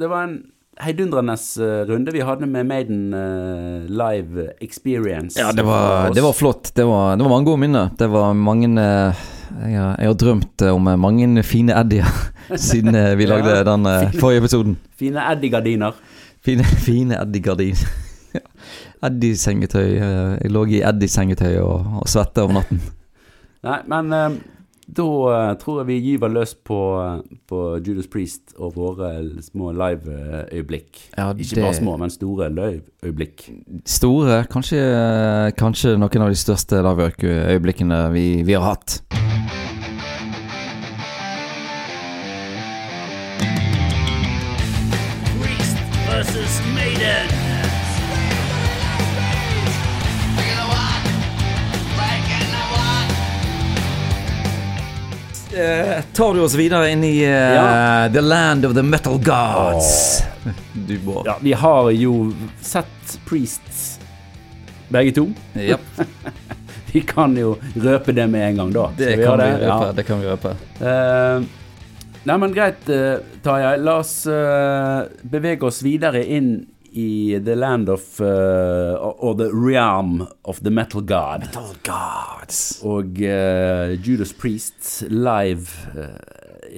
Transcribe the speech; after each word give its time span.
Det 0.00 0.08
var 0.10 0.24
en 0.26 0.40
heidundrende 0.82 1.36
eh, 1.62 1.86
runde 1.86 2.10
vi 2.10 2.22
hadde 2.26 2.46
med 2.50 2.66
Maiden 2.66 3.14
uh, 3.14 3.84
Live 3.86 4.48
Experience. 4.60 5.38
Ja, 5.40 5.52
det 5.52 5.62
var, 5.62 6.10
det 6.10 6.22
var 6.22 6.32
flott. 6.32 6.72
Det 6.74 6.84
var, 6.84 7.14
det 7.16 7.22
var 7.22 7.30
mange 7.30 7.46
gode 7.46 7.60
minner. 7.62 7.92
Det 7.98 8.08
var 8.10 8.32
mange 8.34 8.66
uh, 8.74 9.14
jeg, 9.62 9.78
har, 9.78 9.94
jeg 10.00 10.08
har 10.10 10.16
drømt 10.18 10.64
om 10.66 10.88
mange 10.98 11.42
fine 11.46 11.76
eddier 11.78 12.10
siden 12.58 12.90
uh, 12.90 13.12
vi 13.14 13.28
lagde 13.30 13.52
Ja. 13.54 13.62
den 13.62 13.86
fine, 13.86 14.20
forrige 14.20 14.42
episoden. 14.42 14.74
Fine 14.98 15.28
Eddie-gardiner. 15.30 15.92
Fine, 16.42 16.66
fine 16.88 17.20
Eddie-gardiner. 17.22 17.86
Eddie-sengetøy. 19.06 19.94
Jeg 20.42 20.50
lå 20.50 20.64
i 20.74 20.82
Eddie-sengetøy 20.82 21.60
og, 21.62 21.86
og 22.02 22.10
svette 22.10 22.42
om 22.42 22.58
natten. 22.58 22.82
Nei, 23.62 23.78
men 23.86 24.40
da 24.86 25.04
eh, 25.32 25.54
tror 25.60 25.80
jeg 25.80 25.86
vi 25.88 25.98
gyver 26.04 26.32
løs 26.32 26.54
på, 26.54 26.78
eh, 27.02 27.38
på 27.48 27.60
Judas 27.86 28.08
Priest 28.10 28.54
og 28.58 28.74
våre 28.76 29.10
små 29.42 29.72
live-øyeblikk. 29.72 31.00
Ja, 31.16 31.30
Ikke 31.32 31.60
bare 31.62 31.74
små, 31.74 31.96
men 32.00 32.10
store 32.10 32.50
live-øyeblikk. 32.52 33.48
Store, 33.86 34.44
kanskje, 34.50 34.82
kanskje 35.58 35.96
noen 35.98 36.26
av 36.26 36.34
de 36.34 36.40
største 36.40 36.82
live-øyeblikkene 36.84 38.02
vi, 38.12 38.26
vi 38.42 38.58
har 38.58 38.74
hatt. 38.74 39.00
Priest 45.40 45.78
versus 46.10 46.60
Maiden. 46.74 47.43
Eh, 55.56 56.02
tar 56.12 56.34
du 56.34 56.40
oss 56.40 56.54
videre 56.54 56.90
inn 56.90 57.04
i 57.04 57.24
uh, 57.26 57.30
Ja. 57.30 58.08
The 58.12 58.20
Land 58.20 58.64
of 58.64 58.74
the 58.74 58.82
Metal 58.82 59.18
Gods? 59.18 60.22
Du 60.74 60.98
bor 60.98 61.22
Ja, 61.26 61.36
vi 61.40 61.52
har 61.52 61.90
jo 61.90 62.32
sett 62.60 63.18
Priests, 63.28 64.00
begge 64.88 65.12
to. 65.12 65.28
Yep. 65.54 65.80
Vi 66.92 67.00
kan 67.00 67.36
jo 67.36 67.56
røpe 67.74 68.12
det 68.12 68.26
med 68.30 68.48
en 68.48 68.56
gang, 68.56 68.72
da. 68.72 68.84
det 68.96 69.16
vi 69.16 69.24
kan 69.24 69.38
vi 69.38 69.44
røpe. 69.44 69.64
Ja. 69.64 69.92
Det 69.92 70.02
kan 70.06 70.20
vi 70.20 70.28
røpe. 70.30 70.52
Uh, 70.78 71.42
nei, 72.22 72.36
men 72.38 72.54
greit, 72.54 72.86
uh, 72.86 73.18
Tarjei. 73.42 73.72
La 73.82 73.96
oss 73.98 74.12
bevege 75.26 75.66
oss 75.66 75.80
videre 75.82 76.22
inn 76.22 76.52
i 76.94 77.38
the 77.44 77.54
land 77.56 77.88
of 77.88 78.20
uh, 78.20 78.26
Or 79.18 79.34
the 79.34 79.50
realm 79.52 80.26
of 80.44 80.60
the 80.62 80.70
metal 80.70 81.00
god. 81.00 81.40
Metal 81.40 81.74
Gods. 81.82 82.80
Og 82.82 83.04
uh, 83.18 83.94
Judas 84.06 84.32
Priest 84.32 85.02
live 85.10 85.68
uh, 85.96 86.02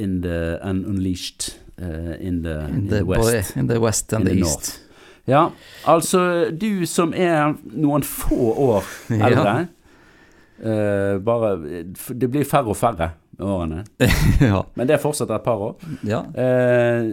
in 0.03 0.23
the 0.23 0.59
and 0.63 0.85
unleashed 0.87 1.59
eh, 1.79 2.17
in 2.21 2.43
the, 2.43 2.69
in 2.69 2.89
The 2.89 2.97
the 2.99 3.05
boy, 3.05 3.17
west. 3.19 3.57
in 3.57 3.67
the 3.69 3.81
west 3.81 4.13
and 4.13 4.23
In 4.23 4.27
the 4.29 4.35
the 4.35 4.41
east. 4.49 4.81
Ja, 5.27 5.49
altså 5.87 6.51
du 6.61 6.87
som 6.87 7.13
er 7.17 7.55
noen 7.75 8.03
få 8.07 8.53
år 8.69 8.85
eldre 9.27 9.55
eh, 10.63 11.17
Bare 11.25 11.57
Det 12.15 12.29
blir 12.31 12.45
færre 12.47 12.71
og 12.71 12.77
færre 12.77 13.11
med 13.39 13.47
årene. 13.47 13.85
ja. 14.41 14.63
Men 14.75 14.89
det 14.89 15.01
fortsetter 15.03 15.35
et 15.37 15.43
par 15.45 15.57
år. 15.61 15.75
ja. 16.07 16.23
Eh, 16.35 17.11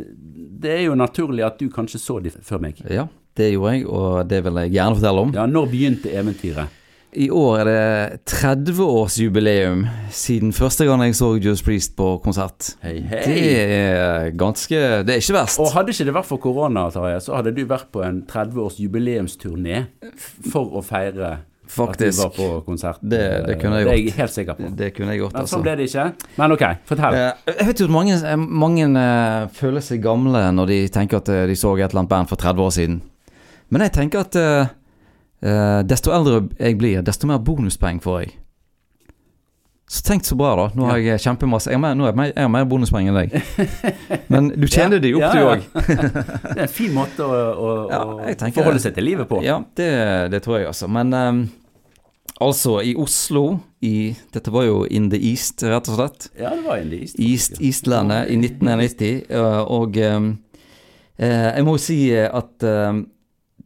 det 0.63 0.71
er 0.77 0.85
jo 0.87 0.95
naturlig 0.99 1.43
at 1.45 1.59
du 1.59 1.67
kanskje 1.73 1.99
så 2.01 2.19
de 2.23 2.31
før 2.33 2.61
meg. 2.63 2.79
Ja, 2.89 3.07
det 3.37 3.51
gjorde 3.53 3.75
jeg, 3.75 3.85
og 3.89 4.23
det 4.29 4.39
vil 4.45 4.61
jeg 4.63 4.73
gjerne 4.77 4.97
fortelle 4.99 5.27
om. 5.27 5.35
Ja, 5.35 5.45
Når 5.49 5.69
begynte 5.71 6.13
eventyret? 6.13 6.79
I 7.13 7.27
år 7.29 7.59
er 7.61 7.67
det 7.69 8.21
30-årsjubileum 8.31 9.83
siden 10.09 10.53
første 10.53 10.87
gang 10.87 11.03
jeg 11.05 11.13
så 11.19 11.27
Judas 11.35 11.61
Priest 11.61 11.93
på 11.97 12.07
konsert. 12.23 12.71
Hei, 12.81 12.95
hei. 13.05 13.19
Det 13.27 13.43
er 13.59 14.31
ganske 14.39 14.79
Det 15.05 15.13
er 15.13 15.21
ikke 15.21 15.35
verst. 15.37 15.61
Og 15.61 15.69
hadde 15.75 15.93
ikke 15.93 16.07
det 16.09 16.15
vært 16.17 16.29
for 16.31 16.41
korona, 16.41 16.87
Tarjei, 16.93 17.19
så 17.21 17.35
hadde 17.37 17.53
du 17.53 17.61
vært 17.69 17.91
på 17.93 18.01
en 18.05 18.23
30-års 18.29 18.79
jubileumsturné 18.81 19.83
for 20.49 20.73
å 20.73 20.81
feire 20.85 21.35
Faktisk. 21.75 22.25
at 22.25 22.35
du 22.35 22.41
var 22.43 22.59
på 22.59 22.65
konsert. 22.65 22.99
Det- 23.01 23.45
det 23.47 23.55
kunne 23.61 23.79
jeg 23.79 23.85
gjort. 23.85 23.93
Det 23.93 23.99
er 23.99 24.05
jeg 24.05 24.13
helt 24.17 24.31
sikker 24.31 24.53
på. 24.59 24.75
Det 24.75 24.89
kunne 24.95 25.09
jeg 25.13 25.19
gjort, 25.21 25.33
Men 25.33 25.41
altså. 25.41 25.55
sånn 25.57 25.63
ble 25.63 25.75
det 25.75 25.87
ikke. 25.89 26.05
Men 26.37 26.51
ok, 26.51 26.63
fortell. 26.85 27.13
Eh, 27.13 27.31
Jeg 27.57 27.67
vet 27.67 27.79
jo 27.79 27.85
at 27.85 27.91
mange, 27.91 28.13
eh, 28.13 28.35
mange 28.35 28.83
eh, 29.05 29.47
føler 29.53 29.81
seg 29.81 30.01
gamle 30.01 30.43
når 30.53 30.67
de 30.67 30.79
tenker 30.89 31.17
at 31.17 31.29
eh, 31.29 31.45
de 31.47 31.55
så 31.55 31.73
et 31.77 31.89
eller 31.89 31.99
annet 32.03 32.09
band 32.09 32.29
for 32.29 32.35
30 32.35 32.59
år 32.61 32.71
siden. 32.71 33.01
Men 33.69 33.81
jeg 33.81 33.91
tenker 33.93 34.19
at 34.19 34.35
eh, 34.35 34.67
eh, 35.43 35.81
desto 35.83 36.11
eldre 36.11 36.49
jeg 36.59 36.77
blir, 36.77 37.01
desto 37.01 37.25
mer 37.27 37.39
bonuspoeng 37.39 37.99
får 38.01 38.19
jeg. 38.21 38.33
Så 39.93 40.01
tenk 40.07 40.23
så 40.25 40.33
bra, 40.39 40.55
da. 40.55 40.67
Nå 40.73 40.85
har 40.87 40.97
jeg 40.97 41.19
kjempemasse 41.21 41.67
Jeg 41.69 41.75
har 41.77 41.81
mer, 41.83 41.93
nå 41.93 42.05
er 42.07 42.13
jeg, 42.13 42.15
mer- 42.17 42.31
jeg 42.33 42.49
mer 42.49 42.63
bonuspoeng 42.65 43.09
enn 43.11 43.17
deg. 43.19 43.33
Men 44.31 44.47
du 44.55 44.65
tjener 44.71 44.99
de 45.03 45.11
opp, 45.13 45.21
Ja, 45.21 45.31
du 45.33 45.37
ja. 45.37 45.51
òg. 45.51 45.65
Det 46.55 46.55
er 46.55 46.61
en 46.63 46.71
fin 46.71 46.93
måte 46.95 47.19
å, 47.27 47.41
å, 47.53 47.73
Ja, 47.91 47.99
å 48.05 48.35
tenker 48.39 48.61
forholde 48.63 48.79
seg 48.81 48.95
til 48.95 49.03
livet 49.05 49.27
på. 49.29 49.41
Ja, 49.45 49.59
det, 49.77 49.89
det 50.33 50.41
tror 50.45 50.57
jeg, 50.61 50.67
altså. 50.71 50.87
Men 50.89 51.13
ehm, 51.13 51.43
altså, 52.41 52.79
i 52.81 52.95
Oslo 52.99 53.59
i 53.83 54.13
Dette 54.33 54.51
var 54.53 54.67
jo 54.67 54.83
In 54.89 55.09
the 55.11 55.19
East, 55.19 55.63
rett 55.63 55.89
og 55.91 55.97
slett. 55.99 56.29
Ja, 56.39 56.53
det 56.55 56.63
var 56.65 56.79
In 56.81 56.91
the 56.93 57.01
East, 57.03 57.59
Eastlandet 57.61 58.31
i 58.31 58.37
1991. 58.39 59.25
øh, 59.29 59.61
Og 59.71 59.97
ehm, 59.97 60.29
eh, 61.19 61.49
jeg 61.57 61.65
må 61.67 61.75
jo 61.77 61.83
si 61.83 61.99
at 62.15 62.63
ehm, 62.63 63.05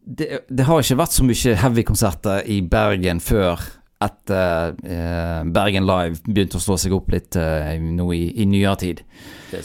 det, 0.07 0.39
det 0.49 0.65
har 0.65 0.81
ikke 0.81 0.97
vært 1.01 1.13
så 1.13 1.25
mye 1.27 1.57
heavy-konserter 1.61 2.47
i 2.47 2.61
Bergen 2.65 3.19
før 3.21 3.61
etter 4.03 4.75
eh, 4.85 5.41
Bergen 5.49 5.87
Live 5.87 6.21
begynte 6.27 6.59
å 6.59 6.61
slå 6.61 6.77
seg 6.77 6.93
opp 6.93 7.09
litt 7.13 7.37
eh, 7.39 7.77
nå 7.81 8.11
i, 8.13 8.23
i 8.41 8.45
nyere 8.49 8.77
tid. 8.81 9.01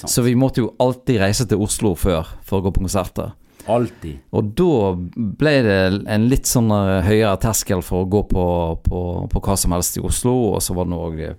Så 0.00 0.24
vi 0.24 0.34
måtte 0.38 0.62
jo 0.62 0.72
alltid 0.80 1.20
reise 1.20 1.46
til 1.48 1.60
Oslo 1.62 1.92
før 1.98 2.30
for 2.46 2.60
å 2.60 2.66
gå 2.66 2.72
på 2.72 2.84
konserter. 2.86 3.34
Alltid. 3.70 4.18
Og 4.34 4.48
da 4.58 4.92
ble 5.38 5.52
det 5.62 5.76
en 6.10 6.26
litt 6.30 6.48
sånn 6.50 6.70
eh, 6.74 7.04
høyere 7.06 7.36
terskel 7.42 7.82
for 7.86 8.02
å 8.02 8.10
gå 8.10 8.22
på, 8.30 8.44
på, 8.82 9.02
på 9.30 9.42
hva 9.44 9.56
som 9.58 9.74
helst 9.76 9.98
i 10.00 10.02
Oslo, 10.02 10.34
og 10.56 10.62
så 10.64 10.74
var 10.74 10.88
det 10.88 10.94
noe 10.94 11.32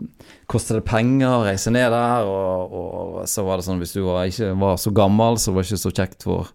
Kostet 0.48 0.78
det 0.78 0.86
penger 0.88 1.30
å 1.30 1.44
reise 1.48 1.72
ned 1.74 1.92
der, 1.92 2.28
og, 2.28 2.76
og 2.80 3.18
så 3.30 3.44
var 3.48 3.60
det 3.60 3.68
sånn 3.68 3.82
hvis 3.82 3.96
du 3.96 4.04
var, 4.06 4.28
ikke 4.30 4.54
var 4.60 4.80
så 4.80 4.94
gammel, 4.96 5.40
så 5.42 5.52
var 5.52 5.64
det 5.64 5.72
ikke 5.72 5.84
så 5.84 5.94
kjekt 5.94 6.28
for 6.28 6.52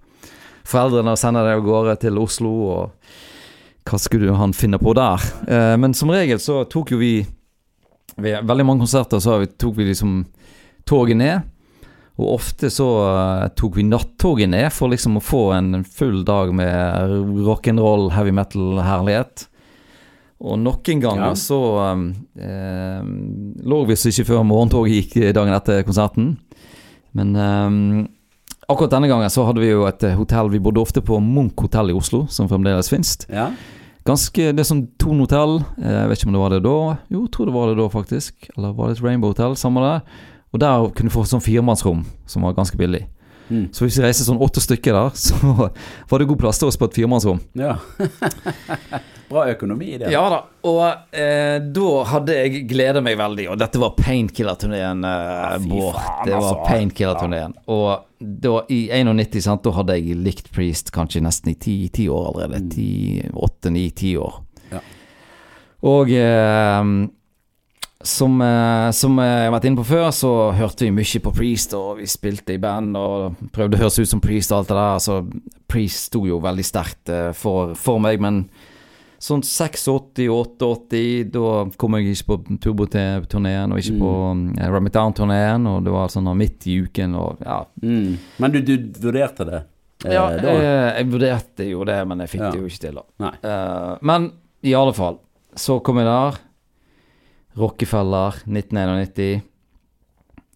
foreldrene 0.69 1.17
å 1.17 1.21
sende 1.21 1.45
deg 1.45 1.59
av 1.59 1.67
gårde 1.67 1.97
til 2.05 2.21
Oslo, 2.21 2.55
og 2.73 3.89
hva 3.89 4.01
skulle 4.01 4.37
han 4.37 4.53
finne 4.57 4.81
på 4.81 4.93
der? 4.97 5.28
Eh, 5.49 5.75
men 5.81 5.97
som 5.97 6.12
regel 6.12 6.41
så 6.43 6.62
tok 6.69 6.95
jo 6.97 7.03
vi 7.03 7.12
Ved 8.19 8.43
veldig 8.49 8.65
mange 8.67 8.83
konserter 8.83 9.21
så 9.23 9.37
tok 9.47 9.77
vi 9.78 9.84
liksom 9.93 10.25
toget 10.89 11.21
ned. 11.21 11.45
Og 12.19 12.33
ofte 12.34 12.67
så 12.75 12.87
eh, 13.06 13.45
tok 13.55 13.77
vi 13.79 13.84
nattoget 13.87 14.51
ned 14.51 14.73
for 14.75 14.91
liksom 14.91 15.21
å 15.21 15.23
få 15.23 15.43
en 15.55 15.84
full 15.87 16.25
dag 16.27 16.51
med 16.55 17.12
rock'n'roll, 17.47 18.09
heavy 18.17 18.33
metal-herlighet. 18.34 19.47
Og 20.41 20.59
noen 20.62 21.01
ganger 21.03 21.33
Ja. 21.33 21.34
så 21.39 21.59
um, 21.95 22.05
eh, 22.39 23.01
lå 23.67 23.81
vi 23.89 23.97
så 23.99 24.11
ikke 24.11 24.27
før 24.33 24.45
morgentoget 24.47 24.95
gikk 24.99 25.34
dagen 25.34 25.55
etter 25.55 25.83
konserten. 25.87 26.37
Men 27.15 27.34
um, 27.34 28.09
akkurat 28.69 28.93
denne 28.99 29.09
gangen 29.11 29.31
så 29.31 29.47
hadde 29.49 29.62
vi 29.62 29.71
jo 29.73 29.87
et 29.89 30.03
eh, 30.07 30.15
hotell 30.19 30.51
Vi 30.53 30.61
bodde 30.62 30.83
ofte 30.83 31.01
på 31.03 31.19
Munch 31.23 31.59
hotell 31.59 31.91
i 31.91 31.97
Oslo, 31.97 32.27
som 32.31 32.51
fremdeles 32.51 32.91
fins. 32.93 33.17
Ja. 33.31 33.49
Ganske, 34.07 34.53
Det 34.55 34.62
er 34.62 34.69
sånn 34.69 34.87
Thon 34.99 35.19
hotell. 35.23 35.59
Eh, 35.83 35.91
Jeg 36.03 36.09
vet 36.11 36.19
ikke 36.23 36.31
om 36.31 36.37
det 36.39 36.43
var 36.45 36.51
det 36.55 36.62
da. 36.67 36.77
Jo, 37.15 37.23
jeg 37.27 37.33
tror 37.34 37.47
det 37.51 37.55
var 37.59 37.67
det 37.73 37.78
da, 37.78 37.89
faktisk. 37.93 38.51
Eller 38.57 38.73
var 38.78 38.89
det 38.91 38.99
et 38.99 39.05
Rainbow 39.05 39.31
Hotel? 39.34 39.55
Samme 39.59 39.83
det. 39.87 39.97
Og 40.53 40.62
der 40.62 40.88
kunne 40.97 41.12
du 41.12 41.14
få 41.14 41.26
sånn 41.28 41.44
firemannsrom, 41.44 42.04
som 42.26 42.47
var 42.47 42.56
ganske 42.56 42.78
billig. 42.81 43.04
Mm. 43.48 43.69
Så 43.72 43.86
hvis 43.86 43.97
vi 43.97 44.04
reiste 44.04 44.26
sånn 44.26 44.41
åtte 44.44 44.60
stykker 44.60 44.97
der, 44.97 45.14
så 45.28 45.36
var 46.09 46.20
det 46.20 46.28
god 46.31 46.41
plass 46.41 46.60
til 46.60 46.70
oss 46.70 46.81
på 46.81 46.88
et 46.88 46.98
firemannsrom. 47.00 47.42
ja. 47.59 47.76
Bra 49.28 49.42
økonomi 49.50 49.91
i 49.92 49.98
det. 50.00 50.09
Ja 50.09 50.22
da, 50.32 50.38
og 50.64 51.12
eh, 51.12 51.59
da 51.60 51.88
hadde 52.09 52.32
jeg 52.32 52.62
gleda 52.70 53.03
meg 53.04 53.19
veldig, 53.20 53.44
og 53.53 53.59
dette 53.60 53.81
var 53.82 53.91
painkiller-turneen, 53.98 55.03
eh, 55.04 55.56
Bård. 55.66 55.98
Det 56.25 56.32
var 56.32 56.38
altså. 56.38 56.54
painkiller-turneen. 56.65 57.53
Og 57.75 58.06
da, 58.19 58.54
i 58.72 58.78
91, 58.88 59.42
sant, 59.44 59.66
da 59.66 59.75
hadde 59.76 59.98
jeg 59.98 60.16
likt 60.25 60.48
Priest 60.54 60.94
kanskje 60.97 61.21
nesten 61.27 61.53
i 61.53 61.59
ti, 61.60 61.77
ti 61.92 62.09
år 62.09 62.30
allerede. 62.30 62.62
Ti, 62.72 62.89
åtte, 63.36 63.74
ni, 63.74 63.84
ti 63.92 64.15
år. 64.16 64.41
Ja. 64.72 64.80
Og 65.92 66.15
eh, 66.16 66.89
som, 68.04 68.41
eh, 68.41 68.91
som 68.95 69.18
jeg 69.18 69.45
har 69.48 69.53
vært 69.53 69.65
inne 69.66 69.80
på 69.80 69.89
før, 69.89 70.09
så 70.15 70.33
hørte 70.54 70.86
vi 70.86 70.92
mye 70.95 71.21
på 71.24 71.33
Priest, 71.34 71.74
og 71.74 71.98
vi 71.98 72.06
spilte 72.06 72.54
i 72.54 72.62
band 72.62 72.97
og 72.97 73.36
prøvde 73.54 73.74
å 73.78 73.83
høres 73.83 73.98
ut 73.98 74.09
som 74.10 74.21
Priest 74.22 74.53
og 74.53 74.60
alt 74.60 74.68
det 74.71 74.78
der. 74.78 74.98
Så 75.03 75.16
Priest 75.68 76.09
sto 76.12 76.24
jo 76.28 76.39
veldig 76.45 76.66
sterkt 76.66 77.10
eh, 77.10 77.33
for, 77.34 77.74
for 77.78 77.98
meg, 78.03 78.21
men 78.22 78.45
sånn 79.18 79.42
86, 79.42 79.89
88, 80.30 81.00
da 81.34 81.65
kom 81.80 81.97
jeg 81.98 82.12
ikke 82.15 82.28
på 82.28 82.59
Turbo-turneen, 82.62 83.72
og 83.74 83.80
ikke 83.83 83.97
på 83.98 84.12
uh, 84.30 84.68
Ram 84.71 84.86
It 84.86 84.94
Down-turneen, 84.94 85.66
og 85.66 85.80
det 85.89 85.91
var 85.91 86.12
sånn 86.12 86.30
midt 86.39 86.68
i 86.71 86.77
uken, 86.86 87.16
og 87.18 87.42
ja. 87.42 87.65
Mm. 87.83 88.12
Men 88.39 88.54
du, 88.54 88.60
du 88.62 88.77
vurderte 89.03 89.48
det? 89.48 89.65
eh, 90.06 90.15
ja 90.15 90.28
eh, 90.39 91.01
jeg 91.01 91.09
vurderte 91.10 91.66
jo 91.66 91.83
det, 91.89 91.98
men 92.06 92.22
jeg 92.22 92.30
fikk 92.36 92.44
Ja. 92.47 92.51
det 92.54 92.60
jo 92.62 92.71
ikke 92.71 92.84
til, 92.86 93.01
da. 93.01 93.33
Eh, 93.42 93.97
men 94.06 94.30
i 94.62 94.77
alle 94.78 94.94
fall, 94.94 95.18
så 95.59 95.80
kom 95.83 95.98
jeg 95.98 96.06
der. 96.06 96.39
Rockefeller 97.59 98.39
1991. 98.47 99.43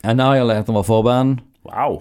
Annihilator 0.03 0.75
var 0.75 0.87
forband. 0.87 1.41
Wow. 1.67 2.01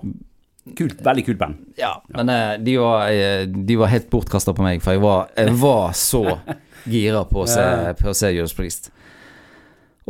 Kult, 0.78 1.00
veldig 1.02 1.24
kult 1.26 1.40
band. 1.42 1.58
Ja, 1.78 1.96
men 2.14 2.30
eh, 2.30 2.56
de 2.62 2.76
var, 2.78 3.08
eh, 3.10 3.44
de 3.50 3.76
var 3.82 3.90
helt 3.90 4.10
bortkasta 4.14 4.54
på 4.54 4.64
meg, 4.66 4.82
for 4.84 4.94
jeg 4.96 5.02
var, 5.04 5.32
jeg 5.38 5.56
var 5.62 5.94
så 5.98 6.22
gira 6.94 7.24
på 7.30 7.44
å 7.44 7.50
se, 7.50 7.66
på 8.00 8.12
å 8.12 8.16
se 8.18 8.30
Judas 8.34 8.54
Priest. 8.58 8.92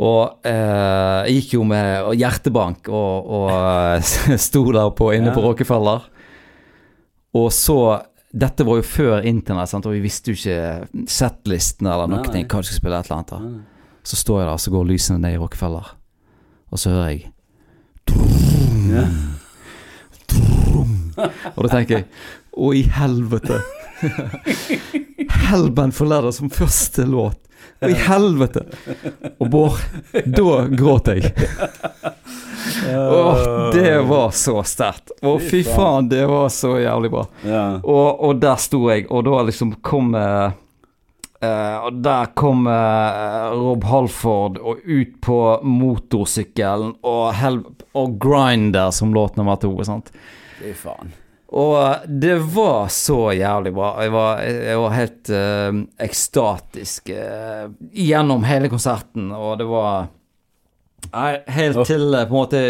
Og 0.02 0.46
eh, 0.48 1.18
jeg 1.28 1.38
gikk 1.40 1.56
jo 1.58 1.64
med 1.68 2.12
hjertebank 2.20 2.88
og, 2.92 3.32
og 3.38 3.50
eh, 3.52 4.36
sto 4.46 4.64
der 4.72 4.92
på, 4.96 5.10
inne 5.16 5.32
på 5.34 5.42
Ja. 5.44 5.50
Rockefeller. 5.50 6.08
Og 7.36 7.48
så 7.56 7.78
Dette 8.32 8.64
var 8.64 8.78
jo 8.80 8.84
før 8.88 9.26
internett, 9.28 9.72
og 9.76 9.92
vi 9.92 10.00
visste 10.00 10.32
jo 10.32 10.38
ikke 10.38 11.04
settlisten 11.12 11.84
eller 11.92 12.08
noe. 12.08 12.22
Hva 12.24 12.32
vi 12.32 12.46
skulle 12.48 12.78
spille 12.78 13.00
et 13.02 13.10
eller 13.10 13.18
annet. 13.18 13.32
da. 13.32 13.71
Så 14.02 14.16
står 14.18 14.40
jeg 14.42 14.48
der, 14.50 14.56
så 14.64 14.70
går 14.74 14.88
lysene 14.88 15.18
ned 15.22 15.36
i 15.36 15.40
Rockefeller. 15.42 15.92
Og 16.72 16.78
så 16.80 16.90
hører 16.90 17.08
jeg 17.12 17.30
Ja. 18.92 19.04
Og 21.56 21.64
da 21.66 21.68
tenker 21.70 22.00
jeg 22.00 22.06
Å, 22.52 22.72
i 22.76 22.82
helvete. 22.92 23.60
Hellband 25.48 25.94
for 25.96 26.08
Leather 26.10 26.34
som 26.36 26.50
første 26.52 27.06
låt. 27.08 27.38
Å, 27.80 27.88
i 27.88 27.94
helvete. 27.96 28.64
Og 29.38 29.48
Bård, 29.52 29.78
da 30.26 30.56
gråt 30.68 31.08
jeg. 31.14 31.30
Åh, 32.92 33.70
det 33.72 33.94
var 34.10 34.34
så 34.36 34.58
sterkt. 34.66 35.14
Å, 35.24 35.36
fy 35.40 35.62
faen, 35.64 36.10
det 36.12 36.26
var 36.28 36.50
så 36.52 36.74
jævlig 36.82 37.12
bra. 37.14 37.24
Og, 37.80 38.20
og 38.28 38.42
der 38.42 38.60
sto 38.60 38.82
jeg, 38.90 39.06
og 39.08 39.24
da 39.30 39.40
liksom 39.48 39.76
kom 39.84 40.12
eh, 40.18 40.52
eh, 41.42 41.76
Og 41.86 41.98
der 42.04 42.30
kom 42.38 42.66
uh, 42.66 43.52
Rob 43.56 43.84
Halford 43.88 44.60
og 44.60 44.84
ut 44.84 45.16
på 45.24 45.38
motorsykkelen 45.62 46.94
og, 47.02 47.24
hel 47.38 47.60
og 47.98 48.16
Grinder 48.22 48.92
som 48.94 49.14
låt 49.14 49.36
nummer 49.36 49.60
to. 49.60 49.74
Sant? 49.86 50.12
Fy 50.60 50.72
faen. 50.78 51.12
Og 51.52 52.08
det 52.08 52.38
var 52.54 52.88
så 52.88 53.34
jævlig 53.36 53.74
bra. 53.76 53.90
Jeg 54.00 54.12
var, 54.14 54.38
jeg 54.40 54.76
var 54.80 54.94
helt 54.96 55.30
ekstatisk 56.00 57.10
gjennom 57.92 58.46
hele 58.48 58.70
konserten, 58.72 59.26
og 59.36 59.58
det 59.60 59.66
var 59.68 60.06
helt 61.52 61.82
til 61.90 62.08
på 62.08 62.24
en 62.24 62.38
måte 62.38 62.62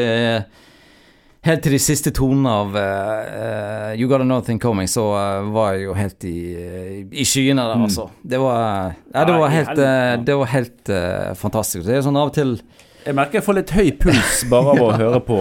Helt 1.42 1.64
til 1.64 1.74
de 1.74 1.78
siste 1.82 2.12
tonene 2.14 2.50
av 2.54 2.76
eh, 2.78 3.96
You 3.98 4.06
Got 4.06 4.22
Another 4.22 4.46
Thing 4.46 4.60
Coming, 4.62 4.86
så 4.86 5.08
uh, 5.10 5.48
var 5.50 5.72
jeg 5.74 5.88
jo 5.88 5.94
helt 5.98 6.26
i, 6.28 6.36
i 7.18 7.24
skyene 7.26 7.64
der, 7.66 7.80
altså. 7.82 8.04
Det 8.22 8.38
var, 8.38 8.92
ja, 9.10 9.24
det 9.26 9.38
var 9.40 9.50
helt, 9.50 9.72
uh, 9.74 10.12
det 10.22 10.36
var 10.38 10.50
helt 10.52 10.92
fantastisk. 11.40 11.82
Det 11.88 11.96
er 11.96 12.04
sånn 12.06 12.18
av 12.20 12.30
og 12.30 12.36
til 12.36 12.52
Jeg 13.02 13.16
merker 13.18 13.40
jeg 13.40 13.46
får 13.48 13.58
litt 13.58 13.72
høy 13.74 13.90
puls 14.04 14.44
bare 14.52 14.76
av 14.76 14.84
å 14.84 14.92
høre 15.00 15.22
på 15.26 15.38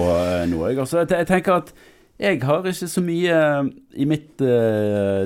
noe. 0.49 0.71
Jeg, 0.71 0.79
altså, 0.81 1.03
jeg, 1.03 1.11
jeg 1.19 1.29
tenker 1.29 1.59
at 1.59 1.69
jeg 2.21 2.41
har 2.49 2.71
ikke 2.73 2.89
så 2.95 3.05
mye 3.05 3.37
i 3.93 4.09
mitt 4.09 4.41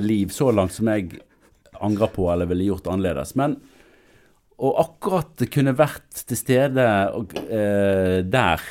liv 0.04 0.36
så 0.36 0.50
langt 0.56 0.76
som 0.76 0.92
jeg 0.92 1.22
angrer 1.84 2.12
på 2.12 2.28
eller 2.32 2.52
ville 2.52 2.68
gjort 2.68 2.92
annerledes. 2.92 3.32
Men 3.40 3.56
å 4.60 4.76
akkurat 4.84 5.48
kunne 5.52 5.76
vært 5.76 6.24
til 6.28 6.40
stede 6.40 6.92
og, 7.16 7.36
der 8.32 8.64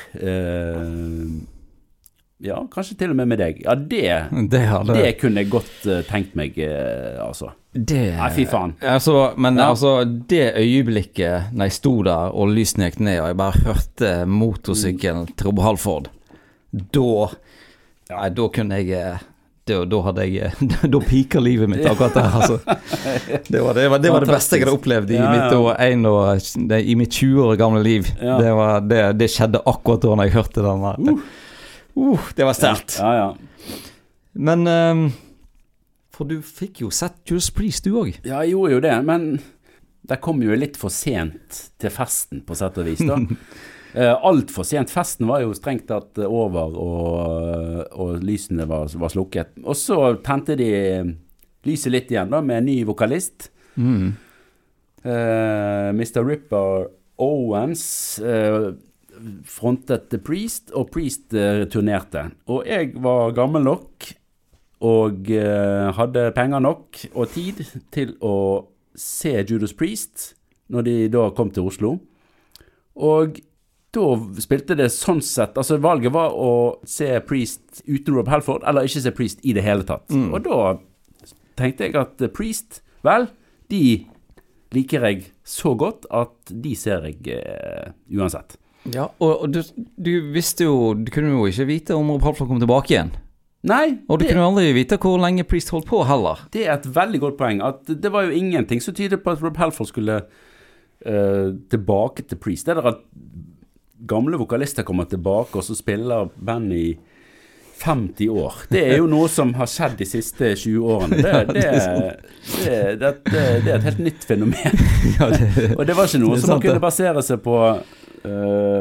Ja, 2.43 2.57
kanskje 2.71 2.97
til 2.99 3.13
og 3.13 3.15
med 3.15 3.29
med 3.31 3.39
deg. 3.39 3.61
Ja, 3.63 3.75
det, 3.75 4.07
Det 4.51 4.63
det 4.91 5.11
kunne 5.21 5.43
jeg 5.43 5.51
godt 5.53 5.85
eh, 5.87 6.01
tenkt 6.09 6.35
meg, 6.35 6.57
eh, 6.59 7.15
altså. 7.23 7.53
Det 7.75 8.01
Nei, 8.15 8.29
fy 8.31 8.45
faen. 8.47 8.73
Altså, 8.83 9.33
men 9.37 9.57
Ja. 9.59 9.69
altså, 9.71 10.03
det 10.05 10.53
øyeblikket 10.55 11.51
når 11.55 11.69
jeg 11.69 11.75
sto 11.77 11.93
der 12.07 12.31
og 12.35 12.51
lysene 12.55 12.89
gikk 12.89 12.99
ned, 13.03 13.19
og 13.19 13.27
jeg 13.31 13.37
bare 13.39 13.63
hørte 13.65 14.11
motorsykkelen 14.31 15.29
til 15.35 15.47
Rob 15.49 15.63
Halford, 15.63 16.11
da 16.71 17.29
Nei, 18.05 18.27
da 18.37 18.43
kunne 18.53 18.77
jeg 18.83 18.91
eh, 18.99 19.23
da, 19.65 19.79
da 19.89 19.99
hadde 20.05 20.25
jeg 20.29 20.51
Da 20.93 20.99
pika 21.01 21.39
livet 21.41 21.71
mitt 21.71 21.87
akkurat 21.89 22.13
der, 22.13 22.35
altså. 22.37 22.59
Det 23.51 23.63
var 23.63 23.73
det, 23.73 23.87
var, 23.89 24.03
det, 24.03 24.11
var 24.13 24.25
det 24.27 24.29
beste 24.29 24.59
jeg 24.59 24.65
hadde 24.67 24.75
opplevd 24.77 25.11
i 25.15 25.17
Ja, 25.17 25.31
mitt, 25.31 25.55
ja. 25.55 26.11
og, 26.11 26.69
det, 26.69 26.83
i 26.85 26.95
mitt 26.99 27.15
20 27.15 27.47
år 27.47 27.55
gamle 27.59 27.81
liv. 27.83 28.11
Ja. 28.21 28.37
Det, 28.43 28.51
var, 28.59 28.85
det, 28.85 29.01
det 29.19 29.31
skjedde 29.33 29.63
akkurat 29.65 30.03
da 30.05 30.13
når 30.19 30.29
jeg 30.29 30.35
hørte 30.37 30.67
den 30.67 30.85
der. 30.85 31.01
Uh, 31.01 31.41
det 32.35 32.47
var 32.47 32.57
sterkt. 32.57 32.97
Ja, 32.99 33.11
ja. 33.15 33.77
Men 34.35 34.67
um, 34.67 35.03
For 36.15 36.27
du 36.27 36.41
fikk 36.43 36.81
jo 36.83 36.91
sett 36.93 37.21
Judas 37.27 37.49
Priest, 37.55 37.87
du 37.87 37.95
òg. 38.01 38.17
Ja, 38.27 38.41
jeg 38.43 38.55
gjorde 38.55 38.75
jo 38.75 38.81
det, 38.83 38.95
men 39.07 39.29
det 40.05 40.19
kom 40.23 40.43
jo 40.43 40.55
litt 40.57 40.77
for 40.77 40.93
sent 40.93 41.63
til 41.81 41.93
festen, 41.93 42.43
på 42.45 42.57
sett 42.57 42.77
og 42.81 42.91
vis. 42.91 43.05
da. 43.05 43.21
Eh, 43.95 44.11
Altfor 44.27 44.65
sent. 44.67 44.89
Festen 44.91 45.23
var 45.29 45.39
jo 45.39 45.53
strengt 45.55 45.85
tatt 45.87 46.19
over, 46.19 46.73
og, 46.75 47.93
og 47.95 48.17
lysene 48.27 48.65
var, 48.67 48.89
var 48.99 49.13
slukket. 49.13 49.53
Og 49.63 49.77
så 49.79 49.95
tente 50.19 50.57
de 50.59 50.67
lyset 51.63 51.93
litt 51.93 52.11
igjen, 52.11 52.27
da, 52.33 52.41
med 52.43 52.59
en 52.59 52.67
ny 52.67 52.75
vokalist. 52.89 53.47
Mm. 53.79 54.09
Uh, 55.05 55.95
Mr. 55.95 56.19
Ripper 56.27 56.89
Owens 57.23 57.85
eh, 58.19 58.73
frontet 59.49 60.09
The 60.11 60.19
Priest, 60.21 60.71
og 60.75 60.91
Priest 60.93 61.33
eh, 61.37 61.65
turnerte. 61.71 62.29
Og 62.51 62.65
jeg 62.67 62.93
var 63.03 63.35
gammel 63.37 63.65
nok 63.65 64.11
og 64.85 65.29
eh, 65.31 65.89
hadde 65.97 66.29
penger 66.35 66.61
nok 66.61 67.01
og 67.13 67.29
tid 67.33 67.63
til 67.95 68.15
å 68.23 68.35
se 68.95 69.33
Judas 69.47 69.73
Priest 69.75 70.33
når 70.71 70.87
de 70.87 70.95
da 71.13 71.29
kom 71.35 71.51
til 71.53 71.67
Oslo. 71.69 71.95
Og 72.95 73.39
da 73.95 74.07
spilte 74.43 74.75
det 74.75 74.89
sånn 74.91 75.21
sett 75.23 75.55
Altså, 75.59 75.77
valget 75.83 76.13
var 76.15 76.33
å 76.35 76.81
se 76.87 77.07
Priest 77.27 77.83
uten 77.87 78.17
Rob 78.17 78.31
Halford, 78.31 78.65
eller 78.67 78.87
ikke 78.87 79.03
se 79.05 79.13
Priest 79.15 79.45
i 79.47 79.55
det 79.55 79.63
hele 79.65 79.87
tatt. 79.87 80.11
Og 80.11 80.41
da 80.43 80.59
tenkte 81.59 81.87
jeg 81.87 81.95
at 81.99 82.23
Priest, 82.35 82.81
vel, 83.05 83.29
de 83.71 84.03
liker 84.75 85.07
jeg 85.07 85.29
så 85.47 85.75
godt 85.79 86.07
at 86.13 86.51
de 86.51 86.73
ser 86.77 87.07
jeg 87.07 87.39
uh, 87.39 87.93
uansett. 88.17 88.57
Ja, 88.93 89.07
og, 89.17 89.31
og 89.41 89.53
du, 89.53 89.61
du 89.97 90.11
visste 90.29 90.67
jo 90.67 90.93
Du 90.93 91.09
kunne 91.09 91.31
jo 91.33 91.47
ikke 91.49 91.65
vite 91.65 91.95
om 91.97 92.11
Rob 92.13 92.21
Halford 92.27 92.51
kom 92.51 92.59
tilbake 92.61 92.93
igjen. 92.93 93.15
Nei, 93.65 93.97
Og 94.05 94.19
du 94.19 94.25
det, 94.25 94.33
kunne 94.33 94.45
aldri 94.45 94.75
vite 94.77 94.99
hvor 95.01 95.17
lenge 95.17 95.45
Priest 95.49 95.71
holdt 95.73 95.87
på 95.89 96.03
heller. 96.05 96.43
det 96.53 96.67
er 96.67 96.75
et 96.75 96.85
veldig 96.95 97.21
godt 97.23 97.37
poeng. 97.39 97.63
At 97.65 97.87
det 97.89 98.11
var 98.13 98.27
jo 98.27 98.37
ingenting 98.37 98.81
som 98.81 98.93
tyder 98.93 99.17
på 99.17 99.33
at 99.33 99.41
Rob 99.41 99.57
Halford 99.57 99.89
skulle 99.89 100.19
uh, 100.21 101.49
tilbake 101.73 102.27
til 102.29 102.37
Priest. 102.37 102.67
Det 102.67 102.75
er 102.75 102.81
der 102.81 102.91
at 102.93 103.01
gamle 104.05 104.37
vokalister 104.37 104.85
kommer 104.85 105.09
tilbake, 105.09 105.57
og 105.57 105.63
så 105.65 105.73
spiller 105.75 106.29
bandet 106.37 106.77
i 106.77 106.97
50 107.81 108.29
år. 108.29 108.53
Det 108.69 108.85
er 108.85 108.97
jo 109.01 109.09
noe 109.09 109.27
som 109.33 109.51
har 109.57 109.67
skjedd 109.67 109.97
de 109.99 110.05
siste 110.07 110.53
20 110.55 110.85
årene. 110.85 111.17
Det, 111.17 111.33
det, 111.57 112.99
det, 113.01 113.11
det, 113.33 113.71
er 113.71 113.75
et 113.79 113.87
helt 113.89 113.99
nytt 113.99 114.25
fenomen. 114.29 114.79
Og 115.77 115.83
det 115.87 115.97
var 115.97 116.07
ikke 116.07 116.21
noe 116.21 116.37
som 116.39 116.55
man 116.55 116.63
kunne 116.63 116.83
basere 116.83 117.23
seg 117.25 117.41
på 117.43 117.57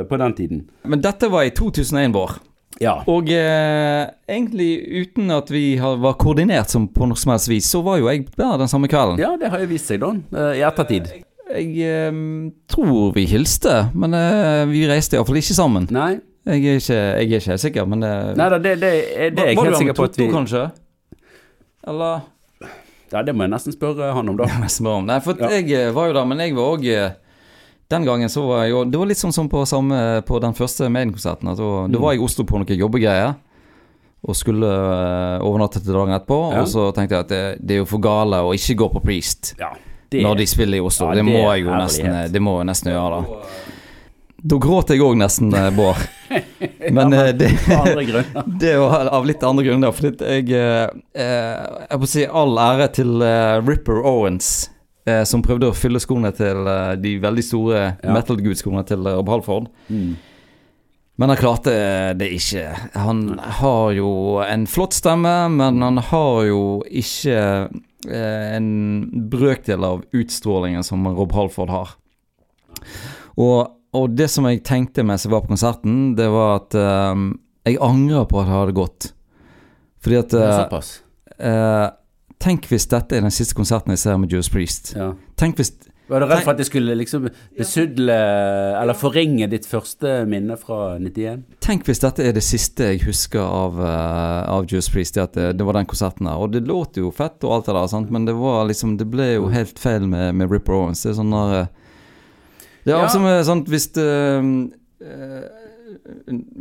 på 0.08 0.18
den 0.20 0.34
tiden. 0.38 0.64
Men 0.84 1.00
dette 1.04 1.28
var 1.32 1.44
i 1.46 1.52
2001, 1.54 2.12
Bård. 2.14 2.38
Ja. 2.82 2.96
Og 3.06 3.28
eh, 3.30 4.08
egentlig 4.26 4.70
uten 5.04 5.30
at 5.30 5.50
vi 5.54 5.76
har, 5.78 5.94
var 6.02 6.16
koordinert 6.18 6.72
som 6.74 6.88
på 6.90 7.06
noe 7.06 7.16
som 7.20 7.30
helst 7.30 7.46
vis, 7.52 7.68
så 7.70 7.82
var 7.86 8.00
jo 8.00 8.08
jeg 8.10 8.24
der 8.34 8.56
den 8.58 8.70
samme 8.70 8.88
kvelden. 8.90 9.20
ja, 9.22 9.36
det 9.38 9.52
har 9.52 9.62
jo 9.62 9.68
vist 9.70 9.86
seg, 9.92 10.00
da, 10.02 10.10
eh, 10.34 10.58
i 10.58 10.64
ettertid. 10.66 11.06
Jeg 11.54 11.70
eh, 11.86 12.20
tror 12.72 13.12
vi 13.14 13.26
hilste, 13.30 13.76
men 13.94 14.16
eh, 14.18 14.64
vi 14.72 14.86
reiste 14.90 15.14
iallfall 15.20 15.38
ikke 15.38 15.54
sammen. 15.54 15.86
Nei, 15.94 16.16
Jeg 16.44 16.60
er 16.60 16.76
ikke, 16.76 16.94
jeg 16.98 17.14
er 17.14 17.38
ikke 17.38 17.50
helt 17.54 17.62
sikker, 17.62 17.86
men 17.88 18.02
eh, 18.04 18.34
Nei 18.36 18.48
da, 18.52 18.58
det, 18.58 18.74
det, 18.82 18.90
det, 18.92 19.30
det 19.38 19.44
er 19.46 19.52
jeg 19.54 19.62
helt 19.62 19.78
sikker 19.78 19.78
på 19.78 19.78
sikker 19.78 19.94
vi 19.94 19.98
på 20.00 20.04
at 20.10 20.18
med 20.18 20.26
vi 20.26 20.32
kanskje? 20.34 20.64
Eller 21.88 22.20
Ja, 23.14 23.22
det 23.22 23.34
må 23.36 23.44
jeg 23.46 23.52
nesten 23.54 23.72
spørre 23.76 24.10
han 24.16 24.28
om, 24.32 24.36
da. 24.40 24.48
Jeg 24.64 24.86
om. 24.90 25.06
Nei, 25.06 25.20
for 25.22 25.38
Ja. 25.38 25.48
jeg 25.54 25.70
eh, 25.70 25.92
var 25.94 26.10
jo 26.10 26.16
der, 26.18 26.26
men 26.26 26.42
jeg 26.42 26.56
var 26.56 26.74
òg 26.74 26.88
Den 27.94 28.06
gangen 28.08 28.30
så 28.32 28.44
var 28.48 28.64
jeg 28.64 28.74
jo 28.74 28.84
Det 28.90 29.00
var 29.00 29.10
litt 29.10 29.20
sånn 29.20 29.34
som 29.34 29.48
på, 29.50 29.62
samme, 29.68 29.98
på 30.26 30.40
den 30.42 30.56
første 30.58 30.90
Maiden-konserten. 30.90 31.52
Da, 31.54 31.72
mm. 31.88 31.98
var 32.02 32.14
jeg 32.14 32.22
i 32.22 32.24
Oslo 32.26 32.46
på 32.48 32.60
noen 32.60 32.80
jobbegreier. 32.84 33.34
Og 34.24 34.38
skulle 34.38 34.68
eh, 34.68 35.42
overnatte 35.44 35.82
til 35.84 35.92
dagen 35.92 36.14
etterpå. 36.16 36.38
Ja. 36.54 36.62
Og 36.64 36.70
så 36.72 36.88
tenkte 36.96 37.18
jeg 37.18 37.26
at 37.26 37.32
det, 37.32 37.42
det 37.60 37.76
er 37.76 37.82
jo 37.82 37.90
for 37.90 38.02
gale 38.04 38.40
å 38.44 38.54
ikke 38.56 38.78
gå 38.82 38.88
på 38.96 39.04
Priest 39.04 39.52
Ja, 39.60 39.74
det, 40.08 40.24
når 40.24 40.40
de 40.40 40.48
spiller 40.48 40.80
i 40.80 40.84
Oslo. 40.84 41.10
Ja, 41.10 41.18
det, 41.18 41.24
det 41.24 41.28
må 41.28 41.44
jeg 41.52 41.66
jo 41.66 41.76
nesten, 41.76 42.18
det 42.32 42.42
må 42.42 42.58
jeg 42.62 42.70
nesten 42.72 42.94
gjøre, 42.94 43.20
da. 43.20 43.72
Da 44.44 44.58
gråt 44.60 44.90
jeg 44.92 45.00
òg 45.00 45.14
nesten, 45.16 45.52
eh, 45.56 45.70
Bård. 45.72 46.00
Men 46.96 47.14
ja, 47.16 47.32
det 47.32 47.48
det 48.60 48.74
var 48.76 49.08
av 49.08 49.24
litt 49.24 49.42
andre 49.46 49.64
grunner. 49.64 49.94
For 49.96 50.10
jeg 50.12 50.50
eh, 50.52 50.88
eh, 51.16 51.62
Jeg 51.88 52.00
må 52.00 52.08
si 52.10 52.26
all 52.28 52.58
ære 52.60 52.90
til 52.98 53.24
eh, 53.24 53.60
Ripper 53.64 54.02
Owens, 54.04 54.68
eh, 55.06 55.22
som 55.28 55.42
prøvde 55.44 55.68
å 55.70 55.76
fylle 55.76 56.00
skoene 56.02 56.30
til 56.36 56.66
eh, 56.70 56.94
de 57.00 57.16
veldig 57.22 57.44
store 57.44 57.80
Ja. 58.02 58.12
metal-gudskoene 58.14 58.84
til 58.88 59.04
Rob 59.06 59.28
Halford. 59.28 59.68
Mm. 59.88 60.14
Men 61.16 61.30
han 61.30 61.38
klarte 61.38 61.72
det 62.18 62.32
ikke. 62.34 62.64
Han 62.98 63.38
har 63.60 63.92
jo 63.94 64.08
en 64.42 64.64
flott 64.66 64.96
stemme, 64.96 65.34
men 65.54 65.78
han 65.82 66.00
har 66.10 66.40
jo 66.48 66.62
ikke 66.90 67.36
eh, 68.10 68.56
en 68.56 69.28
brøkdel 69.30 69.84
av 69.86 70.02
utstrålingen 70.10 70.82
som 70.82 71.06
Rob 71.06 71.32
Halford 71.36 71.70
har. 71.70 71.94
Og, 73.38 73.70
og 73.94 74.16
det 74.18 74.26
som 74.32 74.46
jeg 74.50 74.64
tenkte 74.66 75.04
mens 75.06 75.24
jeg 75.26 75.32
var 75.34 75.44
på 75.46 75.52
konserten, 75.54 76.14
det 76.18 76.26
var 76.34 76.64
at 76.64 76.74
eh, 76.78 77.24
jeg 77.70 77.78
angrer 77.80 78.26
på 78.30 78.40
at 78.42 78.48
jeg 78.50 78.58
hadde 78.58 78.76
gått. 78.80 79.10
Fordi 80.04 80.18
at 80.20 80.34
Det 80.34 80.42
eh, 81.38 81.86
Tenk 82.44 82.66
hvis 82.68 82.84
dette 82.90 83.16
er 83.16 83.24
den 83.24 83.32
siste 83.32 83.56
konserten 83.56 83.94
jeg 83.94 84.02
ser 84.02 84.20
med 84.20 84.32
Juice 84.32 84.52
Priest. 84.52 84.92
Ja. 84.98 85.14
Tenk 85.40 85.56
hvis 85.60 85.72
Var 86.10 86.20
du 86.20 86.26
redd 86.28 86.42
for 86.44 86.52
at 86.52 86.58
jeg 86.60 86.68
skulle 86.68 86.94
liksom 87.00 87.30
besudle 87.56 88.16
eller 88.76 88.96
forringe 89.00 89.46
ditt 89.48 89.64
første 89.64 90.26
minne 90.28 90.58
fra 90.60 90.98
91? 91.00 91.46
Tenk 91.64 91.86
hvis 91.88 92.02
dette 92.02 92.26
er 92.26 92.34
det 92.36 92.42
siste 92.44 92.90
jeg 92.90 93.00
husker 93.06 93.40
av, 93.40 93.78
uh, 93.80 94.42
av 94.52 94.66
Judas 94.68 94.90
Priest. 94.92 95.16
At 95.16 95.32
det, 95.38 95.54
det 95.56 95.64
var 95.64 95.78
den 95.78 95.88
konserten 95.88 96.28
der. 96.28 96.36
Og 96.36 96.52
det 96.52 96.66
låter 96.68 97.00
jo 97.06 97.12
fett 97.16 97.40
og 97.48 97.54
alt 97.56 97.70
det 97.70 97.76
der, 97.78 97.88
sant? 97.94 98.12
men 98.12 98.28
det 98.28 98.36
var 98.36 98.68
liksom 98.68 98.98
Det 99.00 99.08
ble 99.08 99.30
jo 99.38 99.48
helt 99.54 99.80
feil 99.80 100.04
med, 100.04 100.34
med 100.36 100.52
Ripper 100.52 100.76
Owens. 100.76 101.06
Det 101.06 101.14
er 101.14 101.20
sånn 101.22 101.32
der 101.32 101.54
eh, 101.62 101.70
Det 102.84 102.92
er 102.92 102.98
Ja. 102.98 103.06
altså 103.06 103.46
sånn 103.48 103.64
hvis 103.72 103.88
det 103.96 104.10
uh, 104.44 105.48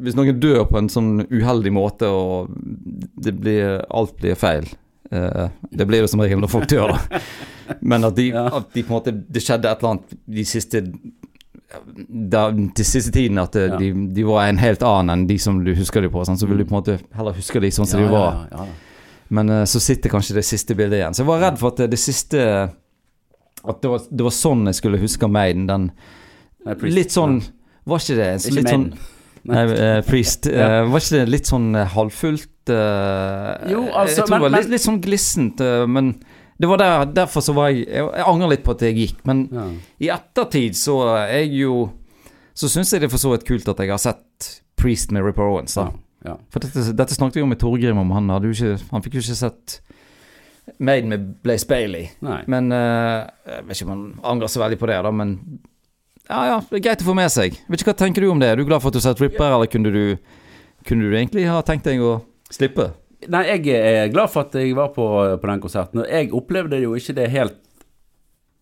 Hvis 0.06 0.16
noen 0.16 0.40
dør 0.40 0.64
på 0.72 0.80
en 0.80 0.88
sånn 0.92 1.26
uheldig 1.28 1.76
måte, 1.76 2.08
og 2.08 2.56
det 3.20 3.36
blir, 3.44 3.84
alt 3.92 4.16
blir 4.22 4.40
feil 4.40 4.64
eh, 4.64 4.80
Det 5.14 5.86
blir 5.90 6.02
det 6.06 6.10
som 6.12 6.22
regel 6.24 6.40
når 6.42 6.52
folk 6.52 6.70
dør, 6.72 6.94
da. 6.96 7.20
Men 7.92 8.04
at 8.04 8.16
de, 8.18 8.30
Ja. 8.34 8.48
at 8.60 8.74
de 8.74 8.84
på 8.84 8.92
en 8.92 8.98
måte 8.98 9.12
Det 9.14 9.42
skjedde 9.44 9.70
et 9.72 9.80
eller 9.84 9.94
annet 9.94 10.16
de 10.28 10.44
siste 10.46 10.82
da, 12.34 12.42
til 12.76 12.86
siste 12.86 13.12
tiden 13.16 13.40
at 13.42 13.56
eh, 13.56 13.70
Ja. 13.72 13.78
de, 13.80 13.92
de 14.14 14.24
var 14.28 14.46
en 14.48 14.60
helt 14.62 14.84
annen 14.86 15.10
enn 15.14 15.28
de 15.28 15.38
som 15.42 15.64
du 15.64 15.72
husker 15.76 16.02
dem 16.02 16.12
på. 16.14 16.24
Sånn, 16.28 16.38
Så 16.38 16.48
vil 16.50 16.60
du 16.62 16.66
på 16.66 16.76
en 16.76 16.82
måte 16.82 17.00
heller 17.16 17.34
huske 17.34 17.62
dem 17.62 17.72
sånn 17.74 17.90
som 17.90 18.02
de 18.04 18.10
var. 18.12 18.44
Ja, 18.52 18.58
ja, 18.60 18.66
ja. 18.66 19.00
Men 19.34 19.50
uh, 19.50 19.64
så 19.66 19.80
sitter 19.82 20.12
kanskje 20.14 20.36
det 20.38 20.44
siste 20.46 20.76
bildet 20.78 21.00
igjen. 21.00 21.16
Så 21.16 21.24
jeg 21.24 21.30
var 21.32 21.42
redd 21.42 21.58
for 21.58 21.74
at 21.74 21.90
det, 21.90 21.98
siste 21.98 22.44
At 23.64 23.82
det 23.82 23.90
var, 23.90 24.04
det 24.12 24.24
var 24.28 24.36
sånn 24.36 24.68
jeg 24.70 24.76
skulle 24.82 25.00
huske 25.02 25.30
Maiden. 25.32 25.66
Den 25.68 25.92
litt 26.84 27.12
sånn 27.16 27.40
Var 27.90 28.04
ikke 28.04 28.20
det 28.20 28.30
Ikke 28.44 28.56
litt 28.60 28.70
sånn. 28.70 28.86
Nei, 29.50 29.64
eh, 29.76 30.02
Priest. 30.08 30.48
Ja. 30.52 30.80
eh, 30.84 30.86
var 30.92 31.00
ikke 31.04 31.18
det 31.20 31.30
litt 31.34 31.50
sånn 31.50 31.76
eh, 31.76 31.90
halvfullt 31.96 32.50
Jo, 32.70 33.82
altså, 33.92 34.22
Jeg 34.22 34.26
tror 34.26 34.38
det 34.38 34.42
var 34.46 34.54
litt, 34.54 34.62
men- 34.64 34.72
litt 34.72 34.82
sånn 34.86 35.02
glissent, 35.04 35.60
men 35.92 36.14
det 36.60 36.70
var 36.70 36.78
der, 36.80 37.06
derfor 37.12 37.42
så 37.44 37.52
var 37.58 37.72
jeg 37.74 37.82
Jeg, 37.90 38.06
jeg 38.08 38.24
angrer 38.30 38.50
litt 38.54 38.64
på 38.64 38.72
at 38.72 38.86
jeg 38.88 38.96
gikk, 38.96 39.18
men 39.28 39.42
Ja. 39.52 39.66
i 40.00 40.10
ettertid 40.16 40.78
så 40.80 40.96
er 41.18 41.28
jeg 41.44 41.52
jo 41.60 41.92
Så 42.56 42.70
syns 42.72 42.94
jeg 42.94 43.02
det 43.02 43.10
er 43.10 43.16
for 43.18 43.20
så 43.20 43.32
vidt 43.34 43.44
kult 43.50 43.68
at 43.68 43.80
jeg 43.84 43.90
har 43.90 43.98
sett 44.00 44.62
Priest 44.78 45.12
med 45.12 45.24
Ripper 45.26 45.44
Owens. 45.44 45.74
Da. 45.76 45.90
Ja. 45.90 46.32
Ja. 46.32 46.38
For 46.50 46.60
dette, 46.64 46.94
dette 46.96 47.16
snakket 47.16 47.36
vi 47.36 47.42
om 47.44 47.50
med 47.50 47.60
Torgrim 47.60 47.98
om. 48.00 48.12
Han, 48.16 48.30
hadde 48.30 48.48
jo 48.48 48.56
ikke, 48.56 48.82
han 48.92 49.02
fikk 49.04 49.14
jo 49.18 49.24
ikke 49.26 49.36
sett 49.42 49.82
Made 50.80 51.06
med 51.10 51.26
Blaze 51.44 51.68
Bailey. 51.68 52.10
Nei. 52.24 52.44
Men 52.48 52.72
uh, 52.72 53.28
Jeg 53.48 53.66
vet 53.68 53.76
ikke 53.82 53.90
om 53.90 53.94
han 53.94 54.06
angrer 54.24 54.48
så 54.54 54.62
veldig 54.64 54.80
på 54.80 54.88
det, 54.88 55.02
da, 55.04 55.12
men 55.12 55.34
ja, 56.30 56.40
ja, 56.48 56.58
det 56.70 56.80
er 56.80 56.84
greit 56.88 57.02
å 57.04 57.10
få 57.10 57.16
med 57.18 57.32
seg. 57.34 57.58
Vet 57.68 57.82
ikke 57.84 57.92
Hva 57.94 58.00
tenker 58.06 58.24
du 58.24 58.30
om 58.32 58.40
det? 58.40 58.52
Er 58.54 58.60
du 58.62 58.66
glad 58.68 58.82
for 58.84 58.90
at 58.90 58.96
du 58.96 59.02
har 59.02 59.08
sett 59.14 59.22
Ripper, 59.24 59.50
eller 59.58 59.68
kunne 59.72 59.92
du, 59.94 60.04
kunne 60.88 61.10
du 61.10 61.16
egentlig 61.18 61.48
ha 61.52 61.62
tenkt 61.68 61.86
deg 61.90 62.02
å 62.04 62.18
slippe? 62.54 62.92
Nei, 63.32 63.46
jeg 63.54 63.68
er 63.80 64.10
glad 64.12 64.32
for 64.34 64.44
at 64.48 64.56
jeg 64.60 64.74
var 64.76 64.90
på, 64.96 65.04
på 65.40 65.48
den 65.52 65.62
konserten. 65.64 66.02
Og 66.04 66.10
jeg 66.12 66.32
opplevde 66.36 66.80
jo 66.84 66.96
ikke 67.00 67.16
det 67.16 67.30
helt 67.32 67.60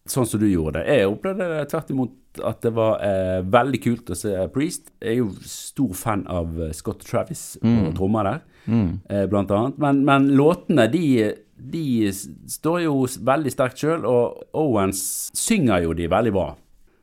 sånn 0.09 0.25
som 0.29 0.41
du 0.41 0.47
gjorde 0.49 0.81
det. 0.81 0.97
Jeg 0.99 1.09
opplevde 1.09 1.47
det 1.53 1.63
tvert 1.71 1.89
imot 1.93 2.41
at 2.47 2.61
det 2.63 2.71
var 2.73 3.01
eh, 3.05 3.39
veldig 3.53 3.79
kult 3.83 4.09
å 4.13 4.17
se 4.17 4.31
Priest. 4.53 4.89
Jeg 5.01 5.15
er 5.15 5.19
jo 5.19 5.31
stor 5.45 5.91
fan 5.97 6.23
av 6.31 6.53
eh, 6.67 6.71
Scott 6.77 7.03
Travis 7.05 7.43
på 7.61 7.91
trommer 7.97 8.29
der, 8.31 8.41
Mm. 8.69 8.99
eh, 9.09 9.23
blant 9.25 9.49
annet. 9.57 9.77
Men, 9.81 10.03
men 10.05 10.27
låtene, 10.37 10.83
de, 10.93 11.31
de 11.57 11.83
står 12.13 12.83
jo 12.83 12.99
veldig 13.25 13.49
sterkt 13.53 13.81
sjøl, 13.81 14.05
og 14.05 14.43
Owens 14.53 15.01
synger 15.33 15.81
jo 15.87 15.95
de 15.97 16.05
veldig 16.13 16.33
bra. 16.35 16.51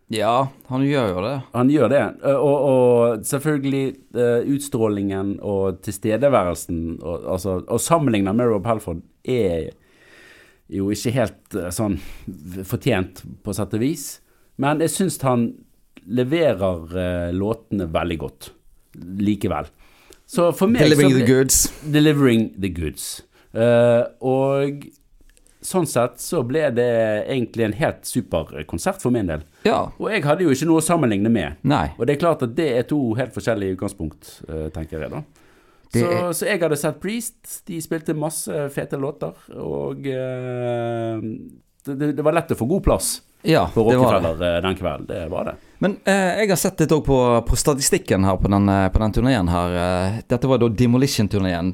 Ja, 0.08 0.48
han 0.70 0.84
gjør 0.88 1.10
jo 1.12 1.22
det. 1.24 1.34
Han 1.52 1.70
gjør 1.72 1.90
det. 1.92 2.04
Eh, 2.24 2.38
Og, 2.40 2.68
og 2.68 3.26
selvfølgelig 3.28 3.84
eh, 4.16 4.48
utstrålingen 4.54 5.34
og 5.44 5.82
tilstedeværelsen 5.84 6.80
og, 7.02 7.26
altså, 7.34 7.58
og 7.68 7.80
sammenligna 7.80 8.32
med 8.32 8.48
Rob 8.48 8.66
Halford 8.66 9.02
er 9.28 9.68
jo 10.72 10.88
ikke 10.92 11.12
helt 11.12 11.56
eh, 11.56 11.68
sånn 11.74 11.98
fortjent, 12.64 13.24
på 13.44 13.56
sett 13.56 13.76
og 13.76 13.84
vis. 13.84 14.06
Men 14.56 14.80
jeg 14.84 14.94
syns 14.96 15.20
han 15.22 15.50
leverer 16.08 17.34
låtene 17.36 17.84
veldig 17.92 18.16
godt 18.22 18.48
likevel. 19.20 19.68
Så 20.28 20.50
for 20.56 20.72
meg 20.72 20.82
Delivering 20.84 21.12
så 21.12 21.18
the 21.20 21.26
goods. 21.28 21.58
Delivering 21.84 22.48
the 22.60 22.70
goods. 22.72 23.04
Uh, 23.52 24.04
og 24.20 24.84
sånn 25.64 25.86
sett 25.90 26.20
så 26.22 26.44
ble 26.46 26.68
det 26.70 26.86
egentlig 27.26 27.64
en 27.66 27.72
helt 27.80 28.04
super 28.06 28.52
konsert 28.70 29.02
for 29.02 29.10
min 29.14 29.26
del. 29.26 29.40
Ja. 29.66 29.88
Og 29.98 30.10
jeg 30.12 30.22
hadde 30.24 30.44
jo 30.46 30.52
ikke 30.54 30.68
noe 30.70 30.78
å 30.82 30.84
sammenligne 30.86 31.30
med. 31.34 31.56
Nei. 31.66 31.88
Og 31.98 32.06
det 32.06 32.14
er 32.16 32.20
klart 32.22 32.42
at 32.46 32.54
det 32.56 32.68
er 32.78 32.86
to 32.86 33.00
helt 33.18 33.34
forskjellige 33.34 33.74
utgangspunkt, 33.78 34.30
eh, 34.48 34.68
tenker 34.74 35.02
jeg 35.02 35.10
da. 35.16 35.22
Så, 35.88 36.04
er- 36.04 36.32
så 36.36 36.44
jeg 36.46 36.60
hadde 36.60 36.76
sett 36.76 37.00
Priest. 37.00 37.38
De 37.66 37.78
spilte 37.80 38.14
masse 38.14 38.52
fete 38.74 38.98
låter. 39.00 39.32
Og 39.56 40.04
uh, 40.04 41.22
det, 41.88 42.12
det 42.12 42.22
var 42.26 42.36
lett 42.36 42.52
å 42.52 42.58
få 42.58 42.66
god 42.68 42.84
plass 42.84 43.08
Ja, 43.48 43.64
på. 43.72 43.84
Rockefeller 43.86 44.42
eh, 44.44 44.60
den 44.66 44.76
kvelden. 44.76 45.06
Det 45.08 45.22
var 45.32 45.48
det. 45.48 45.54
Men 45.80 45.96
eh, 46.04 46.42
jeg 46.42 46.50
har 46.52 46.60
sett 46.60 46.80
litt 46.84 46.92
òg 46.92 47.04
på, 47.06 47.18
på 47.48 47.56
statistikken 47.56 48.26
her 48.28 48.36
på 48.42 48.50
den, 48.52 48.66
på 48.92 49.02
den 49.04 49.14
turneen 49.16 49.48
her. 49.48 49.76
Dette 50.28 50.50
var 50.50 50.58
da 50.60 50.68
Demolition-turneen. 50.68 51.72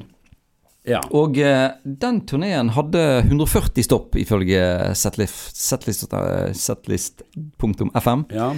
Ja. 0.85 1.01
Og 1.17 1.37
eh, 1.41 1.71
den 1.83 2.21
turneen 2.29 2.69
hadde 2.75 3.03
140 3.25 3.85
stopp 3.87 4.15
ifølge 4.21 4.61
setlist- 4.93 5.57
setlist- 5.57 6.05
setlist.fm. 6.53 8.25
ja. 8.35 8.51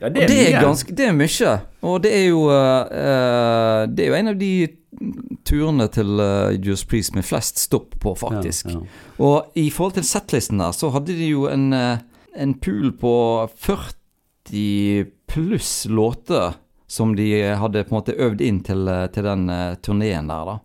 ja 0.00 0.10
det 0.12 0.26
er 0.26 0.34
mye. 0.34 0.60
ganske 0.60 0.96
Det 0.96 1.06
er 1.08 1.16
mye. 1.16 1.54
Og 1.88 2.02
det 2.04 2.12
er 2.12 2.26
jo 2.28 2.42
eh, 2.52 2.98
eh, 3.00 3.86
Det 3.88 4.04
er 4.04 4.10
jo 4.12 4.18
en 4.20 4.32
av 4.34 4.36
de 4.40 4.52
turene 5.46 5.86
til 5.92 6.20
uh, 6.20 6.52
Juice 6.56 6.86
Priest 6.88 7.14
med 7.14 7.24
flest 7.26 7.58
stopp 7.60 7.98
på, 8.00 8.14
faktisk. 8.16 8.70
Ja, 8.70 8.78
ja. 8.80 9.00
Og 9.22 9.58
i 9.58 9.68
forhold 9.70 9.98
til 9.98 10.06
settlisten 10.08 10.62
der, 10.62 10.72
så 10.72 10.88
hadde 10.94 11.12
de 11.16 11.28
jo 11.28 11.46
en, 11.50 11.66
eh, 11.76 11.98
en 12.36 12.54
pool 12.54 12.92
på 12.96 13.12
40 13.60 15.06
pluss 15.28 15.86
låter 15.90 16.54
som 16.88 17.12
de 17.18 17.28
hadde 17.60 17.84
på 17.84 17.92
en 17.92 17.98
måte 17.98 18.14
øvd 18.16 18.40
inn 18.46 18.62
til, 18.64 18.88
til 19.12 19.26
den 19.26 19.48
uh, 19.50 19.74
turneen 19.84 20.28
der, 20.30 20.52
da. 20.52 20.56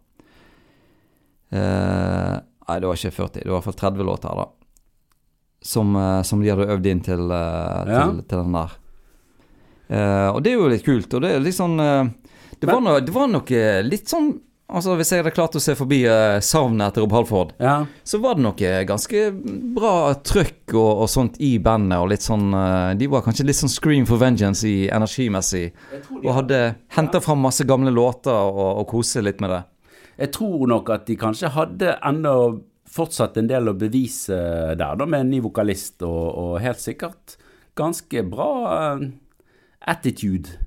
Eh, 1.52 2.36
nei, 2.68 2.78
det 2.80 2.88
var 2.90 3.00
ikke 3.00 3.16
40, 3.16 3.42
det 3.42 3.48
var 3.50 3.54
i 3.54 3.58
hvert 3.60 3.70
fall 3.70 3.80
30 3.82 4.08
låter, 4.08 4.42
da. 4.42 4.48
Som, 5.62 5.96
eh, 5.96 6.22
som 6.28 6.42
de 6.42 6.50
hadde 6.50 6.70
øvd 6.74 6.88
inn 6.90 7.04
til, 7.06 7.26
til, 7.28 7.92
Ja. 7.92 8.06
til, 8.08 8.38
den 8.38 8.56
der. 8.56 8.78
Eh, 9.92 10.30
og 10.32 10.40
det 10.44 10.54
er 10.54 10.56
jo 10.62 10.70
litt 10.72 10.86
kult, 10.86 11.14
og 11.14 11.22
det 11.22 11.36
er 11.36 11.44
litt 11.44 11.58
sånn 11.58 11.76
eh, 11.80 12.08
det, 12.62 12.70
var 12.70 12.80
noe, 12.82 13.02
det 13.04 13.12
var 13.12 13.28
noe 13.28 13.66
litt 13.84 14.08
sånn 14.08 14.32
Altså 14.72 14.94
Hvis 14.96 15.10
jeg 15.12 15.20
hadde 15.20 15.34
klart 15.36 15.56
å 15.58 15.62
se 15.62 15.74
forbi 15.76 15.98
uh, 16.08 16.40
savnet 16.44 16.94
etter 16.94 17.04
Rob 17.04 17.12
Halford, 17.12 17.50
ja. 17.60 17.82
så 18.08 18.22
var 18.24 18.38
det 18.38 18.46
noe 18.46 18.70
ganske 18.88 19.24
bra 19.76 20.14
trøkk 20.24 20.76
og, 20.78 21.04
og 21.04 21.10
sånt 21.12 21.40
i 21.44 21.58
bandet. 21.60 22.00
Og 22.00 22.08
litt 22.14 22.24
sånn 22.24 22.54
eh, 22.56 22.94
De 23.00 23.10
var 23.12 23.26
kanskje 23.26 23.50
litt 23.50 23.60
sånn 23.60 23.74
Scream 23.74 24.08
for 24.08 24.22
Vengeance 24.22 24.64
i 24.68 24.88
energimessig. 24.88 25.74
Og 26.22 26.32
hadde 26.38 26.62
henta 26.96 27.20
fram 27.24 27.44
masse 27.44 27.68
gamle 27.68 27.92
låter 27.92 28.32
og, 28.32 28.64
og 28.80 28.88
kose 28.94 29.24
litt 29.26 29.44
med 29.44 29.52
det. 29.52 29.62
Jeg 30.22 30.34
tror 30.36 30.68
nok 30.70 30.92
at 30.94 31.08
de 31.10 31.18
kanskje 31.18 31.50
hadde 31.56 31.96
enda 32.06 32.36
fortsatt 32.92 33.40
en 33.40 33.50
del 33.50 33.72
å 33.72 33.78
bevise 33.78 34.38
der, 34.78 34.98
da, 35.00 35.08
med 35.08 35.26
en 35.26 35.32
ny 35.32 35.40
vokalist, 35.42 36.02
og, 36.06 36.26
og 36.38 36.60
helt 36.62 36.82
sikkert 36.82 37.38
ganske 37.80 38.24
bra 38.28 38.52
eh, 38.76 39.06
attitude. 39.90 40.60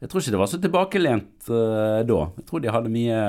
Jeg 0.00 0.10
tror 0.10 0.22
ikke 0.22 0.34
det 0.34 0.40
var 0.40 0.50
så 0.52 0.60
tilbakelent 0.60 1.48
uh, 1.48 2.00
da. 2.04 2.18
Jeg 2.36 2.44
tror 2.48 2.60
de 2.60 2.72
hadde 2.74 2.92
mye, 2.92 3.20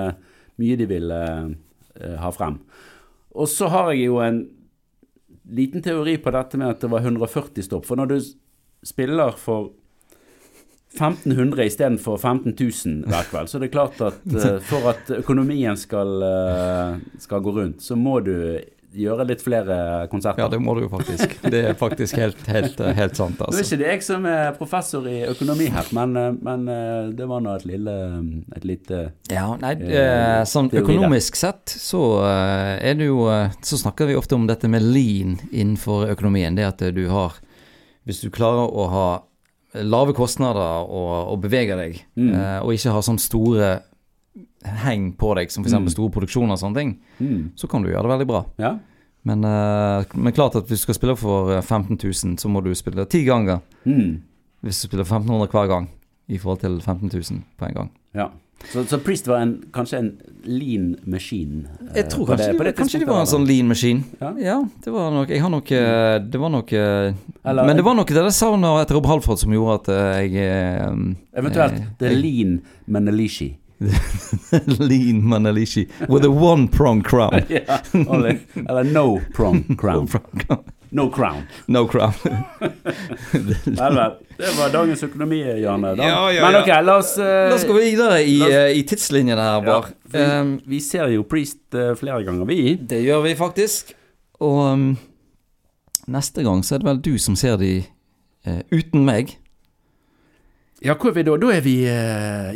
mye 0.59 0.75
de 0.75 0.87
ville 0.89 1.19
uh, 1.23 2.17
ha 2.19 2.31
frem. 2.35 2.57
Og 3.35 3.47
så 3.47 3.69
har 3.71 3.93
jeg 3.93 4.09
jo 4.09 4.19
en 4.23 4.41
liten 5.55 5.83
teori 5.85 6.17
på 6.19 6.33
dette 6.35 6.59
med 6.59 6.73
at 6.73 6.83
det 6.83 6.89
var 6.91 7.05
140 7.05 7.63
stopp. 7.63 7.87
For 7.87 7.99
når 7.99 8.11
du 8.11 8.17
spiller 8.85 9.39
for 9.39 9.71
1500 10.95 11.65
istedenfor 11.65 12.17
15 12.17 12.55
000 12.59 13.09
hver 13.11 13.27
kveld, 13.31 13.49
så 13.51 13.59
det 13.59 13.69
er 13.69 13.73
klart 13.75 13.99
at 14.05 14.23
eh, 14.45 14.61
for 14.63 14.91
at 14.93 15.11
økonomien 15.19 15.77
skal, 15.79 16.15
eh, 16.23 16.95
skal 17.21 17.43
gå 17.43 17.53
rundt, 17.59 17.83
så 17.83 17.97
må 17.99 18.19
du 18.25 18.35
gjøre 18.95 19.25
litt 19.27 19.41
flere 19.43 19.75
konserter. 20.07 20.39
Ja, 20.39 20.47
det 20.47 20.61
må 20.63 20.71
du 20.77 20.85
jo 20.85 20.89
faktisk. 20.93 21.33
Det 21.51 21.59
er 21.67 21.73
faktisk 21.75 22.15
helt, 22.15 22.39
helt, 22.47 22.79
helt 22.95 23.17
sant, 23.19 23.35
Nå 23.41 23.43
er 23.43 23.51
altså. 23.51 23.65
ikke 23.65 23.79
det 23.81 23.89
jeg 23.89 24.05
som 24.07 24.27
er 24.31 24.53
professor 24.55 25.09
i 25.11 25.17
økonomi 25.27 25.67
her, 25.73 25.89
men, 25.97 26.15
eh, 26.21 26.29
men 26.47 26.63
det 27.17 27.27
var 27.27 27.43
nå 27.43 27.57
et 27.59 27.67
lille 27.67 27.95
Et 28.55 28.63
lite 28.63 29.01
Ja, 29.33 29.49
nei, 29.59 29.73
Eh, 29.83 30.45
sånn 30.47 30.71
økonomisk 30.71 31.35
sett 31.35 31.75
så 31.75 32.01
er 32.23 32.95
det 32.95 33.09
jo 33.09 33.27
Så 33.59 33.81
snakker 33.81 34.07
vi 34.07 34.15
ofte 34.15 34.37
om 34.39 34.47
dette 34.47 34.69
med 34.71 34.85
lean 34.85 35.35
innenfor 35.51 36.07
økonomien. 36.15 36.55
Det 36.55 36.63
at 36.63 36.83
du 36.95 37.07
har 37.11 37.35
Hvis 38.07 38.23
du 38.23 38.29
klarer 38.31 38.71
å 38.71 38.87
ha 38.95 39.07
lave 39.83 40.13
kostnader 40.15 40.85
og, 40.87 41.31
og 41.33 41.41
bevege 41.43 41.75
deg, 41.79 42.01
Mm. 42.15 42.33
eh, 42.33 42.59
og 42.63 42.71
ikke 42.73 42.91
ha 42.95 43.01
sånn 43.01 43.19
store 43.19 43.81
heng 44.85 45.11
på 45.19 45.33
deg, 45.37 45.51
som 45.51 45.63
f.eks. 45.63 45.73
Mm. 45.77 45.89
store 45.93 46.11
produksjoner 46.11 46.55
og 46.55 46.59
sånne 46.61 46.75
ting, 46.79 46.93
mm, 47.19 47.41
så 47.55 47.67
kan 47.69 47.83
du 47.83 47.89
gjøre 47.91 48.03
det 48.07 48.13
veldig 48.15 48.27
bra. 48.27 48.43
Ja. 48.59 48.73
Men, 49.25 49.43
eh, 49.45 50.05
men 50.15 50.33
klart 50.33 50.55
at 50.55 50.67
hvis 50.69 50.81
du 50.83 50.85
skal 50.87 50.97
spille 50.99 51.15
for 51.17 51.51
eh, 51.55 51.61
15 51.61 51.97
000, 52.01 52.37
så 52.41 52.49
må 52.51 52.61
du 52.63 52.73
spille 52.75 53.05
ti 53.09 53.23
ganger. 53.25 53.61
Mm, 53.85 54.21
Hvis 54.65 54.81
du 54.81 54.87
spiller 54.87 55.03
1500 55.05 55.47
hver 55.51 55.67
gang. 55.69 55.89
i 56.27 56.37
forhold 56.41 56.59
til 56.59 56.79
15 56.81 57.09
000 57.13 57.43
på 57.59 57.65
en 57.67 57.73
gang. 57.75 57.89
Ja. 58.15 58.29
Så, 58.71 58.83
så 58.89 58.97
Priest 59.03 59.27
var 59.27 59.43
en, 59.43 59.51
kanskje 59.73 59.97
en 59.99 60.07
lean 60.45 60.95
machine? 61.05 61.67
eh, 61.81 61.99
Jeg 61.99 62.07
tror 62.09 62.25
kanskje, 62.31 62.51
det, 62.57 62.63
det, 62.65 62.71
kanskje 62.77 62.99
det 63.03 63.07
var 63.09 63.19
en 63.21 63.29
sånn 63.29 63.45
lean 63.45 63.67
machine. 63.69 64.03
Ja. 64.21 64.31
Ja, 64.41 64.55
det 64.85 64.93
var 64.95 65.11
nok 65.13 65.29
Jeg 65.29 65.41
har 65.43 65.49
nok 65.53 65.71
eh, 65.71 66.15
Det 66.33 66.39
var 66.41 66.49
nok 66.49 66.73
eh, 66.73 67.13
Eller- 67.45 67.65
Men 67.69 67.75
det 67.77 67.85
var 67.85 67.93
nok 67.99 68.07
det 68.07 68.15
der 68.25 68.29
savnet 68.33 68.81
etter 68.81 68.95
Rob 68.97 69.05
Halford 69.05 69.37
som 69.43 69.53
gjorde 69.53 69.75
at 69.83 69.89
eh, 69.93 70.23
jeg 70.25 70.49
eh, 70.49 71.37
Eventuelt 71.37 71.77
jeg, 71.77 71.87
The 71.99 72.09
Lean 72.15 72.57
Menelishi. 72.87 73.51
Lean 74.79 75.21
Manelishi 75.21 75.85
with 76.09 76.23
a 76.25 76.29
one 76.31 76.67
prong 76.67 77.01
crown. 77.03 77.33
ja, 77.49 77.77
eller, 77.93 78.39
eller 78.55 78.83
No 78.83 79.19
Prong 79.35 79.63
Crown. 79.81 80.07
No 80.91 81.09
Crown. 81.11 81.43
No 81.67 81.85
crown. 81.87 82.13
Vel, 83.31 83.95
vel. 83.95 84.13
Det 84.37 84.51
var 84.57 84.69
dagens 84.73 85.03
økonomi, 85.03 85.39
Janne. 85.61 85.93
Da. 85.97 86.03
Ja, 86.07 86.19
ja, 86.31 86.43
Men 86.45 86.57
ja. 86.57 86.61
ok, 86.61 86.71
la 86.85 86.95
oss 87.01 87.13
uh, 87.17 87.25
La 87.49 87.55
oss 87.55 87.65
gå 87.67 87.75
videre 87.77 88.19
i, 88.23 88.35
oss- 88.43 88.51
eh, 88.53 88.69
i 88.79 88.83
tidslinjen 88.87 89.39
her, 89.39 89.61
vi, 89.65 90.19
Um, 90.19 90.51
vi 90.69 90.79
ser 90.83 91.09
jo 91.11 91.23
Priest 91.27 91.73
uh, 91.75 91.93
flere 91.99 92.21
ganger, 92.27 92.45
vi. 92.47 92.75
det 92.79 93.01
gjør 93.03 93.23
vi 93.25 93.33
faktisk. 93.39 93.91
Og 94.43 94.59
um, 94.73 94.85
neste 96.11 96.43
gang 96.45 96.61
så 96.63 96.75
er 96.77 96.83
det 96.83 96.89
vel 96.91 97.01
du 97.03 97.15
som 97.19 97.35
ser 97.39 97.57
de 97.59 97.73
uh, 98.47 98.61
uten 98.71 99.03
meg. 99.07 99.33
Ja, 100.85 100.93
hvor 100.99 101.09
er 101.09 101.17
vi 101.17 101.23
da? 101.25 101.35
Da 101.41 101.49
er 101.55 101.61
vi, 101.65 101.75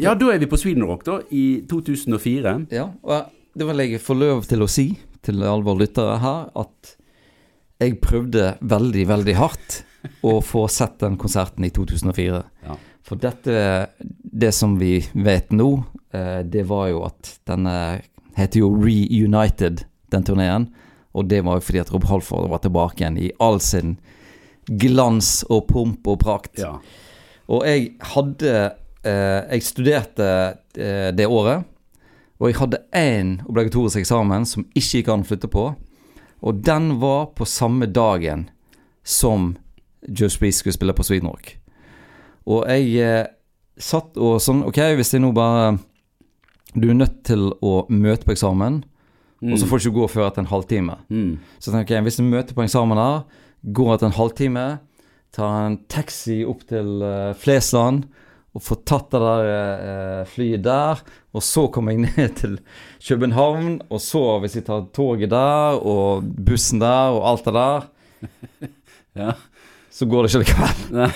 ja, 0.03 0.13
da 0.19 0.31
er 0.33 0.39
vi 0.43 0.47
på 0.51 0.57
Sweden 0.59 0.83
Rock, 0.85 1.05
da, 1.07 1.19
i 1.33 1.63
2004. 1.71 2.55
Ja, 2.75 2.89
og 3.01 3.31
det 3.57 3.65
vil 3.71 3.81
jeg 3.87 4.01
få 4.03 4.13
lov 4.19 4.43
til 4.47 4.61
å 4.61 4.67
si 4.69 4.91
til 5.25 5.41
alle 5.41 5.65
våre 5.65 5.81
lyttere 5.81 6.19
her, 6.21 6.43
at 6.59 6.91
jeg 7.79 7.99
prøvde 8.03 8.53
veldig, 8.59 9.05
veldig 9.07 9.35
hardt 9.39 9.79
å 10.25 10.39
få 10.43 10.65
sett 10.71 10.99
den 11.03 11.17
konserten 11.19 11.65
i 11.67 11.71
2004. 11.75 12.41
Ja. 12.67 12.75
For 13.05 13.19
dette, 13.19 13.89
det 13.99 14.51
som 14.55 14.75
vi 14.79 14.99
vet 15.15 15.53
nå, 15.55 15.69
eh, 16.13 16.41
det 16.43 16.65
var 16.69 16.89
jo 16.91 17.03
at 17.07 17.33
denne 17.49 17.75
heter 18.37 18.63
jo 18.63 18.73
Reunited, 18.75 19.85
den 20.11 20.27
turneen. 20.27 20.69
Og 21.17 21.27
det 21.31 21.41
var 21.45 21.57
jo 21.57 21.65
fordi 21.65 21.81
at 21.81 21.91
Rob 21.93 22.05
Halford 22.09 22.49
var 22.51 22.61
tilbake 22.63 23.01
igjen 23.01 23.17
i 23.17 23.31
all 23.41 23.59
sin 23.63 23.97
glans 24.69 25.39
og 25.49 25.65
pomp 25.71 26.07
og 26.07 26.19
prakt. 26.21 26.59
Ja. 26.61 26.77
Og 27.49 27.65
jeg 27.65 27.95
hadde 28.11 28.53
eh, 29.01 29.41
Jeg 29.49 29.65
studerte 29.65 30.29
eh, 30.77 31.09
det 31.15 31.25
året. 31.25 31.65
Og 32.39 32.51
jeg 32.51 32.59
hadde 32.59 32.83
én 32.95 33.39
obligatorisk 33.49 33.99
eksamen 33.99 34.45
som 34.47 34.67
ikke 34.77 35.01
gikk 35.01 35.09
an 35.11 35.25
å 35.25 35.27
flytte 35.27 35.49
på. 35.51 35.71
Og 36.45 36.61
den 36.65 36.93
var 37.01 37.31
på 37.35 37.47
samme 37.47 37.89
dagen 37.89 38.47
som 39.03 39.55
Joe 40.07 40.31
Spreeze 40.31 40.61
skulle 40.61 40.77
spille 40.77 40.95
på 40.95 41.03
Sweden 41.03 41.29
Rock. 41.31 41.57
Og 42.49 42.63
jeg 42.69 42.93
eh, 43.03 43.27
satt 43.79 44.17
og 44.19 44.39
sånn 44.43 44.63
Ok, 44.67 44.79
hvis 44.97 45.13
jeg 45.13 45.21
nå 45.23 45.31
bare 45.35 45.77
Du 46.73 46.89
er 46.89 46.97
nødt 46.97 47.21
til 47.27 47.49
å 47.65 47.83
møte 47.89 48.27
på 48.27 48.33
eksamen, 48.35 48.83
og 49.39 49.55
så 49.57 49.67
får 49.67 49.79
du 49.79 49.85
ikke 49.87 49.99
gå 50.01 50.07
før 50.11 50.25
etter 50.27 50.43
en 50.43 50.49
halvtime. 50.51 50.95
Mm. 51.07 51.39
Så 51.63 51.71
tenker 51.71 51.95
jeg, 51.95 52.05
hvis 52.05 52.19
du 52.19 52.25
møter 52.27 52.53
på 52.53 52.61
eksamen 52.65 52.99
her, 52.99 53.21
går 53.63 53.93
etter 53.93 54.09
en 54.09 54.17
halvtime, 54.17 54.65
tar 55.33 55.55
en 55.63 55.77
taxi 55.91 56.41
opp 56.45 56.65
til 56.69 56.99
uh, 57.01 57.31
Flesland, 57.39 58.03
og 58.57 58.63
få 58.65 58.79
tatt 58.87 59.11
det 59.13 59.19
der 59.21 59.49
eh, 59.53 60.21
flyet 60.31 60.63
der, 60.65 61.01
og 61.37 61.43
så 61.45 61.67
kommer 61.73 61.93
jeg 61.93 62.05
ned 62.17 62.35
til 62.39 62.55
København, 63.05 63.75
og 63.93 64.01
så 64.01 64.23
hvis 64.43 64.55
jeg 64.57 64.65
tar 64.69 64.87
toget 64.95 65.29
der, 65.33 65.77
og 65.81 66.23
bussen 66.47 66.81
der, 66.81 67.13
og 67.17 67.27
alt 67.33 67.45
det 67.45 67.53
der, 67.59 67.91
Ja. 69.19 69.33
så 69.91 70.05
går 70.09 70.25
det 70.25 70.31
ikke 70.33 70.43
likevel. 70.45 70.81
Nei. 70.95 71.11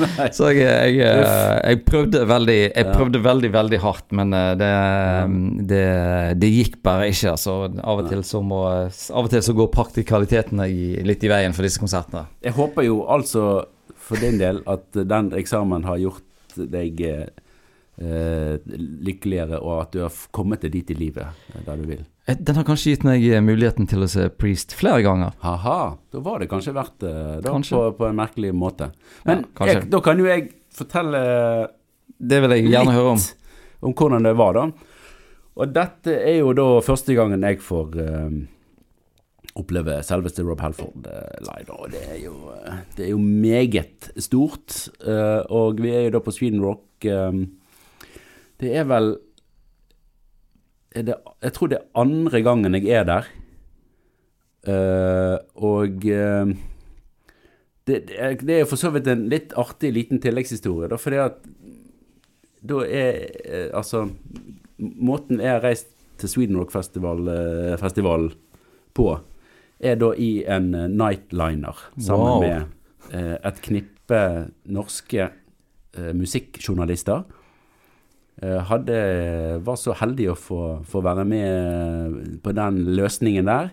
Nei. 0.00 0.26
Så 0.32 0.46
jeg, 0.54 0.94
jeg, 0.96 1.00
eh, 1.02 1.56
jeg 1.66 1.80
prøvde 1.84 2.20
veldig 2.30 2.54
Jeg 2.60 2.84
Ja. 2.86 2.92
prøvde 2.94 3.20
veldig, 3.24 3.50
veldig 3.52 3.80
hardt, 3.82 4.06
men 4.16 4.32
eh, 4.32 4.52
det, 4.56 4.68
det, 5.68 5.80
det 6.40 6.50
gikk 6.54 6.76
bare 6.86 7.08
ikke. 7.10 7.32
Altså, 7.34 7.56
av 7.82 8.00
og 8.04 8.08
til 8.08 8.22
så 8.24 8.40
må 8.46 8.62
Av 8.70 9.26
og 9.26 9.28
til 9.32 9.42
så 9.44 9.54
går 9.58 9.68
praktikalitetene 9.74 10.68
i, 10.70 10.94
litt 11.04 11.26
i 11.26 11.30
veien 11.32 11.52
for 11.56 11.66
disse 11.66 11.82
konsertene. 11.82 12.24
Jeg 12.46 12.54
håper 12.56 12.86
jo 12.86 13.02
altså 13.12 13.44
for 14.00 14.22
din 14.22 14.38
del 14.40 14.62
at 14.70 14.86
den 14.96 15.32
eksamen 15.36 15.84
har 15.86 15.98
gjort 16.00 16.24
deg 16.58 17.00
eh, 17.04 18.56
lykkeligere, 19.04 19.58
og 19.60 19.82
at 19.82 19.92
du 19.94 20.00
har 20.04 20.12
kommet 20.34 20.62
deg 20.64 20.72
dit 20.78 20.90
i 20.94 20.96
livet 20.98 21.26
eh, 21.54 21.62
der 21.66 21.80
du 21.80 21.88
vil. 21.90 22.04
Eh, 22.26 22.36
Den 22.38 22.56
har 22.60 22.64
kanskje 22.68 22.94
gitt 22.94 23.04
meg 23.06 23.24
muligheten 23.44 23.88
til 23.90 24.04
å 24.06 24.08
se 24.10 24.28
Priest 24.32 24.74
flere 24.78 25.02
ganger. 25.06 25.34
Haha, 25.44 25.96
da 26.12 26.22
var 26.24 26.40
det 26.42 26.48
kanskje 26.52 26.74
verdt 26.76 26.98
det 27.04 27.14
da, 27.46 27.52
på, 27.58 27.82
på 27.98 28.08
en 28.08 28.16
merkelig 28.20 28.54
måte. 28.56 28.90
Men 29.28 29.44
Ja, 29.58 29.66
jeg, 29.74 29.88
da 29.92 30.00
kan 30.04 30.18
jo 30.20 30.28
jeg 30.30 30.50
fortelle 30.74 31.20
Det 32.20 32.38
vil 32.44 32.54
jeg 32.56 32.70
gjerne 32.70 32.94
høre 32.94 33.16
om. 33.16 33.20
om 33.88 33.94
hvordan 33.96 34.24
det 34.28 34.36
var, 34.38 34.54
da. 34.56 34.68
Og 35.60 35.72
dette 35.74 36.14
er 36.24 36.38
jo 36.40 36.52
da 36.56 36.66
første 36.84 37.12
gangen 37.16 37.42
jeg 37.44 37.58
får 37.64 37.96
eh, 38.00 38.28
oppleve 39.58 39.98
selveste 40.06 40.44
Rob 40.46 40.60
Halford 40.62 41.08
eh, 41.10 41.38
live. 41.46 41.74
Og 41.74 41.90
det 41.92 42.02
er 42.06 42.18
jo, 42.22 42.34
eh, 42.54 42.82
det 42.96 43.06
er 43.06 43.10
jo 43.12 43.18
meget 43.22 44.10
stort. 44.22 44.88
eh, 45.02 45.42
og 45.50 45.82
vi 45.82 45.90
er 45.94 46.06
jo 46.06 46.14
da 46.16 46.22
på 46.24 46.34
Sweden 46.34 46.62
Rock. 46.64 46.86
det 48.60 48.76
er 48.76 48.84
vel 48.84 49.16
er 50.92 51.02
det, 51.02 51.14
Jeg 51.42 51.52
tror 51.52 51.66
det 51.68 51.78
er 51.78 52.00
andre 52.00 52.42
gangen 52.42 52.74
jeg 52.74 52.88
er 52.88 53.04
der. 53.04 53.24
Og 55.54 56.00
det, 56.02 56.66
det, 57.86 58.50
er, 58.50 58.58
jo 58.58 58.66
for 58.66 58.76
så 58.76 58.90
vidt 58.90 59.06
en 59.08 59.28
litt 59.30 59.54
artig 59.56 59.92
liten 59.92 60.20
tilleggshistorie, 60.20 60.90
da, 60.90 60.96
fordi 60.96 61.16
at 61.16 61.38
da 62.60 62.84
er 62.84 63.72
Altså, 63.72 64.10
måten 64.76 65.40
jeg 65.40 65.50
har 65.50 65.64
reist 65.64 65.88
til 66.20 66.28
Sweden 66.28 66.58
Rock 66.60 66.72
Festival, 66.74 67.28
eh, 67.28 67.76
festival 67.80 68.30
på, 68.94 69.06
er 69.80 69.96
da 70.00 70.12
i 70.16 70.44
en 70.44 70.74
eh, 70.74 70.88
nightliner 70.92 71.76
sammen 71.98 72.26
Wow. 72.26 72.40
med 72.44 73.14
eh, 73.16 73.36
et 73.48 73.60
knippe 73.64 74.20
norske 74.68 75.28
eh, 75.30 76.12
musikkjournalister. 76.14 77.24
Eh, 78.42 78.58
hadde, 78.70 78.98
var 79.64 79.76
så 79.80 79.94
heldig 80.00 80.30
å 80.32 80.36
få, 80.38 80.60
få 80.88 81.02
være 81.04 81.24
med 81.28 82.40
på 82.44 82.52
den 82.56 82.82
løsningen 82.96 83.48
der. 83.48 83.72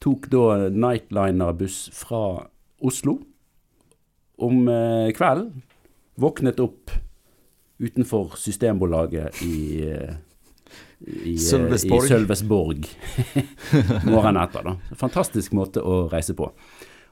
Tok 0.00 0.28
da 0.32 0.68
nightliner-buss 0.70 1.88
fra 1.96 2.22
Oslo 2.80 3.18
om 4.38 4.68
eh, 4.70 5.10
kvelden. 5.16 5.62
Våknet 6.18 6.60
opp 6.62 6.92
utenfor 7.78 8.36
Systembolaget 8.38 9.42
i, 9.46 9.84
eh, 9.90 10.16
i, 11.06 11.34
eh, 11.34 11.38
Sølvesborg. 11.38 12.04
i 12.04 12.08
Sølvesborg 12.12 12.88
morgenen 14.08 14.42
etter. 14.44 14.66
da. 14.66 14.96
Fantastisk 14.98 15.54
måte 15.56 15.82
å 15.82 16.06
reise 16.12 16.34
på. 16.38 16.50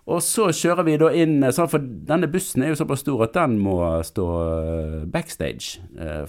Og 0.07 0.23
så 0.23 0.49
kjører 0.55 0.87
vi 0.87 0.99
da 1.03 1.11
inn, 1.15 1.39
eh, 1.43 1.55
sånn, 1.55 1.71
for 1.71 1.83
denne 1.83 2.31
bussen 2.31 2.63
er 2.63 2.73
jo 2.73 2.81
såpass 2.83 3.05
stor 3.05 3.27
at 3.27 3.35
den 3.39 3.59
må 3.63 3.79
stå 4.07 4.29
eh, 4.43 5.01
backstage 5.11 5.81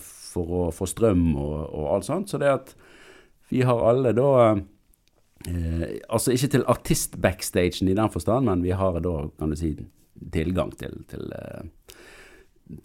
for 0.02 0.58
å 0.62 0.63
få 0.74 0.88
strøm 0.89 1.30
og, 1.36 1.60
og 1.65 1.91
alt 1.96 2.10
sånt. 2.10 2.32
Så 2.32 2.41
det 2.41 2.54
at 2.54 2.74
vi 3.52 3.63
har 3.65 3.86
alle 3.89 4.15
da 4.17 4.32
Altså 6.10 6.34
ikke 6.34 6.48
til 6.50 6.63
artist-backstagen 6.67 7.88
i 7.88 7.93
den 7.96 8.10
forstand, 8.12 8.50
men 8.50 8.63
vi 8.65 8.74
har 8.76 8.98
da, 9.06 9.12
kan 9.39 9.54
du 9.54 9.56
si, 9.56 9.70
tilgang 10.34 10.74
til, 10.76 10.98
til, 11.08 11.30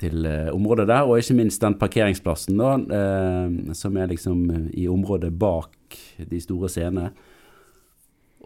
til 0.03 0.27
eh, 0.29 0.51
området 0.53 0.89
der, 0.91 1.07
og 1.07 1.21
ikke 1.23 1.39
minst 1.39 1.63
den 1.63 1.79
parkeringsplassen 1.81 2.59
da, 2.61 2.75
eh, 2.99 3.75
som 3.79 3.97
er 3.97 4.11
liksom 4.11 4.45
i 4.75 4.89
området 4.91 5.33
bak 5.39 5.99
de 6.31 6.41
store 6.43 6.71
scenene. 6.73 7.13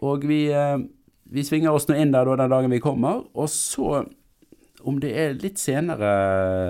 Og 0.05 0.27
vi, 0.29 0.45
eh, 0.53 0.77
vi 1.25 1.45
svinger 1.45 1.73
oss 1.73 1.87
nå 1.89 1.97
inn 1.97 2.13
der 2.13 2.27
da 2.29 2.37
den 2.43 2.53
dagen 2.53 2.73
vi 2.73 2.83
kommer, 2.83 3.23
og 3.33 3.49
så, 3.49 4.03
om 4.87 4.99
det 5.01 5.13
er 5.17 5.39
litt 5.41 5.61
senere, 5.61 6.11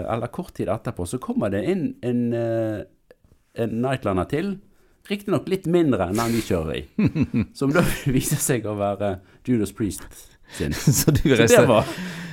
eller 0.07 0.31
kort 0.33 0.55
tid 0.57 0.71
etterpå, 0.71 1.07
så 1.07 1.19
kommer 1.21 1.51
det 1.53 1.65
inn 1.67 1.89
en, 2.01 2.23
eh, 2.33 2.79
en 3.55 3.77
nightliner 3.83 4.29
til, 4.31 4.57
riktignok 5.07 5.47
litt 5.47 5.67
mindre 5.71 6.09
enn 6.09 6.19
den 6.19 6.33
vi 6.35 6.43
kjører 6.43 6.81
i, 6.81 6.83
som 7.59 7.71
da 7.71 7.83
viser 8.17 8.41
seg 8.43 8.67
å 8.67 8.75
være 8.79 9.17
Judas 9.47 9.71
Priest 9.75 10.36
sin. 10.51 10.73
Så 10.99 11.11
du 11.11 11.47
Så 11.47 11.61
det 11.61 11.65
var, 11.65 11.85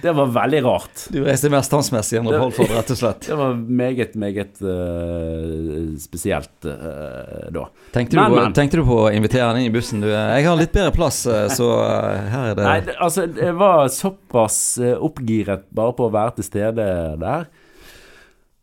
det 0.03 0.13
var 0.13 0.27
veldig 0.27 0.65
rart. 0.65 1.07
du 1.09 1.23
reiste 1.25 1.49
mer 1.53 1.65
standsmessig 1.65 2.19
enn 2.21 2.29
Rob 2.29 2.59
rett 2.61 2.91
og 2.93 2.99
slett. 2.99 3.25
Det 3.31 3.39
var 3.39 3.55
meget, 3.57 4.15
meget 4.21 4.61
uh, 4.61 5.95
spesielt 6.01 6.69
uh, 6.69 7.49
da. 7.55 7.67
Tenkte 7.95 8.17
du, 8.17 8.21
Men, 8.21 8.31
på, 8.31 8.41
men. 8.43 8.57
tenkte 8.57 8.81
du 8.81 8.85
på 8.85 8.99
å 9.07 9.11
invitere 9.15 9.49
han 9.49 9.61
inn 9.63 9.71
i 9.71 9.75
bussen? 9.75 10.05
Du, 10.05 10.11
eh, 10.11 10.35
jeg 10.39 10.49
har 10.49 10.61
litt 10.61 10.75
bedre 10.75 10.93
plass, 10.95 11.23
så 11.59 11.71
her 11.81 12.51
er 12.51 12.59
det 12.59 12.69
Nei, 12.69 12.79
det, 12.85 12.99
altså, 13.01 13.27
jeg 13.29 13.57
var 13.61 13.89
såpass 13.93 14.59
oppgiret 14.99 15.69
bare 15.75 15.97
på 15.97 16.09
å 16.09 16.15
være 16.15 16.39
til 16.39 16.49
stede 16.51 16.89
der, 17.25 17.49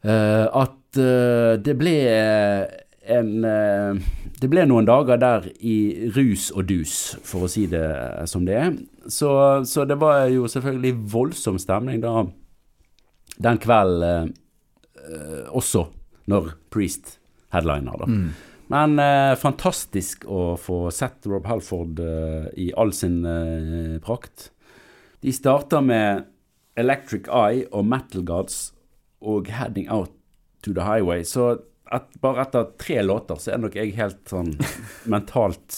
uh, 0.05 0.45
at 0.61 0.77
det 1.63 1.73
ble 1.79 1.93
en 3.07 3.29
Det 4.41 4.49
ble 4.49 4.63
noen 4.65 4.87
dager 4.89 5.19
der 5.21 5.45
i 5.61 6.09
rus 6.15 6.49
og 6.55 6.65
dus, 6.71 6.95
for 7.21 7.45
å 7.45 7.49
si 7.51 7.67
det 7.69 7.85
som 8.29 8.45
det 8.47 8.55
er. 8.57 8.71
Så, 9.05 9.29
så 9.69 9.85
det 9.85 9.99
var 10.01 10.25
jo 10.33 10.47
selvfølgelig 10.49 10.95
voldsom 11.13 11.59
stemning 11.61 12.01
da 12.01 12.23
den 13.41 13.59
kvelden 13.61 14.31
eh, 14.97 15.45
også 15.53 15.85
når 16.31 16.55
Priest 16.73 17.19
headliner, 17.53 18.01
da. 18.01 18.09
Men 18.71 18.99
eh, 19.03 19.35
fantastisk 19.39 20.25
å 20.31 20.55
få 20.59 20.85
sett 20.95 21.27
Rob 21.27 21.47
Halford 21.49 21.99
eh, 21.99 22.45
i 22.65 22.69
all 22.79 22.93
sin 22.95 23.21
eh, 23.27 23.97
prakt. 24.03 24.49
De 25.21 25.33
starter 25.35 25.83
med 25.85 26.23
Electric 26.79 27.27
Eye 27.27 27.65
og 27.69 27.85
Metal 27.91 28.23
Gods 28.25 28.71
og 29.21 29.51
Heading 29.51 29.89
Out 29.91 30.13
to 30.63 30.73
the 30.73 30.85
Highway. 30.87 31.25
Så 31.27 31.57
et, 31.97 32.07
bare 32.23 32.45
etter 32.45 32.69
tre 32.79 33.01
låter 33.05 33.39
så 33.41 33.53
er 33.53 33.61
nok 33.63 33.75
jeg 33.79 33.93
helt 33.97 34.21
sånn 34.31 34.53
mentalt 35.11 35.77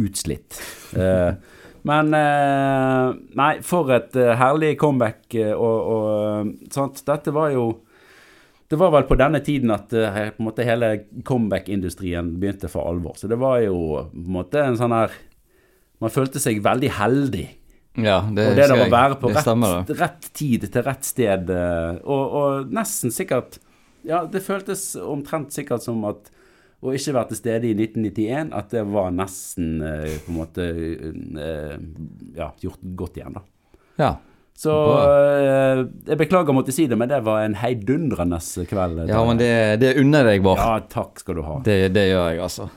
utslitt. 0.00 0.58
Eh, 0.96 1.32
men 1.86 2.14
eh, 2.18 3.10
Nei, 3.38 3.50
for 3.64 3.90
et 3.94 4.16
eh, 4.18 4.32
herlig 4.40 4.74
comeback. 4.80 5.22
eh, 5.38 5.52
og, 5.54 5.90
og 5.92 6.06
eh, 6.12 6.54
sant? 6.74 7.02
Dette 7.06 7.32
var 7.34 7.52
jo 7.54 7.66
Det 8.68 8.78
var 8.80 8.90
vel 8.90 9.04
på 9.06 9.14
denne 9.18 9.38
tiden 9.46 9.70
at 9.70 9.92
eh, 9.94 10.32
på 10.34 10.42
en 10.42 10.48
måte 10.48 10.66
hele 10.66 10.88
comeback-industrien 11.24 12.32
begynte 12.40 12.68
for 12.72 12.88
alvor. 12.90 13.14
Så 13.16 13.30
det 13.30 13.38
var 13.38 13.60
jo 13.62 13.76
på 14.10 14.24
en 14.24 14.34
måte 14.40 14.64
en 14.64 14.78
sånn 14.80 14.94
her 14.96 15.14
Man 16.02 16.12
følte 16.12 16.42
seg 16.42 16.58
veldig 16.64 16.90
heldig. 16.98 17.46
Ja, 17.96 18.18
det, 18.28 18.50
Og 18.50 18.58
det 18.58 18.66
der 18.68 18.74
å 18.76 18.90
være 18.92 19.16
på 19.22 19.30
rett, 19.32 19.94
rett 19.96 20.26
tid 20.36 20.66
til 20.68 20.82
rett 20.84 21.06
sted, 21.08 21.48
og, 22.04 22.34
og 22.36 22.74
nesten 22.76 23.08
sikkert 23.14 23.56
Ja, 24.06 24.22
det 24.30 24.44
føltes 24.46 24.92
omtrent 25.00 25.54
sikkert 25.54 25.84
som 25.84 26.04
at 26.08 26.30
å 26.84 26.92
ikke 26.94 27.14
være 27.16 27.30
til 27.32 27.38
stede 27.40 27.68
i 27.70 27.74
1991, 27.74 28.52
at 28.54 28.72
det 28.74 28.84
var 28.92 29.12
nesten 29.14 29.80
eh, 29.82 30.16
på 30.22 30.32
en 30.32 30.36
måte 30.38 30.66
eh, 30.70 31.76
ja, 32.36 32.50
gjort 32.62 32.82
godt 32.98 33.18
igjen, 33.18 33.38
da. 33.38 33.44
Ja. 33.96 34.10
Så 34.56 34.72
eh, 34.72 35.82
jeg 36.08 36.20
beklager 36.20 36.52
å 36.52 36.56
måtte 36.56 36.72
si 36.72 36.86
det, 36.88 36.96
men 37.00 37.10
det 37.10 37.20
var 37.26 37.42
en 37.44 37.58
heidundrende 37.60 38.38
kveld. 38.68 39.02
ja, 39.08 39.22
men 39.28 39.40
det, 39.40 39.52
det 39.82 39.96
unner 40.00 40.24
jeg 40.24 40.38
deg, 40.38 40.46
Bård. 40.46 40.60
Ja, 40.62 40.78
takk 40.92 41.20
skal 41.20 41.40
du 41.40 41.44
ha. 41.44 41.60
Det, 41.64 41.80
det 41.96 42.06
gjør 42.10 42.28
jeg, 42.30 42.42
altså. 42.46 42.68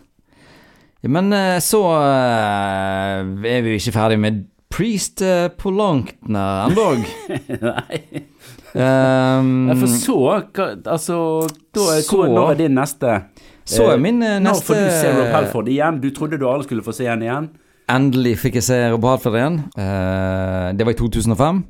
Ja, 1.00 1.12
men 1.16 1.32
eh, 1.36 1.58
så 1.64 1.84
eh, 1.96 3.20
er 3.54 3.62
vi 3.64 3.76
jo 3.76 3.80
ikke 3.80 3.96
ferdig 3.96 4.20
med 4.20 4.48
Priest 4.70 5.24
eh, 5.26 5.48
nær 6.30 6.68
endog. 6.70 7.06
Nei. 7.70 8.02
Um, 8.76 9.70
får 9.80 9.88
så 9.88 10.18
Altså, 10.86 11.48
da 11.74 11.80
er, 11.96 12.02
Så- 12.02 12.28
når 12.28 12.52
er 12.52 12.56
din 12.56 12.76
neste? 12.76 13.24
så 13.66 13.84
er 13.94 13.98
min 13.98 14.22
eh, 14.24 14.40
Når 14.40 14.50
neste 14.52 14.66
får 14.66 14.74
du 14.76 14.90
se 14.92 15.12
Rob 15.18 15.28
Halford 15.34 15.68
igjen? 15.68 16.02
Du 16.02 16.10
trodde 16.12 16.38
du 16.40 16.48
aldri 16.50 16.64
skulle 16.68 16.84
få 16.84 16.94
se 16.94 17.06
han 17.06 17.22
igjen? 17.22 17.50
Endelig 17.90 18.38
fikk 18.38 18.54
jeg 18.56 18.64
se 18.64 18.92
Rob 18.92 19.04
Halford 19.04 19.34
igjen. 19.36 19.60
Uh, 19.78 20.72
det 20.78 20.86
var 20.86 20.92
i 20.92 21.00
2005. 21.00 21.64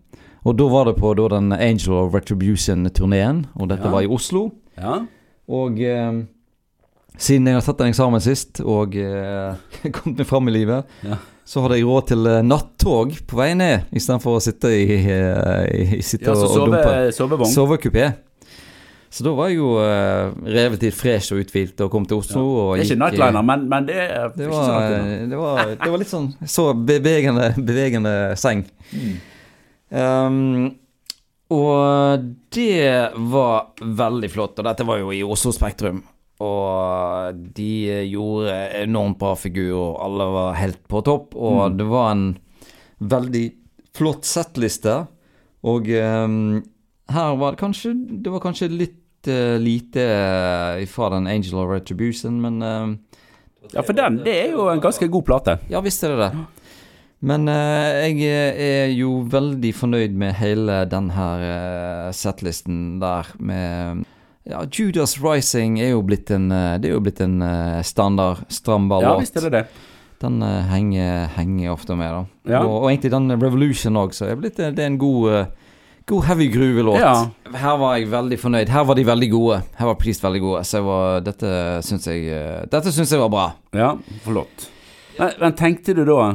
Og 0.46 0.58
da 0.58 0.64
var 0.72 0.86
det 0.86 0.96
på 0.96 1.14
da, 1.16 1.28
den 1.36 1.52
Angel 1.54 1.94
of 1.94 2.14
Retribution-turneen, 2.14 3.46
og 3.56 3.70
dette 3.70 3.84
Ja. 3.86 3.92
var 3.92 4.02
i 4.02 4.08
Oslo. 4.08 4.52
Ja. 4.78 5.00
Og 5.50 5.80
eh, 5.82 6.24
siden 7.20 7.50
jeg 7.52 7.58
har 7.60 7.66
tatt 7.68 7.82
en 7.84 7.92
eksamen 7.92 8.24
sist 8.24 8.62
og 8.64 8.96
eh, 8.96 9.60
kommet 9.96 10.22
meg 10.24 10.30
fram 10.30 10.48
i 10.48 10.56
livet, 10.56 10.88
Ja. 11.04 11.18
så 11.50 11.64
hadde 11.66 11.78
jeg 11.80 11.88
råd 11.90 12.08
til 12.14 12.30
eh, 12.32 12.42
nattog 12.48 13.14
på 13.28 13.40
vei 13.42 13.52
ned, 13.60 13.90
istedenfor 13.92 14.38
å 14.40 14.42
sitte 14.44 14.72
i, 14.72 14.88
eh, 15.18 16.00
i 16.00 16.02
sitte 16.06 16.32
Ja, 16.32 16.38
og, 16.38 16.48
og 16.48 16.74
dumpe. 16.74 16.98
sovevogn. 17.18 17.52
Sovekupé. 17.54 18.08
Så 19.10 19.24
da 19.26 19.32
var 19.34 19.48
jeg 19.50 19.58
jo 19.58 19.72
eh, 19.82 20.28
relativt 20.54 20.94
fresh 21.00 21.34
og 21.34 21.40
uthvilt 21.42 21.82
og 21.82 21.90
kom 21.90 22.04
til 22.06 22.20
Oslo. 22.22 22.44
Og 22.46 22.68
Det 22.78 22.84
er 22.84 22.86
ikke 22.92 22.98
eh, 23.00 23.02
nightliner, 23.02 23.46
men, 23.48 23.64
men 23.72 23.88
det 23.88 23.96
er 24.04 24.28
det 24.36 24.50
var, 24.52 24.60
så 24.68 24.76
langt 24.76 25.32
det, 25.32 25.40
var, 25.40 25.72
det 25.82 25.90
var 25.96 26.04
litt 26.04 26.12
sånn 26.12 26.28
så 26.46 26.68
bevegende, 26.78 27.48
bevegende 27.72 28.14
seng. 28.38 28.62
Mm. 28.94 29.16
Um, 29.90 30.70
og 31.50 32.28
det 32.54 33.10
var 33.34 33.72
veldig 33.82 34.30
flott. 34.30 34.60
Og 34.62 34.68
dette 34.70 34.86
var 34.86 35.02
jo 35.02 35.10
i 35.18 35.24
Oslo 35.26 35.50
Spektrum. 35.58 36.04
Og 36.40 37.40
de 37.58 37.72
gjorde 38.08 38.54
enormt 38.84 39.18
bra 39.20 39.34
figur, 39.36 39.98
alle 40.04 40.28
var 40.32 40.54
helt 40.60 40.80
på 40.88 41.02
topp. 41.04 41.36
Og 41.36 41.72
Mm. 41.72 41.78
det 41.78 41.88
var 41.90 42.12
en 42.12 42.38
veldig 43.02 43.46
flott 43.96 44.24
settliste. 44.26 45.08
Og 45.64 45.88
um, 45.92 46.64
her 47.12 47.36
var 47.36 47.52
det 47.52 47.60
kanskje 47.60 47.92
Det 48.24 48.32
var 48.32 48.40
kanskje 48.40 48.70
litt 48.72 49.28
uh, 49.28 49.58
lite 49.60 50.00
uh, 50.00 50.86
fra 50.88 51.10
den 51.12 51.28
Angel 51.28 51.56
of 51.60 51.70
Retribution, 51.74 52.40
men 52.42 52.62
um, 52.64 53.00
Ja, 53.74 53.82
for 53.84 53.94
den, 53.94 54.22
det 54.24 54.34
er 54.46 54.52
jo 54.56 54.70
en 54.72 54.80
ganske 54.80 55.08
god 55.12 55.26
plate. 55.28 55.58
ja, 55.70 55.82
visst 55.82 56.04
er 56.04 56.16
det 56.16 56.30
det. 56.32 56.46
Men 57.22 57.50
eh, 57.52 58.08
jeg 58.16 58.24
er 58.56 58.94
jo 58.96 59.26
veldig 59.28 59.74
fornøyd 59.76 60.14
med 60.16 60.34
hele 60.40 60.86
den 60.88 61.10
her 61.12 61.42
eh, 61.44 62.12
settlisten 62.16 63.00
der 63.02 63.28
med 63.38 64.06
Ja, 64.44 64.64
Judas 64.72 65.18
Rising 65.20 65.80
er 65.80 65.92
jo 65.94 66.02
blitt 66.06 66.32
en 66.32 66.50
eh, 66.52 66.78
Det 66.80 66.90
er 66.90 66.96
jo 66.96 67.04
blitt 67.04 67.22
en 67.22 67.42
eh, 67.44 67.82
standard 67.86 68.46
stram 68.48 68.88
Ja, 68.88 68.96
ballad. 68.96 69.24
visst 69.24 69.38
er 69.38 69.48
det 69.48 69.52
det. 69.58 69.64
Den 70.24 70.42
eh, 70.44 70.70
henger, 70.72 71.28
henger 71.36 71.74
ofte 71.74 71.96
med, 72.00 72.12
da. 72.12 72.54
Ja. 72.56 72.62
Og, 72.64 72.84
og 72.84 72.90
egentlig 72.90 73.12
den 73.14 73.36
Revolution 73.36 74.00
òg, 74.00 74.16
så 74.16 74.32
det 74.40 74.60
er 74.60 74.86
en 74.88 75.00
god 75.00 75.56
God 76.10 76.24
heavy 76.26 76.48
groove-låt. 76.50 76.98
Ja. 76.98 77.30
Her 77.54 77.76
var 77.78 78.00
jeg 78.00 78.08
veldig 78.10 78.38
fornøyd. 78.42 78.72
Her 78.74 78.88
var 78.90 78.98
de 78.98 79.04
veldig 79.06 79.28
gode. 79.30 79.60
Her 79.78 79.92
var 79.92 79.98
Priest 80.02 80.24
veldig 80.26 80.40
gode. 80.42 80.64
Så 80.66 80.82
var, 80.82 81.20
dette 81.22 81.52
syns 81.86 82.08
jeg 82.10 82.24
jeg 82.26 83.22
var 83.22 83.30
bra. 83.30 83.44
Ja, 83.78 83.92
flott. 84.26 84.66
Men, 85.20 85.36
men 85.44 85.54
tenkte 85.60 85.94
du 85.94 86.02
da 86.10 86.32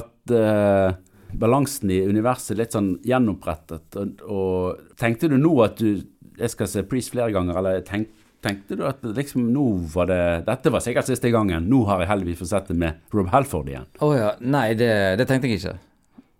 at 0.00 0.34
uh 0.34 0.98
balansen 1.38 1.90
i 1.90 2.00
universet 2.06 2.54
er 2.54 2.62
litt 2.62 2.74
sånn 2.74 2.90
gjenopprettet, 3.06 3.96
og, 3.98 4.24
og 4.28 4.96
tenkte 5.00 5.30
du 5.30 5.36
nå 5.40 5.54
at 5.64 5.80
du 5.80 6.02
jeg 6.38 6.52
skal 6.52 6.70
se 6.70 6.84
Priest 6.88 7.14
flere 7.14 7.32
ganger, 7.34 7.58
eller 7.60 7.80
tenk, 7.86 8.10
tenkte 8.44 8.78
du 8.78 8.84
at 8.88 9.02
liksom 9.04 9.46
nå 9.54 9.64
var 9.94 10.08
det 10.10 10.22
Dette 10.48 10.72
var 10.74 10.84
sikkert 10.84 11.08
siste 11.08 11.30
gangen, 11.34 11.68
nå 11.70 11.84
har 11.88 12.02
jeg 12.02 12.10
heldigvis 12.12 12.42
fått 12.42 12.52
sett 12.52 12.70
det 12.72 12.78
med 12.80 13.00
Rob 13.14 13.30
Halford 13.32 13.70
igjen. 13.72 13.88
Å 14.04 14.12
ja. 14.16 14.30
Nei, 14.44 14.68
det, 14.78 14.92
det 15.20 15.28
tenkte 15.30 15.50
jeg 15.50 15.62
ikke. 15.62 15.76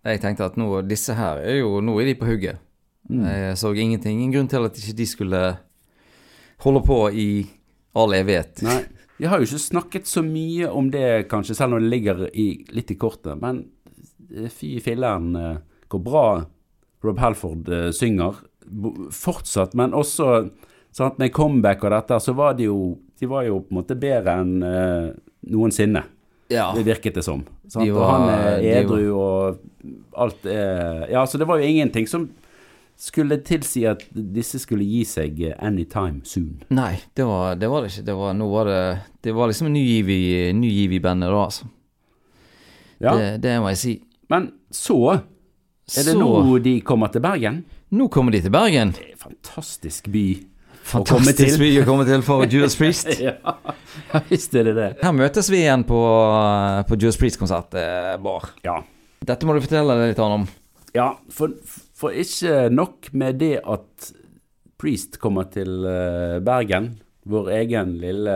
Jeg 0.05 0.21
tenkte 0.21 0.49
at 0.51 0.57
nå, 0.59 0.69
disse 0.85 1.15
her 1.17 1.41
er 1.41 1.63
jo 1.63 1.79
Nå 1.81 1.95
er 1.97 2.11
de 2.11 2.17
på 2.19 2.27
hugget. 2.29 2.61
Jeg 3.09 3.57
så 3.61 3.71
ingenting. 3.73 4.17
Ingen 4.17 4.33
grunn 4.33 4.49
til 4.49 4.65
at 4.65 4.77
ikke 4.77 4.97
de 4.97 5.05
skulle 5.09 5.41
holde 6.65 6.81
på 6.85 6.99
i 7.13 7.29
all 7.95 8.13
evighet. 8.17 8.63
Nei, 8.65 8.79
jeg 9.21 9.31
har 9.31 9.39
jo 9.39 9.47
ikke 9.47 9.61
snakket 9.61 10.09
så 10.09 10.23
mye 10.25 10.69
om 10.73 10.89
det, 10.91 11.27
kanskje, 11.31 11.55
selv 11.57 11.77
om 11.77 11.83
det 11.83 11.91
ligger 11.93 12.25
i, 12.33 12.49
litt 12.75 12.91
i 12.91 12.97
kortet. 12.99 13.37
Men 13.41 13.63
eh, 14.33 14.49
fy 14.51 14.75
filleren 14.83 15.31
eh, 15.39 15.61
hvor 15.91 16.03
bra 16.03 16.25
Rob 17.05 17.21
Halford 17.21 17.69
eh, 17.71 17.89
synger. 17.95 18.41
Fortsatt, 19.13 19.75
men 19.77 19.93
også 19.93 20.49
sant, 20.95 21.19
med 21.21 21.33
comeback 21.35 21.83
og 21.85 21.93
dette, 21.93 22.19
så 22.23 22.33
var 22.37 22.55
de 22.57 22.69
jo 22.69 22.97
De 23.19 23.27
var 23.31 23.45
jo 23.47 23.61
på 23.63 23.71
en 23.71 23.77
måte 23.79 23.95
bedre 23.95 24.33
enn 24.41 24.55
uh, 24.59 25.11
noensinne. 25.47 26.01
Ja. 26.51 26.73
Det 26.75 26.83
virket 26.85 27.15
det 27.15 27.23
som. 27.23 27.45
Sant? 27.67 27.85
De 27.85 27.93
og 27.93 28.03
han 28.05 28.25
er 28.29 28.57
edru 28.59 28.97
edru, 28.99 29.05
og 29.15 29.93
alt 30.25 30.45
er 30.45 31.05
Ja, 31.13 31.23
så 31.25 31.39
det 31.39 31.47
var 31.47 31.61
jo 31.61 31.69
ingenting 31.69 32.09
som 32.09 32.27
skulle 32.95 33.41
tilsi 33.43 33.83
at 33.89 34.03
disse 34.11 34.59
skulle 34.63 34.85
gi 34.87 35.01
seg 35.07 35.39
eh, 35.49 35.55
anytime 35.59 36.21
soon. 36.23 36.61
Nei, 36.71 36.93
det 37.15 37.25
var 37.27 37.57
det, 37.59 37.67
var 37.71 37.83
det 37.83 37.91
ikke. 37.91 38.05
Det 38.07 38.15
var, 38.15 38.37
var 38.51 38.69
det 38.69 38.83
Det 39.25 39.33
var 39.35 39.49
liksom 39.51 39.67
en 39.67 39.75
ny 39.75 39.83
giv 39.83 40.11
i, 40.13 40.51
ny 40.55 40.69
giv 40.71 40.93
i 40.95 41.01
bandet, 41.03 41.31
da, 41.33 41.41
altså. 41.43 41.67
Ja. 43.03 43.15
Det, 43.19 43.31
det 43.43 43.55
må 43.59 43.73
jeg 43.73 43.81
si. 43.81 43.95
Men 44.31 44.51
så 44.71 44.99
er 45.11 46.03
det 46.07 46.13
Så- 46.15 46.19
nå 46.19 46.59
de 46.63 46.79
kommer 46.81 47.11
til 47.11 47.21
Bergen. 47.21 47.63
Nå 47.95 48.07
kommer 48.11 48.33
de 48.35 48.41
til 48.43 48.51
Bergen. 48.53 48.91
Det 48.95 49.05
er 49.05 49.13
en 49.13 49.21
fantastisk 49.21 50.09
by 50.11 50.25
å 50.35 50.41
komme 51.01 51.05
Fantastisk 51.07 51.55
til. 51.55 51.61
by 51.63 51.69
å 51.81 51.85
komme 51.87 52.03
til 52.05 52.23
for 52.25 52.43
Judas 52.51 52.75
Priest. 52.79 53.07
ja, 53.21 53.33
visst 54.29 54.53
er 54.57 54.67
det 54.69 54.73
det. 54.77 54.89
Her 55.01 55.15
møtes 55.17 55.47
vi 55.49 55.63
igjen 55.63 55.85
på, 55.87 55.99
på 56.89 56.97
Judas 56.99 57.17
Priest-konsert, 57.21 57.73
Bård. 58.21 58.51
Ja, 58.67 58.81
Dette 59.25 59.47
må 59.47 59.55
du 59.57 59.63
fortelle 59.63 59.95
deg 59.97 60.11
litt 60.13 60.21
om. 60.21 60.43
ja 60.93 61.07
for, 61.33 61.55
for 61.97 62.13
ikke 62.13 62.67
nok 62.73 63.09
med 63.17 63.39
det 63.41 63.55
at 63.63 64.11
Priest 64.77 65.17
kommer 65.23 65.47
til 65.49 65.85
eh, 65.87 66.35
Bergen, 66.45 66.91
vår 67.31 67.47
egen 67.61 67.95
lille 68.03 68.35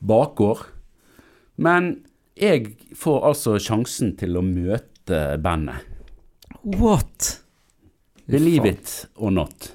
bakgård, 0.00 0.62
men 1.60 1.90
jeg 2.38 2.70
får 2.96 3.24
altså 3.32 3.56
sjansen 3.60 4.14
til 4.20 4.38
å 4.38 4.44
møte 4.46 5.18
bandet. 5.42 5.82
What? 6.78 7.40
Believe 8.28 8.68
it 8.68 9.06
or 9.16 9.30
not. 9.32 9.72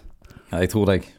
Ja, 0.52 0.60
jeg 0.62 0.70
tror 0.74 0.86
deg. 0.94 1.08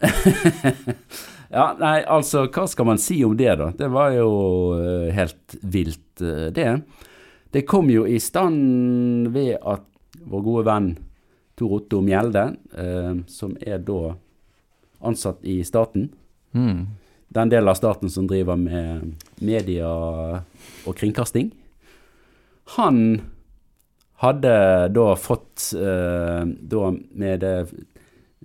Ja, 1.54 1.68
nei, 1.78 2.00
altså, 2.10 2.48
hva 2.50 2.64
skal 2.66 2.86
man 2.88 2.98
si 2.98 3.20
om 3.22 3.36
det, 3.38 3.52
da? 3.60 3.68
Det 3.78 3.86
var 3.94 4.10
jo 4.16 4.30
eh, 4.74 5.10
helt 5.14 5.54
vilt, 5.62 6.18
eh, 6.18 6.48
det. 6.50 6.64
Det 7.54 7.62
kom 7.70 7.86
jo 7.92 8.02
i 8.10 8.16
stand 8.18 9.28
ved 9.30 9.52
at 9.62 9.84
vår 10.26 10.42
gode 10.42 10.64
venn 10.66 10.88
Tor 11.54 11.76
Otto 11.76 12.00
Mjelde, 12.02 12.42
eh, 12.74 13.12
som 13.30 13.54
er 13.62 13.78
da 13.86 14.16
ansatt 15.06 15.44
i 15.46 15.60
staten, 15.68 16.10
Mm. 16.54 16.86
den 17.34 17.48
delen 17.50 17.68
av 17.70 17.74
staten 17.78 18.10
som 18.10 18.26
driver 18.30 18.54
med 18.58 19.14
media 19.42 19.88
og 20.86 20.92
kringkasting, 20.98 21.48
han 22.76 23.00
hadde 24.22 24.54
da 24.94 25.06
fått 25.18 25.72
eh, 25.74 26.44
da 26.46 26.90
med 27.18 27.40
det 27.40 27.54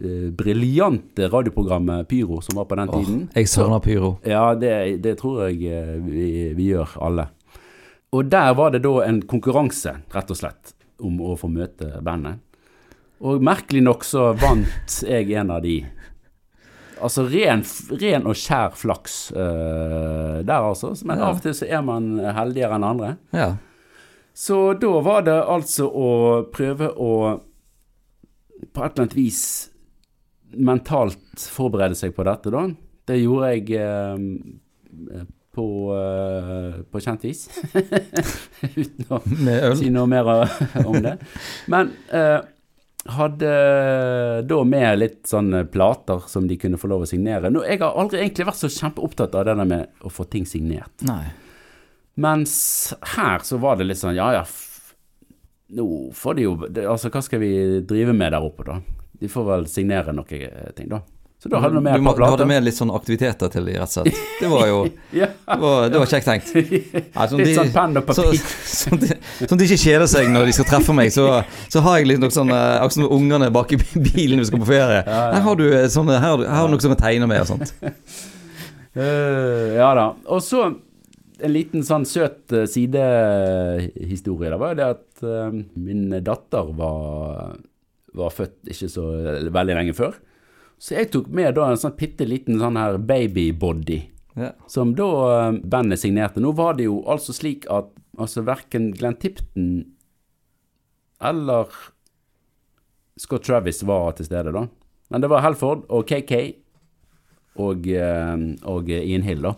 eh, 0.01 0.29
briljante 0.33 1.27
radioprogrammet 1.29 2.07
Pyro 2.09 2.41
som 2.41 2.57
var 2.57 2.65
på 2.65 2.75
den 2.79 2.89
Åh, 2.89 3.03
tiden. 3.03 3.21
jeg 3.35 3.47
savner 3.51 3.79
pyro. 3.79 4.15
Ja, 4.25 4.55
det, 4.55 5.01
det 5.03 5.17
tror 5.21 5.45
jeg 5.47 5.61
eh, 5.69 5.95
vi, 6.03 6.53
vi 6.57 6.71
gjør 6.73 6.97
alle. 7.05 7.27
Og 8.11 8.25
der 8.31 8.53
var 8.57 8.71
det 8.73 8.81
da 8.81 8.95
en 9.05 9.21
konkurranse, 9.29 9.99
rett 10.15 10.31
og 10.33 10.37
slett, 10.39 10.73
om 11.05 11.19
å 11.21 11.35
få 11.37 11.47
møte 11.53 11.99
bandet. 12.01 12.39
Og 13.21 13.43
merkelig 13.43 13.83
nok 13.85 14.03
så 14.07 14.31
vant 14.39 15.01
jeg 15.05 15.29
en 15.37 15.51
av 15.51 15.61
de. 15.61 15.81
Altså 17.03 17.23
ren, 17.31 17.61
ren 18.01 18.25
og 18.27 18.35
skjær 18.35 18.73
flaks 18.75 19.17
eh, 19.31 20.39
der, 20.43 20.65
altså. 20.65 20.95
Men 21.05 21.19
Ja. 21.21 21.29
av 21.29 21.37
og 21.37 21.43
til 21.45 21.53
så 21.55 21.67
er 21.69 21.83
man 21.85 22.17
heldigere 22.19 22.75
enn 22.79 22.83
andre. 22.87 23.11
Ja. 23.35 23.51
Så 24.39 24.73
da 24.79 24.91
var 25.03 25.25
det 25.27 25.35
altså 25.35 25.89
å 25.91 26.09
prøve 26.53 26.87
å 26.95 27.11
på 28.73 28.83
et 28.83 28.93
eller 28.93 29.05
annet 29.05 29.15
vis 29.17 29.41
mentalt 30.55 31.43
forberede 31.51 31.95
seg 31.95 32.15
på 32.15 32.25
dette, 32.27 32.51
da. 32.53 32.63
Det 33.09 33.17
gjorde 33.19 33.49
jeg 33.53 33.79
eh, 33.79 35.25
på, 35.55 35.65
eh, 35.95 36.79
på 36.87 37.01
kjent 37.03 37.25
vis. 37.27 37.47
Uten 38.81 39.11
å 39.11 39.19
si 39.79 39.91
noe 39.93 40.07
mer 40.09 40.31
om 40.85 40.97
det. 41.03 41.15
Men 41.71 41.91
eh, 42.15 42.39
hadde 43.19 43.51
da 44.47 44.61
med 44.67 45.01
litt 45.01 45.21
sånne 45.29 45.65
plater 45.71 46.25
som 46.31 46.47
de 46.47 46.57
kunne 46.59 46.79
få 46.79 46.91
lov 46.91 47.05
å 47.05 47.11
signere. 47.11 47.51
Nå, 47.51 47.63
jeg 47.67 47.81
har 47.83 47.99
aldri 47.99 48.23
egentlig 48.23 48.47
vært 48.49 48.63
så 48.63 48.71
kjempeopptatt 48.71 49.35
av 49.35 49.47
det 49.47 49.59
der 49.59 49.71
med 49.75 50.03
å 50.05 50.11
få 50.13 50.27
ting 50.31 50.47
signert. 50.49 50.95
Nei. 51.07 51.27
Mens 52.19 52.55
her 53.15 53.39
så 53.47 53.59
var 53.61 53.77
det 53.79 53.87
litt 53.89 53.99
sånn, 54.01 54.17
ja 54.17 54.31
ja, 54.41 54.43
nå 55.77 55.85
får 56.17 56.35
de 56.39 56.47
jo, 56.47 56.55
altså 56.89 57.11
hva 57.13 57.21
skal 57.23 57.39
vi 57.43 57.51
drive 57.87 58.15
med 58.17 58.33
der 58.33 58.43
oppe 58.43 58.65
da? 58.67 58.79
De 59.19 59.29
får 59.29 59.45
vel 59.53 59.65
signere 59.69 60.13
noe 60.15 60.39
eh, 60.41 60.71
ting 60.75 60.89
da. 60.91 60.99
Så 61.39 61.47
da 61.47 61.61
hadde 61.63 61.77
du, 61.77 61.83
med 61.85 61.93
et 61.95 62.01
må- 62.03 62.11
par 62.11 62.19
du 62.19 62.25
hadde 62.33 62.45
med 62.49 62.65
litt 62.65 62.75
sånn 62.75 62.89
aktiviteter 62.91 63.47
til 63.53 63.63
de, 63.69 63.75
rett 63.79 63.87
og 63.87 63.93
slett. 64.09 64.17
Det 64.41 64.47
var 64.51 64.65
jo 64.67 64.79
Ja, 65.21 65.29
Det 65.47 65.55
var, 65.61 65.85
det 65.93 66.01
var 66.01 66.09
kjekt 66.11 66.27
tenkt. 66.27 66.49
Sånn 67.31 67.39
litt 67.39 67.47
de- 67.47 67.53
sånn 67.61 67.71
penn 67.77 67.95
og 68.01 68.09
Så, 68.17 68.25
papir. 68.25 68.41
sånn, 68.81 68.99
de, 69.05 69.19
sånn 69.47 69.61
de 69.61 69.67
ikke 69.69 69.77
kjeder 69.85 70.09
seg 70.11 70.27
når 70.33 70.49
de 70.49 70.55
skal 70.57 70.67
treffe 70.73 70.95
meg, 70.97 71.13
så, 71.15 71.29
så 71.71 71.83
har 71.85 72.01
jeg 72.01 72.09
litt 72.11 72.19
noe 72.25 72.33
sånn 72.35 72.51
eh, 72.51 72.73
Akkurat 72.81 72.97
som 72.97 73.07
ungene 73.21 73.47
bak 73.55 73.71
i 73.71 73.79
bilen 73.79 74.35
når 74.41 74.43
vi 74.43 74.49
skal 74.51 74.63
på 74.65 74.69
ferie. 74.73 74.99
Her 75.07 75.39
har 75.47 75.61
du 75.61 75.65
eh, 75.69 75.87
sånne, 75.95 76.19
her, 76.25 76.43
her 76.43 76.57
har 76.59 76.67
du 76.67 76.75
noe 76.75 76.83
som 76.83 76.97
jeg 76.97 77.01
tegner 77.05 77.31
med 77.31 77.45
og 77.45 77.51
sånt. 77.53 77.71
Uh, 78.99 79.77
ja 79.77 79.93
da. 79.95 80.09
Og 80.33 80.41
så 80.43 80.65
en 81.43 81.53
liten 81.53 81.85
sånn 81.85 82.05
søt 82.07 82.53
eh, 82.55 82.67
sidehistorie. 82.69 84.51
Det 84.51 84.59
var 84.61 84.73
jo 84.73 84.79
det 84.79 84.87
at 84.95 85.23
uh, 85.25 85.59
min 85.79 86.09
datter 86.25 86.71
var, 86.77 87.59
var 88.17 88.33
født 88.35 88.71
ikke 88.73 88.89
så 88.91 89.05
veldig 89.49 89.77
lenge 89.77 89.95
før. 89.97 90.17
Så 90.79 90.95
jeg 90.95 91.11
tok 91.13 91.27
med 91.35 91.57
da 91.57 91.67
en 91.69 91.79
sånn 91.79 91.97
bitte 91.99 92.27
liten 92.27 92.59
sånn 92.61 92.79
her 92.79 92.99
babybody. 93.01 94.01
Ja. 94.39 94.53
Som 94.71 94.93
da 94.97 95.09
uh, 95.09 95.59
bandet 95.59 96.01
signerte. 96.03 96.43
Nå 96.43 96.53
var 96.57 96.79
det 96.79 96.87
jo 96.89 97.01
altså 97.09 97.35
slik 97.35 97.67
at 97.73 97.91
altså 98.19 98.43
verken 98.47 98.91
Glenn 98.95 99.17
Tipton 99.19 99.69
eller 101.23 101.71
Scott 103.19 103.43
Travis 103.47 103.81
var 103.83 104.13
til 104.15 104.29
stede, 104.29 104.53
da. 104.55 104.65
Men 105.11 105.23
det 105.23 105.29
var 105.31 105.43
Helford 105.43 105.83
og 105.91 106.07
KK 106.07 106.33
og, 107.59 107.87
og 108.71 108.91
Ian 108.93 109.25
Hill, 109.25 109.41
da. 109.43 109.55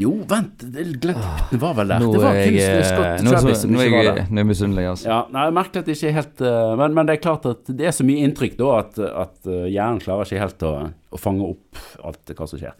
Jo, 0.00 0.10
vent, 0.26 0.58
det- 0.74 1.00
Glenn 1.00 1.20
var 1.62 1.74
vel 1.78 1.92
der. 1.92 2.00
Nå 2.02 2.08
det 2.12 2.22
var 2.22 2.34
er 2.34 2.48
kun 2.48 2.56
jeg, 2.58 2.86
Scott 2.88 3.06
eh, 3.06 3.22
nå, 3.22 3.30
Travis 3.30 3.60
som 3.62 3.76
ikke 3.76 3.92
var 3.92 4.08
der. 4.08 4.24
nå 4.26 4.40
er 4.40 4.42
jeg 4.42 4.48
misunnelig, 4.48 4.86
altså. 4.90 5.06
Ja, 5.06 5.18
nei, 5.36 5.44
merkelig 5.54 5.84
at 5.84 5.86
det 5.86 5.94
ikke 5.98 6.08
er 6.10 6.16
helt 6.18 6.42
eh, 6.42 6.74
men, 6.80 6.96
men 6.98 7.06
det 7.06 7.14
er 7.14 7.22
klart 7.22 7.46
at 7.46 7.70
det 7.70 7.86
er 7.86 7.94
så 7.94 8.06
mye 8.08 8.26
inntrykk 8.26 8.56
da 8.58 8.72
at, 8.80 8.98
at 8.98 9.46
eh, 9.46 9.68
hjernen 9.70 10.02
klarer 10.02 10.26
ikke 10.26 10.42
helt 10.42 10.66
å, 10.66 10.74
å 11.14 11.20
fange 11.20 11.46
opp 11.54 11.84
alt 12.10 12.34
hva 12.34 12.48
som 12.50 12.58
skjer. 12.58 12.74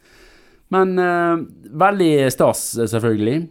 Men 0.74 0.96
uh, 0.98 1.36
veldig 1.84 2.12
stas, 2.34 2.64
eh, 2.80 2.88
selvfølgelig. 2.90 3.44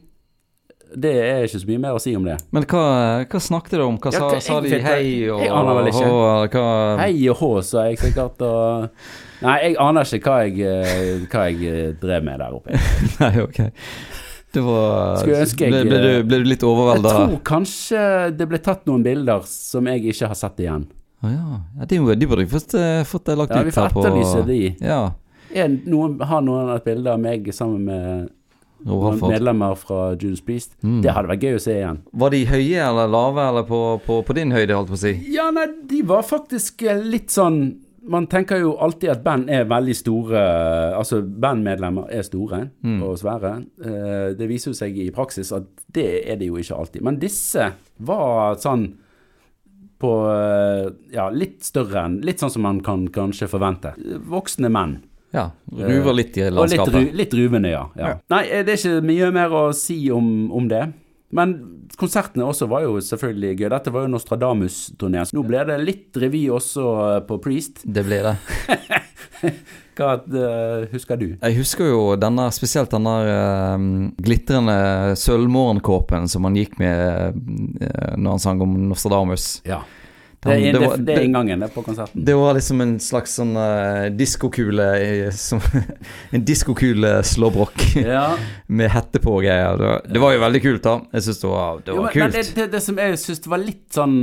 Det 0.94 1.12
er 1.18 1.44
ikke 1.48 1.60
så 1.64 1.70
mye 1.70 1.82
mer 1.82 1.98
å 1.98 2.02
si 2.02 2.14
om 2.18 2.26
det. 2.28 2.36
Men 2.54 2.66
hva, 2.70 2.86
hva 3.30 3.40
snakket 3.42 3.76
dere 3.76 3.86
om? 3.88 4.00
Hva 4.02 4.12
sa, 4.14 4.28
ja, 4.36 4.42
sa 4.46 4.58
de 4.62 4.80
hei 4.84 5.06
og 5.34 5.42
hå, 5.42 6.18
hva 6.54 6.66
Hei 7.02 7.14
og 7.34 7.40
hå, 7.40 7.52
sa 7.66 7.88
jeg 7.90 8.02
sikkert. 8.02 8.44
Og... 8.46 8.90
Nei, 9.44 9.56
jeg 9.66 9.78
aner 9.82 10.14
ikke 10.18 10.30
hva 10.30 10.42
jeg, 10.46 10.60
eh, 10.68 11.24
hva 11.32 11.48
jeg 11.50 11.72
eh, 11.72 11.88
drev 12.02 12.28
med 12.28 12.44
der 12.44 12.60
oppe. 12.60 12.78
Nei, 13.22 13.34
ok. 13.44 13.60
Det 14.54 14.62
var 14.62 15.24
jeg- 15.26 15.56
ble, 15.58 15.82
ble, 15.90 16.02
du, 16.04 16.12
ble 16.30 16.42
du 16.44 16.52
litt 16.52 16.62
Jeg 16.62 17.02
tror 17.02 17.40
kanskje 17.48 18.04
det 18.38 18.48
ble 18.52 18.60
tatt 18.62 18.86
noen 18.86 19.02
bilder 19.06 19.42
som 19.50 19.90
jeg 19.90 20.14
ikke 20.14 20.30
har 20.30 20.38
sett 20.38 20.62
igjen. 20.62 20.86
Å 21.24 21.32
ja. 21.32 21.60
ja 21.80 21.90
de, 21.90 22.00
de 22.20 22.30
burde 22.30 22.46
jeg 22.46 22.52
fått, 22.52 22.78
eh, 22.78 23.02
fått 23.08 23.34
lagt 23.34 23.56
Ja, 23.56 23.64
ut 23.64 23.72
vi 23.72 23.74
får 23.74 23.90
etterlyse 23.90 24.46
de. 24.48 24.62
Ja. 24.84 25.02
Er 25.54 25.70
noen, 25.70 26.20
har 26.22 26.42
noen 26.46 26.72
et 26.76 26.86
bilde 26.86 27.12
av 27.14 27.22
meg 27.22 27.50
sammen 27.56 27.90
med. 27.90 28.32
Medlemmer 28.86 29.76
fra 29.80 30.14
Judas 30.16 30.42
Priest? 30.44 30.76
Mm. 30.84 31.02
Det 31.04 31.14
hadde 31.16 31.32
vært 31.32 31.44
gøy 31.48 31.56
å 31.58 31.64
se 31.64 31.78
igjen. 31.80 32.02
Var 32.24 32.30
de 32.36 32.42
høye 32.50 32.84
eller 32.90 33.08
lave, 33.12 33.48
eller 33.50 33.64
på, 33.70 33.80
på, 34.06 34.20
på 34.28 34.36
din 34.38 34.52
høyde, 34.52 34.76
holdt 34.76 34.92
på 34.92 34.98
å 35.00 35.04
si? 35.06 35.14
Ja, 35.34 35.50
nei, 35.56 35.68
de 35.90 36.02
var 36.10 36.24
faktisk 36.28 36.84
eh, 36.88 37.00
litt 37.04 37.32
sånn 37.34 37.64
Man 38.04 38.26
tenker 38.28 38.60
jo 38.60 38.74
alltid 38.84 39.10
at 39.14 39.22
band 39.24 39.48
er 39.50 39.64
veldig 39.72 39.94
store 39.96 40.40
Altså, 40.98 41.22
bandmedlemmer 41.24 42.10
er 42.12 42.26
store 42.28 42.60
og 43.00 43.14
svære. 43.22 43.54
Eh, 43.80 44.34
Det 44.36 44.50
viser 44.50 44.74
jo 44.74 44.76
seg 44.76 44.98
i 45.00 45.06
praksis 45.16 45.54
at 45.56 45.70
det 45.96 46.10
er 46.28 46.36
det 46.42 46.50
jo 46.50 46.58
ikke 46.60 46.76
alltid. 46.82 47.02
Men 47.08 47.20
disse 47.22 47.70
var 48.04 48.58
sånn 48.60 48.90
på 50.04 50.12
eh, 50.34 50.90
Ja, 51.16 51.30
litt 51.32 51.64
større 51.64 52.04
enn 52.10 52.20
Litt 52.28 52.44
sånn 52.44 52.52
som 52.52 52.66
man 52.68 52.82
kan 52.84 53.08
kanskje 53.08 53.48
forvente. 53.48 53.94
Voksne 54.28 54.68
menn. 54.68 54.98
Ja. 55.34 55.50
Ruver 55.74 56.14
litt 56.14 56.38
i 56.38 56.46
Og 56.46 56.52
litt, 56.52 56.78
landskapet. 56.78 57.14
litt 57.18 57.34
ruvende, 57.34 57.72
ja. 57.74 57.88
ja. 57.98 58.14
Ja. 58.14 58.18
Nei, 58.36 58.44
eh, 58.50 58.66
det 58.66 58.76
er 58.76 58.82
ikke 58.82 59.08
mye 59.10 59.32
mer 59.34 59.56
å 59.58 59.64
si 59.78 59.98
om, 60.14 60.28
om 60.54 60.68
det. 60.70 60.86
Men 61.34 61.56
konsertene 61.98 62.46
også 62.46 62.68
var 62.70 62.86
jo 62.86 63.00
selvfølgelig 63.02 63.56
gøy. 63.58 63.70
Dette 63.74 63.94
var 63.94 64.06
jo 64.06 64.12
Nostradamus-turné. 64.14 65.24
Nå 65.34 65.46
ble 65.48 65.64
det 65.70 65.80
litt 65.82 66.20
revy 66.22 66.46
også 66.54 66.90
eh, 67.08 67.22
på 67.26 67.40
Priest. 67.42 67.82
Det 67.84 68.06
ble 68.06 68.22
det. 68.28 68.36
Hva 69.94 70.16
uh, 70.18 70.86
husker 70.90 71.20
du? 71.22 71.26
Jeg 71.36 71.58
husker 71.60 71.92
jo 71.92 71.98
denne, 72.18 72.48
spesielt 72.56 72.94
denne 72.94 73.12
uh, 73.28 73.84
glitrende 74.26 74.78
sølvmorgenkåpen 75.22 76.26
som 76.32 76.48
han 76.48 76.58
gikk 76.58 76.80
med 76.82 77.38
uh, 77.38 78.16
når 78.18 78.30
han 78.32 78.42
sang 78.42 78.64
om 78.66 78.74
Nostradamus. 78.90 79.60
Ja. 79.70 79.84
Det 80.44 80.56
er, 80.58 80.76
det 80.76 80.90
det, 81.08 81.16
er 81.16 81.26
inngangen 81.28 81.64
på 81.74 81.84
konserten. 81.86 82.24
Det 82.28 82.34
var 82.36 82.54
liksom 82.58 82.82
en 82.84 82.94
slags 83.00 83.38
sånn 83.40 83.54
uh, 83.56 84.10
diskokule 84.12 84.88
En 86.36 86.46
diskokule 86.46 87.14
slåbrok 87.24 87.84
Ja. 88.04 88.36
med 88.68 88.92
hette 88.92 89.22
på 89.24 89.38
og 89.38 89.44
greier. 89.46 89.78
Det, 89.80 89.88
var- 89.90 90.06
det 90.14 90.24
var 90.26 90.36
jo 90.36 90.42
veldig 90.44 90.62
kult, 90.66 90.84
da. 90.86 90.96
Jeg 91.16 91.28
syns 91.28 91.42
det 91.44 91.52
var, 91.54 91.82
det 91.86 91.96
var 91.96 92.00
jo, 92.00 92.04
men 92.04 92.14
kult. 92.16 92.38
det, 92.38 92.46
det, 92.58 92.70
det 92.76 92.82
som 92.84 93.00
jeg 93.04 93.20
syns 93.24 93.48
var 93.48 93.62
litt 93.64 93.86
sånn 93.96 94.16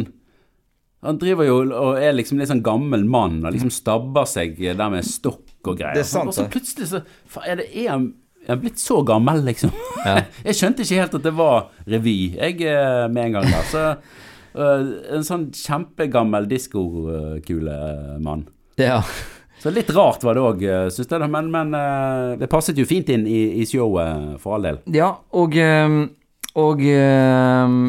Han 1.06 1.18
driver 1.20 1.46
jo 1.48 1.58
og 1.64 2.00
er 2.00 2.12
liksom 2.12 2.40
litt 2.40 2.50
sånn 2.50 2.64
gammel 2.64 3.06
mann 3.08 3.38
og 3.44 3.54
liksom 3.54 3.70
stabber 3.72 4.26
seg 4.28 4.58
der 4.60 4.90
med 4.92 5.06
stokk 5.08 5.46
og 5.70 5.78
greier. 5.78 5.96
Det 5.96 6.02
er 6.04 6.08
sant, 6.08 6.28
og 6.28 6.36
så 6.36 6.44
plutselig 6.52 6.90
så 6.90 7.00
er, 7.44 7.60
det, 7.62 7.70
er, 7.72 7.86
han, 7.94 8.10
er 8.48 8.58
blitt 8.60 8.80
så 8.80 9.00
gammel, 9.08 9.40
liksom? 9.48 9.72
Ja. 10.04 10.18
jeg 10.48 10.56
skjønte 10.58 10.84
ikke 10.84 11.00
helt 11.00 11.16
at 11.20 11.24
det 11.24 11.32
var 11.36 11.70
revy, 11.88 12.18
jeg 12.36 12.60
eh, 12.68 13.06
med 13.12 13.30
en 13.30 13.38
gang 13.38 13.48
der. 13.48 13.66
Så 13.70 13.84
en 14.54 15.26
sånn 15.26 15.50
kjempegammel 15.54 16.48
diskokulemann. 16.50 18.46
Ja. 18.80 19.02
Så 19.60 19.70
litt 19.70 19.90
rart 19.92 20.22
var 20.24 20.38
det 20.38 20.42
òg, 20.42 20.62
syns 20.94 21.10
jeg, 21.12 21.28
men, 21.30 21.50
men 21.52 21.74
eh, 21.76 22.38
det 22.40 22.48
passet 22.48 22.78
jo 22.80 22.86
fint 22.88 23.10
inn 23.12 23.26
i, 23.28 23.60
i 23.60 23.66
showet, 23.68 24.38
for 24.40 24.56
all 24.56 24.64
del. 24.64 24.78
Ja, 24.96 25.10
og, 25.36 25.58
og 26.56 26.80
ehm, 26.88 27.82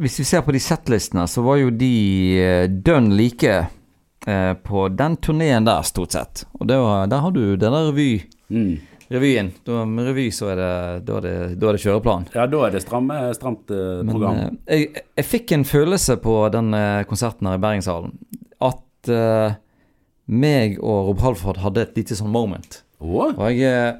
hvis 0.00 0.16
vi 0.22 0.24
ser 0.24 0.46
på 0.46 0.54
de 0.56 0.62
settlistene, 0.64 1.26
så 1.28 1.44
var 1.44 1.60
jo 1.60 1.74
de 1.76 1.92
eh, 2.40 2.64
dønn 2.72 3.12
like 3.18 3.52
eh, 3.60 4.52
på 4.64 4.86
den 4.96 5.18
turneen 5.20 5.68
der, 5.68 5.84
stort 5.84 6.16
sett. 6.16 6.46
Og 6.56 6.64
det 6.72 6.80
var, 6.80 7.04
der 7.12 7.24
har 7.26 7.36
du 7.36 7.44
denne 7.56 7.84
der 7.84 7.90
revy, 7.92 8.12
Mm. 8.50 8.80
Revyen. 9.10 9.50
Da, 9.66 9.84
med 9.84 10.06
revy 10.10 10.28
så 10.34 10.52
er 10.52 10.60
det, 10.60 10.74
da 11.08 11.16
er 11.18 11.26
det, 11.26 11.34
da 11.60 11.70
er 11.70 11.76
det 11.76 11.82
kjøreplan. 11.82 12.28
Ja, 12.34 12.46
da 12.50 12.62
er 12.66 12.76
det 12.76 12.82
stramme, 12.84 13.18
stramt 13.36 13.72
eh, 13.74 14.04
Men 14.06 14.26
eh, 14.28 14.44
jeg, 14.70 15.06
jeg 15.18 15.26
fikk 15.26 15.56
en 15.56 15.66
følelse 15.66 16.16
på 16.22 16.36
den 16.54 16.70
eh, 16.76 17.02
konserten 17.10 17.50
her 17.50 17.58
i 17.58 17.64
Bergenshallen 17.64 18.14
at 18.60 19.10
eh, 19.10 19.58
meg 20.30 20.78
og 20.78 21.10
Rob 21.10 21.24
Halford 21.24 21.60
hadde 21.64 21.88
et 21.88 21.98
lite 21.98 22.18
sånn 22.18 22.30
moment. 22.30 22.82
Å? 23.00 23.30
Og 23.32 23.50
jeg, 23.56 23.96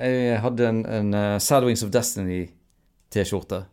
jeg 0.00 0.40
hadde 0.40 0.68
en, 0.70 0.80
en 0.86 1.12
uh, 1.12 1.24
Sad 1.42 1.66
Wings 1.66 1.82
of 1.84 1.90
Destiny-T-skjorte. 1.92 3.64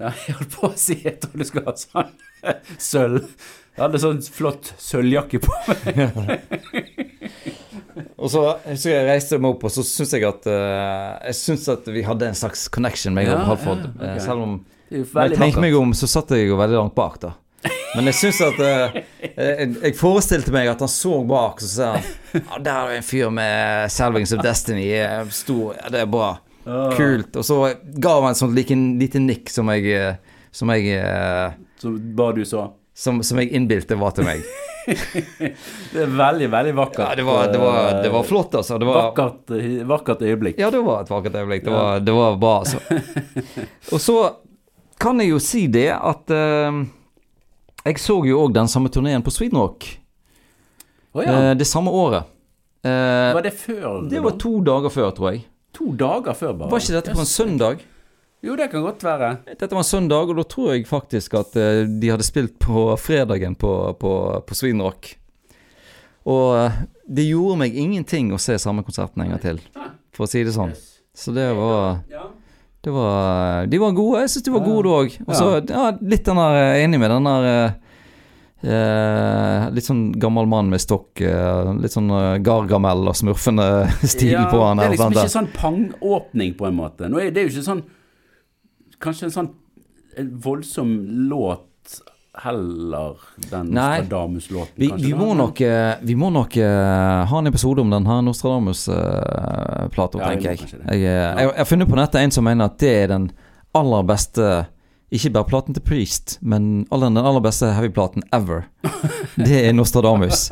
Ja, 0.00 0.10
jeg 0.26 0.38
holdt 0.40 0.56
på 0.56 0.70
å 0.70 0.74
si 0.80 0.96
at 1.06 1.28
du 1.30 1.44
skulle 1.46 1.68
ha 1.68 1.76
sånn 1.78 2.14
sølv. 2.90 3.28
Jeg 3.76 3.84
hadde 3.84 4.02
sånn 4.02 4.22
flott 4.34 4.72
sølvjakke 4.80 5.44
på 5.44 5.60
meg. 5.68 6.40
Og 8.18 8.30
så 8.32 8.42
husker 8.64 8.92
jeg 8.94 9.06
reiste 9.08 9.38
meg 9.40 9.54
opp, 9.54 9.64
og 9.68 9.72
så 9.74 9.84
syns 9.86 10.14
jeg 10.16 10.24
at 10.28 10.46
uh, 10.48 11.20
Jeg 11.28 11.36
syns 11.38 11.68
at 11.72 11.86
vi 11.92 12.02
hadde 12.06 12.28
en 12.30 12.38
slags 12.38 12.66
connection, 12.72 13.14
meg 13.16 13.28
og 13.30 13.36
Ja, 13.38 13.44
Halford. 13.48 13.84
ja, 13.86 13.92
okay. 13.94 14.16
Eh, 14.16 14.22
Selv 14.24 14.44
om 14.46 14.56
Når 14.90 15.30
jeg 15.30 15.38
tenkte 15.38 15.62
meg 15.64 15.76
om, 15.78 15.94
så 15.94 16.08
satt 16.10 16.32
jeg 16.34 16.48
jo 16.48 16.58
veldig 16.60 16.78
langt 16.80 16.96
bak, 16.96 17.20
da. 17.22 17.32
Men 17.94 18.06
jeg 18.10 18.16
syns 18.20 18.40
at 18.46 18.58
uh, 18.62 18.98
jeg, 19.26 19.70
jeg 19.82 19.96
forestilte 19.98 20.52
meg 20.54 20.70
at 20.70 20.80
han 20.84 20.90
så 20.90 21.18
bak, 21.26 21.60
så 21.62 21.70
sa 21.74 21.90
han 21.96 22.06
Ja, 22.38 22.58
der 22.62 22.72
er 22.72 22.92
det 22.92 22.98
en 23.00 23.06
fyr 23.08 23.32
med 23.34 23.90
Selvings 23.90 24.32
of 24.36 24.42
Destiny. 24.46 24.88
Stor. 25.34 25.74
Ja, 25.80 25.90
det 25.90 26.04
er 26.04 26.10
bra. 26.10 26.32
Kult. 26.94 27.34
Og 27.40 27.44
så 27.46 27.56
ga 27.98 28.16
han 28.20 28.30
et 28.30 28.38
sånt 28.38 28.54
like, 28.54 28.76
lite 29.00 29.18
nikk 29.22 29.50
som 29.50 29.70
jeg 29.74 30.18
Som 30.54 30.70
jeg 30.70 31.00
uh, 31.02 31.56
Som 31.82 31.96
bare 32.14 32.36
du 32.38 32.44
så. 32.46 32.68
Som, 32.94 33.22
som 33.26 33.38
jeg 33.40 33.50
innbilte 33.56 33.96
var 33.98 34.12
til 34.14 34.26
meg. 34.28 34.44
Det 35.92 36.02
er 36.04 36.12
veldig, 36.16 36.48
veldig 36.52 36.72
vakkert. 36.78 37.02
Ja, 37.04 37.14
det 37.18 37.24
var, 37.26 37.48
det 37.52 37.58
var, 37.60 37.90
det 38.02 38.10
var 38.12 38.22
flott, 38.26 38.54
altså. 38.54 38.78
Det 38.80 38.86
var, 38.88 39.00
Vakkert, 39.10 39.52
vakkert 39.90 40.22
øyeblikk. 40.26 40.58
Ja, 40.62 40.70
det 40.72 40.80
var 40.86 41.02
et 41.04 41.10
vakkert 41.12 41.36
øyeblikk. 41.40 41.64
Det 41.66 41.74
var, 41.74 42.00
det 42.00 42.14
var 42.16 42.38
bra, 42.40 42.54
altså. 42.62 42.80
Og 43.94 44.00
så 44.00 44.16
kan 45.00 45.20
jeg 45.22 45.32
jo 45.32 45.38
si 45.42 45.64
det 45.72 45.88
at 45.96 46.32
uh, 46.34 46.80
Jeg 47.86 48.00
så 48.02 48.18
jo 48.28 48.42
òg 48.44 48.52
den 48.56 48.68
samme 48.68 48.90
turneen 48.92 49.24
på 49.24 49.32
Sweden 49.32 49.56
Rock 49.62 49.86
Å 51.16 51.24
ja. 51.24 51.36
uh, 51.36 51.52
det 51.58 51.66
samme 51.68 51.90
året. 51.92 52.28
Uh, 52.84 53.32
Var 53.36 53.44
det 53.44 53.54
før? 53.60 54.04
det 54.08 54.20
var 54.24 54.36
to 54.40 54.52
dager 54.64 54.92
før, 54.92 55.10
tror 55.16 55.32
jeg. 55.34 55.42
to 55.76 55.92
dager 55.98 56.36
før, 56.36 56.52
bare. 56.56 56.70
Var 56.72 56.84
ikke 56.84 56.96
dette 56.98 57.16
på 57.16 57.24
en 57.24 57.28
søndag? 57.28 57.82
Jo, 58.42 58.54
det 58.56 58.70
kan 58.72 58.80
godt 58.84 59.02
være. 59.04 59.30
Dette 59.50 59.68
var 59.68 59.82
en 59.82 59.88
søndag, 59.88 60.30
og 60.32 60.38
da 60.40 60.44
tror 60.48 60.70
jeg 60.72 60.86
faktisk 60.88 61.34
at 61.36 61.56
eh, 61.60 61.82
de 62.00 62.08
hadde 62.08 62.24
spilt 62.24 62.54
på 62.62 62.86
fredagen 62.96 63.52
på, 63.60 63.72
på, 64.00 64.12
på 64.48 64.56
Svinrock. 64.56 65.10
Og 66.30 66.54
eh, 66.56 66.78
det 67.10 67.26
gjorde 67.28 67.58
meg 67.60 67.76
ingenting 67.76 68.30
å 68.32 68.38
se 68.40 68.56
samme 68.62 68.84
konserten 68.86 69.20
en 69.26 69.34
gang 69.34 69.42
til, 69.44 69.60
for 70.16 70.24
å 70.24 70.30
si 70.30 70.40
det 70.46 70.54
sånn. 70.56 70.72
Så 71.12 71.34
det 71.36 71.50
var 71.58 71.98
Det 72.80 72.92
var, 72.94 73.66
de 73.68 73.78
var 73.82 73.92
gode. 73.92 74.22
Jeg 74.24 74.30
syns 74.32 74.46
de 74.46 74.52
var 74.54 74.64
gode, 74.64 74.82
du 74.86 74.90
òg. 74.94 75.16
Og 75.26 75.34
så 75.36 75.48
ja, 75.60 75.90
litt 76.00 76.24
den 76.24 76.38
der 76.40 76.56
er 76.62 76.78
Enig 76.80 77.00
med 77.02 77.10
den 77.12 77.26
der 77.28 77.48
eh, 77.50 77.74
eh, 78.72 79.66
Litt 79.76 79.84
sånn 79.84 80.06
gammel 80.22 80.48
mann 80.48 80.70
med 80.72 80.80
stokk. 80.80 81.20
eh, 81.20 81.74
litt 81.82 81.92
sånn 81.92 82.08
eh, 82.14 82.38
Gargamel 82.46 83.10
og 83.12 83.18
smurfende 83.20 83.66
stil 84.14 84.32
Ja, 84.38 84.46
på 84.48 84.62
han. 84.64 84.80
Det 84.80 84.86
er 84.88 84.94
liksom 84.96 85.12
ikke 85.18 85.34
sånn 85.36 85.50
pangåpning, 85.56 86.54
på 86.56 86.70
en 86.70 86.78
måte. 86.80 87.10
Nå 87.12 87.20
er 87.20 87.34
det 87.36 87.44
jo 87.48 87.52
ikke 87.52 87.68
sånn 87.68 87.84
Kanskje 89.00 89.28
en 89.28 89.34
sånn 89.34 89.50
en 90.18 90.30
voldsom 90.42 90.96
låt 91.30 91.66
heller, 92.42 93.16
den 93.50 93.66
Nei. 93.66 93.98
Nostradamus-låten. 93.98 94.74
Vi, 94.74 94.92
vi, 94.96 95.14
må 95.14 95.34
nok, 95.34 95.60
eh, 95.60 95.94
vi 96.00 96.14
må 96.16 96.30
nok 96.30 96.56
eh, 96.56 97.24
ha 97.26 97.38
en 97.38 97.46
episode 97.46 97.82
om 97.82 97.90
den 97.90 98.06
her 98.06 98.22
Nostradamus-plata, 98.22 100.18
Ja, 100.20 100.28
tenker 100.28 100.50
jeg. 100.50 100.58
Jeg, 100.70 100.78
eh, 100.86 101.02
jeg. 101.02 101.36
Jeg 101.36 101.58
har 101.58 101.68
funnet 101.68 101.90
på 101.90 101.98
nettet 101.98 102.20
en 102.22 102.34
som 102.34 102.46
mener 102.46 102.70
at 102.70 102.78
det 102.80 102.92
er 103.02 103.10
den 103.12 103.30
aller 103.76 104.06
beste 104.06 104.46
Ikke 105.10 105.32
bare 105.34 105.46
platen 105.50 105.74
til 105.74 105.82
Priest, 105.82 106.38
men 106.40 106.84
den 106.86 107.18
aller 107.18 107.42
beste 107.42 107.72
heavy-platen 107.74 108.22
ever. 108.32 108.68
Det 109.34 109.66
er 109.66 109.72
Nostradamus. 109.74 110.50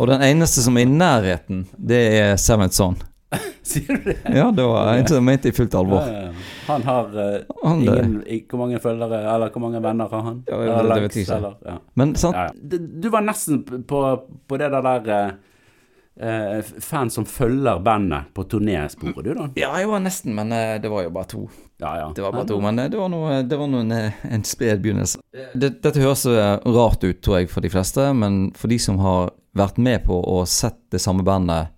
Og 0.00 0.08
den 0.10 0.22
eneste 0.26 0.62
som 0.64 0.76
er 0.76 0.88
i 0.88 0.90
nærheten, 0.90 1.66
det 1.78 2.00
er 2.18 2.36
Seventh 2.40 2.74
Son. 2.74 2.96
Sier 3.66 3.96
du 3.96 4.04
det? 4.10 4.16
Ja, 4.34 4.50
det 4.54 4.62
var 4.66 4.92
en 4.94 5.06
som 5.08 5.24
mente 5.24 5.48
i 5.48 5.52
fullt 5.52 5.74
alvor. 5.74 6.06
Ja. 6.06 6.30
Han 6.66 6.82
har 6.86 7.10
uh, 7.16 7.58
Han, 7.62 7.82
ingen 7.82 8.14
Hvor 8.50 8.58
mange 8.62 8.80
følgere, 8.82 9.20
eller 9.34 9.50
hvor 9.54 9.60
mange 9.66 9.82
venner 9.82 10.08
har 10.12 10.22
han? 10.22 10.42
Ja, 10.46 10.60
det- 10.60 10.94
det 10.94 11.02
vet 11.02 11.16
jeg 11.16 11.26
ikke. 11.26 11.36
Eller, 11.40 11.54
ja. 11.66 11.76
Men 11.94 12.14
sant? 12.14 12.56
Du, 12.62 12.78
du 12.78 13.08
var 13.12 13.24
nesten 13.26 13.62
på, 13.88 14.00
på 14.48 14.58
det 14.60 14.70
der 14.74 15.10
uh, 16.22 16.72
fan 16.80 17.10
som 17.10 17.26
følger 17.28 17.80
bandet 17.84 18.32
på 18.34 18.44
turnésporet, 18.44 19.22
du 19.24 19.32
da? 19.34 19.48
Ja, 19.58 19.72
jeg 19.80 19.88
var 19.90 20.04
nesten, 20.04 20.34
men 20.38 20.52
uh, 20.54 20.76
det 20.82 20.92
var 20.92 21.06
jo 21.06 21.14
bare 21.14 21.30
to. 21.32 21.46
Ja, 21.82 21.94
ja. 22.00 22.12
Det 22.16 22.24
var 22.24 22.32
bare 22.32 22.48
to, 22.48 22.60
men 22.64 22.78
det 22.80 22.96
var, 22.96 23.10
noe, 23.12 23.42
det 23.44 23.58
var 23.60 23.68
noe, 23.68 23.84
en, 23.84 24.12
en 24.32 24.44
sped 24.48 24.80
begynnelse. 24.84 25.20
Det, 25.54 25.74
dette 25.84 26.00
høres 26.00 26.24
rart 26.26 27.04
ut, 27.04 27.18
tror 27.20 27.42
jeg, 27.42 27.50
for 27.52 27.60
de 27.66 27.72
fleste, 27.72 28.06
men 28.16 28.46
for 28.56 28.72
de 28.72 28.78
som 28.80 28.98
har 29.02 29.34
vært 29.56 29.78
med 29.80 30.04
på 30.04 30.16
å 30.16 30.42
sett 30.48 30.78
det 30.92 31.00
samme 31.02 31.24
bandet 31.26 31.72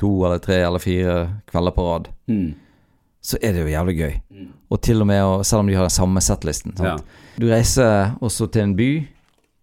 to 0.00 0.10
eller 0.24 0.38
tre 0.42 0.60
eller 0.66 0.78
fire 0.82 1.16
kvelder 1.50 1.74
på 1.76 1.86
rad, 1.88 2.08
Mm. 2.28 2.54
så 3.22 3.38
er 3.42 3.52
det 3.52 3.62
jo 3.62 3.72
jævlig 3.72 3.96
gøy. 3.98 4.14
Og 4.70 4.80
til 4.82 5.00
og 5.00 5.06
med, 5.06 5.44
selv 5.44 5.60
om 5.60 5.66
de 5.66 5.74
har 5.74 5.82
den 5.86 5.90
samme 5.90 6.20
settlisten. 6.20 6.74
Ja. 6.78 6.96
Du 7.40 7.46
reiser 7.48 8.16
også 8.20 8.50
til 8.52 8.62
en 8.62 8.76
by, 8.76 9.06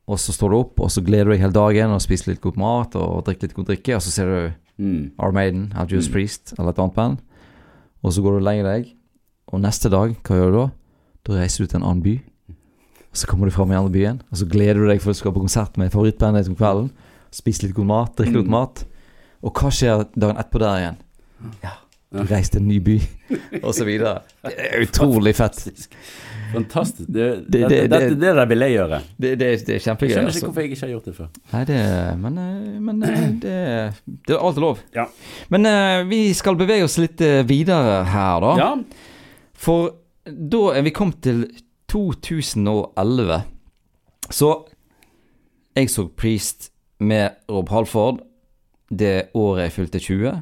og 0.08 0.18
så 0.20 0.32
står 0.34 0.50
du 0.50 0.58
opp, 0.58 0.80
og 0.80 0.92
så 0.92 1.02
gleder 1.06 1.26
du 1.26 1.32
deg 1.32 1.40
hele 1.42 1.54
dagen 1.54 1.92
og 1.92 2.02
spiser 2.02 2.32
litt 2.32 2.42
god 2.42 2.58
mat 2.58 2.96
og 2.96 3.24
drikker 3.26 3.48
litt 3.48 3.54
god 3.56 3.66
drikke, 3.66 3.96
og 3.96 4.02
så 4.02 4.12
ser 4.12 4.26
du 4.26 4.52
Mm. 4.82 5.12
Armaden, 5.20 5.74
Maiden, 5.76 6.00
mm. 6.00 6.12
Priest 6.12 6.54
eller 6.58 6.70
et 6.72 6.80
annet 6.80 6.96
band. 6.96 7.18
Og 8.04 8.14
så 8.14 8.22
går 8.24 8.32
du 8.32 8.38
og 8.38 8.42
legger 8.48 8.64
deg, 8.64 8.88
og 9.48 9.62
neste 9.62 9.90
dag, 9.92 10.16
hva 10.24 10.36
gjør 10.40 10.52
du 10.52 10.58
da? 10.58 10.70
Da 11.28 11.34
reiser 11.38 11.64
du 11.64 11.68
til 11.68 11.78
en 11.78 11.84
annen 11.86 12.02
by. 12.02 12.16
Og 13.12 13.18
så 13.20 13.28
kommer 13.28 13.46
du 13.46 13.52
fram 13.52 13.72
i 13.72 13.76
andre 13.76 13.92
byen, 13.92 14.22
og 14.32 14.38
så 14.38 14.48
gleder 14.50 14.80
du 14.82 14.88
deg 14.88 15.02
for 15.04 15.12
å 15.12 15.14
skal 15.14 15.34
på 15.36 15.44
konsert 15.44 15.78
med 15.78 15.92
favorittbandet 15.92 16.48
om 16.50 16.56
kvelden. 16.56 16.90
Spise 17.32 17.64
litt 17.68 17.76
god 17.76 17.86
mat, 17.86 18.16
drikke 18.18 18.40
litt 18.42 18.50
mat. 18.50 18.86
Og 19.44 19.54
hva 19.58 19.72
skjer 19.74 20.04
dagen 20.16 20.38
etterpå 20.38 20.60
der 20.62 20.82
igjen? 20.82 20.98
Ja, 21.64 21.72
du 22.14 22.20
reiste 22.30 22.58
til 22.58 22.62
en 22.62 22.68
ny 22.70 22.80
by, 22.86 22.98
og 23.66 23.72
så 23.74 23.86
videre. 23.88 24.20
Det 24.46 24.54
er 24.68 24.84
utrolig 24.86 25.34
fett. 25.36 25.62
Fantastisk. 26.52 27.08
Det, 27.08 27.28
Det- 27.50 27.70
det- 27.70 27.90
det- 27.90 28.20
det 28.20 28.34
der 28.36 28.46
vil 28.46 28.60
jeg 28.60 28.72
gjøre. 28.76 28.98
Det, 29.18 29.32
er 29.42 29.52
Jeg 29.56 29.82
skjønner 29.82 30.04
ikke 30.04 30.20
Altså. 30.20 30.46
hvorfor 30.46 30.62
jeg 30.62 30.72
ikke 30.72 30.82
har 30.82 30.90
gjort 30.92 31.06
det 31.06 31.16
før. 31.16 31.28
Nei, 31.54 31.64
det 31.66 32.18
Men, 32.20 32.38
eh, 32.38 32.80
men 32.82 33.04
eh, 33.04 33.30
det, 33.40 33.94
det 34.28 34.36
er 34.36 34.44
alt 34.48 34.58
lov. 34.58 34.80
Ja. 34.94 35.06
Men 35.50 35.66
eh, 35.66 36.04
vi 36.10 36.34
skal 36.34 36.56
bevege 36.60 36.84
oss 36.84 36.98
litt 36.98 37.18
videre 37.48 38.04
her, 38.06 38.40
da. 38.42 38.56
Ja, 38.58 38.76
For 39.54 39.92
da 40.26 40.74
er 40.76 40.82
vi 40.82 40.90
kommet 40.92 41.22
til 41.22 41.48
2011. 41.88 43.44
Så 44.30 44.52
jeg 45.76 45.90
så 45.90 46.10
Priest 46.18 46.70
med 47.00 47.32
Rob 47.50 47.70
Halford 47.70 48.20
det 49.00 49.32
året 49.34 49.64
jeg 49.64 49.72
fylte 49.72 50.00
20. 50.00 50.42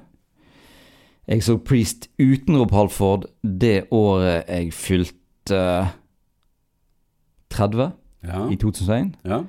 Jeg 1.30 1.44
så 1.46 1.58
Priest 1.62 2.10
uten 2.18 2.58
Rob 2.58 2.72
Halford 2.74 3.28
det 3.44 3.84
året 3.92 4.50
jeg 4.50 4.74
fylte 4.74 5.62
30, 7.50 7.92
ja, 8.24 8.50
i 8.50 8.56
2001. 8.56 9.14
ja. 9.26 9.44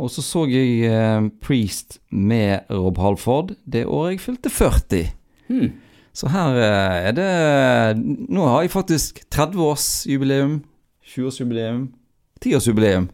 Og 0.00 0.10
så 0.10 0.22
så 0.24 0.46
jeg 0.48 0.88
eh, 0.88 1.28
Priest 1.44 2.00
med 2.10 2.60
Rob 2.70 2.98
Halford 2.98 3.54
det 3.72 3.84
året 3.86 4.16
jeg 4.16 4.20
fylte 4.20 4.50
40. 4.50 5.02
Hmm. 5.48 5.72
Så 6.12 6.28
her 6.28 6.56
eh, 6.56 7.08
er 7.08 7.16
det 7.16 8.04
Nå 8.28 8.46
har 8.46 8.62
jeg 8.62 8.70
faktisk 8.72 9.20
30-årsjubileum, 9.34 10.62
20-årsjubileum, 11.04 11.88
10-årsjubileum 12.44 13.08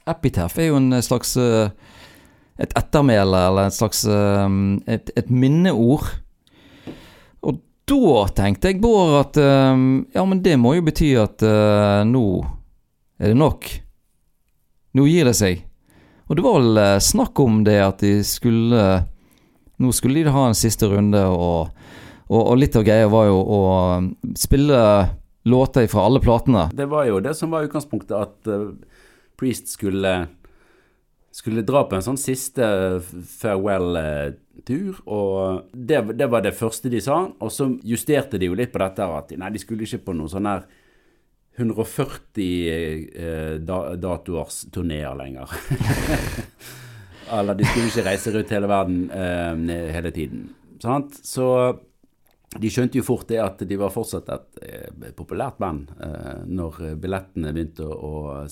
Epitaph 0.07 0.59
er 0.63 0.67
jo 0.71 0.77
en 0.81 1.03
slags 1.03 1.37
eh, 1.37 1.69
Et 2.59 2.73
ettermæle, 2.79 3.37
eller 3.51 3.67
et 3.69 3.75
slags 3.77 4.05
eh, 4.09 4.49
et, 4.95 5.11
et 5.21 5.29
minneord. 5.31 6.07
Og 7.45 7.59
da 7.87 8.23
tenkte 8.33 8.69
jeg, 8.71 8.81
Bård, 8.81 9.19
at 9.27 9.37
eh, 9.37 9.77
ja, 10.17 10.25
men 10.25 10.41
det 10.41 10.57
må 10.63 10.73
jo 10.79 10.83
bety 10.87 11.11
at 11.21 11.43
eh, 11.45 12.05
nå 12.09 12.25
er 13.21 13.29
det 13.35 13.37
nok. 13.37 13.69
Nå 14.97 15.05
gir 15.11 15.25
det 15.29 15.37
seg. 15.37 15.66
Og 16.27 16.37
det 16.37 16.45
var 16.45 16.57
vel 16.59 16.81
eh, 16.83 16.97
snakk 17.03 17.41
om 17.43 17.61
det 17.67 17.79
at 17.83 18.03
de 18.03 18.19
skulle 18.27 18.87
Nå 19.77 19.93
skulle 19.93 20.23
de 20.25 20.33
ha 20.33 20.47
en 20.49 20.57
siste 20.57 20.89
runde, 20.89 21.21
og, 21.29 21.69
og, 22.31 22.41
og 22.41 22.55
litt 22.57 22.79
av 22.81 22.85
greia 22.87 23.11
var 23.13 23.27
jo 23.29 23.35
å 23.37 23.59
um, 24.01 24.07
spille 24.33 24.79
låter 25.45 25.85
fra 25.93 26.07
alle 26.09 26.23
platene. 26.25 26.63
Det 26.73 26.87
var 26.89 27.05
jo 27.05 27.19
det 27.21 27.35
som 27.37 27.53
var 27.53 27.67
utgangspunktet, 27.69 28.17
at 28.17 28.49
eh, 28.49 28.71
Priest 29.37 29.69
skulle 29.75 30.15
skulle 31.37 31.61
dra 31.69 31.83
på 31.85 31.99
en 31.99 32.05
sånn 32.05 32.17
siste 32.17 32.65
farewell-tur, 33.37 35.03
og 35.05 35.67
det, 35.77 36.01
det 36.17 36.29
var 36.33 36.41
det 36.47 36.55
første 36.57 36.89
de 36.89 37.03
sa. 37.05 37.19
Og 37.45 37.53
så 37.53 37.69
justerte 37.85 38.41
de 38.41 38.49
jo 38.49 38.57
litt 38.57 38.73
på 38.73 38.81
dette 38.81 39.05
at 39.05 39.35
nei, 39.37 39.51
de 39.53 39.61
skulle 39.61 39.85
ikke 39.85 40.07
på 40.07 40.15
noen 40.17 40.33
sånn 40.33 40.49
her 40.49 40.65
140 41.57 42.69
eh, 43.17 43.55
da, 43.65 43.79
datoers 43.97 44.67
turneer 44.73 45.15
lenger. 45.17 45.51
Eller 47.33 47.55
de 47.55 47.67
skulle 47.67 47.91
ikke 47.91 48.07
reise 48.07 48.33
rundt 48.35 48.55
hele 48.55 48.71
verden 48.71 49.11
eh, 49.11 49.93
hele 49.95 50.13
tiden. 50.15 50.49
Sant? 50.83 51.17
Så 51.25 51.49
de 52.57 52.71
skjønte 52.71 53.01
jo 53.01 53.07
fort 53.07 53.27
det 53.29 53.41
at 53.43 53.63
de 53.69 53.79
var 53.81 53.93
fortsatt 53.95 54.29
et 54.33 54.65
eh, 54.69 55.13
populært 55.17 55.59
band 55.61 55.91
eh, 55.97 56.43
når 56.47 56.83
billettene 57.01 57.55
begynte 57.57 57.87
å, 57.89 58.45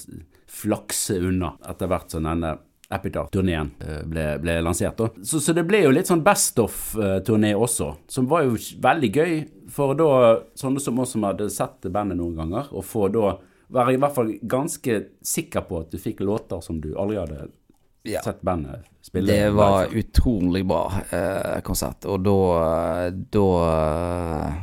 flakse 0.54 1.16
unna 1.18 1.54
etter 1.66 1.90
hvert 1.90 2.12
som 2.14 2.26
denne 2.26 2.54
Epitaph-turneen 2.94 3.70
ble, 4.06 4.24
ble 4.38 4.52
lansert. 4.62 5.00
Så, 5.24 5.40
så 5.42 5.54
det 5.56 5.64
ble 5.66 5.80
jo 5.82 5.90
litt 5.90 6.06
sånn 6.06 6.22
Best 6.22 6.60
of-turné 6.62 7.54
også, 7.56 7.88
som 8.12 8.28
var 8.30 8.44
jo 8.44 8.58
veldig 8.84 9.10
gøy 9.10 9.32
for 9.74 9.94
da 9.98 10.08
sånne 10.54 10.80
som 10.82 10.98
oss 11.02 11.12
som 11.16 11.26
hadde 11.26 11.50
sett 11.50 11.88
bandet 11.90 12.18
noen 12.20 12.36
ganger, 12.38 12.68
og 12.72 12.84
få 12.86 13.08
da 13.14 13.34
være 13.74 13.94
i 13.96 13.98
hvert 13.98 14.14
fall 14.14 14.32
ganske 14.46 15.00
sikker 15.24 15.64
på 15.66 15.80
at 15.82 15.90
du 15.90 15.98
fikk 15.98 16.20
låter 16.22 16.60
som 16.62 16.78
du 16.84 16.92
aldri 16.94 17.18
hadde 17.18 17.46
Ja. 18.04 18.20
sett 18.20 18.42
bandet 18.44 18.84
spille. 19.02 19.32
Det 19.32 19.50
var 19.56 19.86
utrolig 19.96 20.60
bra 20.68 20.92
eh, 21.10 21.60
konsert, 21.64 22.04
og 22.04 22.20
da 22.22 23.10
Da 23.32 23.46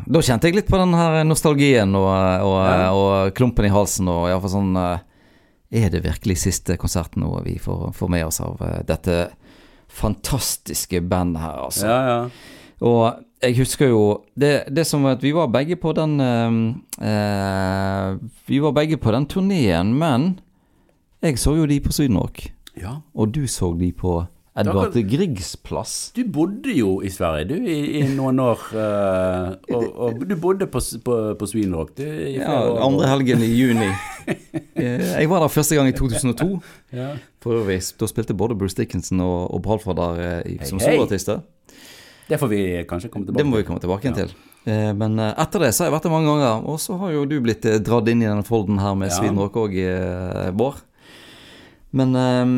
Da 0.05 0.21
kjente 0.21 0.45
jeg 0.47 0.55
litt 0.59 0.69
på 0.69 0.77
den 0.77 0.93
her 0.93 1.23
nostalgien 1.25 1.95
og, 1.97 2.05
og, 2.45 2.59
Ja. 2.69 2.91
og 2.93 3.33
klumpen 3.33 3.65
i 3.65 3.73
halsen, 3.73 4.07
og 4.13 4.29
iallfall 4.29 4.53
sånn 4.53 4.77
eh, 4.77 4.99
Er 5.83 5.89
det 5.89 6.03
virkelig 6.05 6.37
siste 6.37 6.77
konserten 6.77 7.23
nå 7.25 7.33
vi 7.43 7.57
får, 7.57 7.91
får 7.97 8.09
med 8.13 8.25
oss 8.27 8.39
av 8.45 8.61
eh, 8.61 8.83
dette 8.85 9.31
fantastiske 9.91 11.01
bandet 11.01 11.41
her, 11.41 11.57
altså? 11.65 11.87
Ja, 11.87 11.99
ja. 12.07 12.29
Og 12.81 13.25
jeg 13.41 13.57
husker 13.57 13.87
jo 13.89 14.01
det, 14.37 14.63
det 14.69 14.85
som 14.87 15.05
at 15.09 15.21
vi 15.23 15.31
var 15.33 15.47
begge 15.53 15.75
på 15.75 15.93
den 15.97 16.19
eh, 16.21 16.57
eh, 17.07 18.17
Vi 18.47 18.59
var 18.61 18.71
begge 18.77 18.97
på 19.01 19.11
den 19.15 19.25
turneen, 19.25 19.93
men 19.97 20.39
jeg 21.21 21.37
så 21.39 21.55
jo 21.57 21.65
de 21.69 21.79
på 21.79 21.91
Sydenrock. 21.93 22.47
ja. 22.81 22.99
Og 23.13 23.33
du 23.33 23.47
så 23.47 23.73
de 23.79 23.91
på 23.91 24.23
Edvard 24.57 24.95
Ja, 24.97 25.01
Griegs 25.07 25.53
plass. 25.63 26.11
Du 26.15 26.23
bodde 26.27 26.73
jo 26.75 26.97
i 27.01 27.09
Sverige, 27.09 27.45
du, 27.47 27.53
i, 27.63 28.01
i 28.01 28.07
noen 28.17 28.39
år. 28.43 28.59
Uh, 28.75 29.53
og, 29.77 29.85
og 29.95 30.25
du 30.27 30.33
bodde 30.35 30.67
på, 30.67 30.81
på, 31.05 31.15
på 31.39 31.47
Svinrock, 31.47 31.93
du. 31.97 32.03
i 32.03 32.33
Ja, 32.35 32.57
år. 32.67 32.81
andre 32.83 33.07
helgen 33.13 33.45
i 33.47 33.51
juni. 33.55 33.91
Eh, 34.81 35.01
Jeg 35.21 35.29
var 35.29 35.39
der 35.43 35.47
første 35.51 35.75
gang 35.75 35.87
i 35.89 35.93
2002. 35.93 36.45
Ja. 36.93 37.09
For 37.43 37.53
øvrig, 37.61 37.81
da 37.99 38.07
spilte 38.09 38.33
både 38.33 38.55
Bruce 38.57 38.75
Dickinson 38.77 39.19
og, 39.21 39.53
og 39.53 39.61
Bralford 39.61 39.95
der 39.99 40.41
eh, 40.41 40.65
som 40.65 40.79
hey. 40.79 40.87
soloartister. 40.95 41.39
Det 42.29 42.39
får 42.39 42.49
vi 42.51 42.61
kanskje 42.87 43.09
komme 43.11 43.27
tilbake 43.27 43.43
Det 43.43 43.49
må 43.49 43.59
vi 43.59 43.65
komme 43.67 43.81
tilbake 43.83 44.13
til. 44.15 44.31
Ja. 44.65 44.93
Men 44.93 45.17
eh, 45.19 45.33
etter 45.41 45.65
det 45.65 45.71
så 45.73 45.83
har 45.83 45.89
jeg 45.89 45.95
vært 45.95 46.05
der 46.05 46.13
mange 46.13 46.29
ganger, 46.29 46.65
og 46.69 46.77
så 46.79 46.97
har 47.01 47.15
jo 47.15 47.25
du 47.25 47.39
blitt 47.41 47.65
eh, 47.65 47.79
dratt 47.81 48.07
inn 48.11 48.21
i 48.21 48.27
denne 48.29 48.45
folden 48.45 48.79
her 48.81 48.93
med 48.95 49.09
Ja. 49.09 49.17
Svinrock 49.17 49.57
òg, 49.57 49.77
Bård. 50.57 50.83
Men 51.97 52.15
eh, 52.15 52.53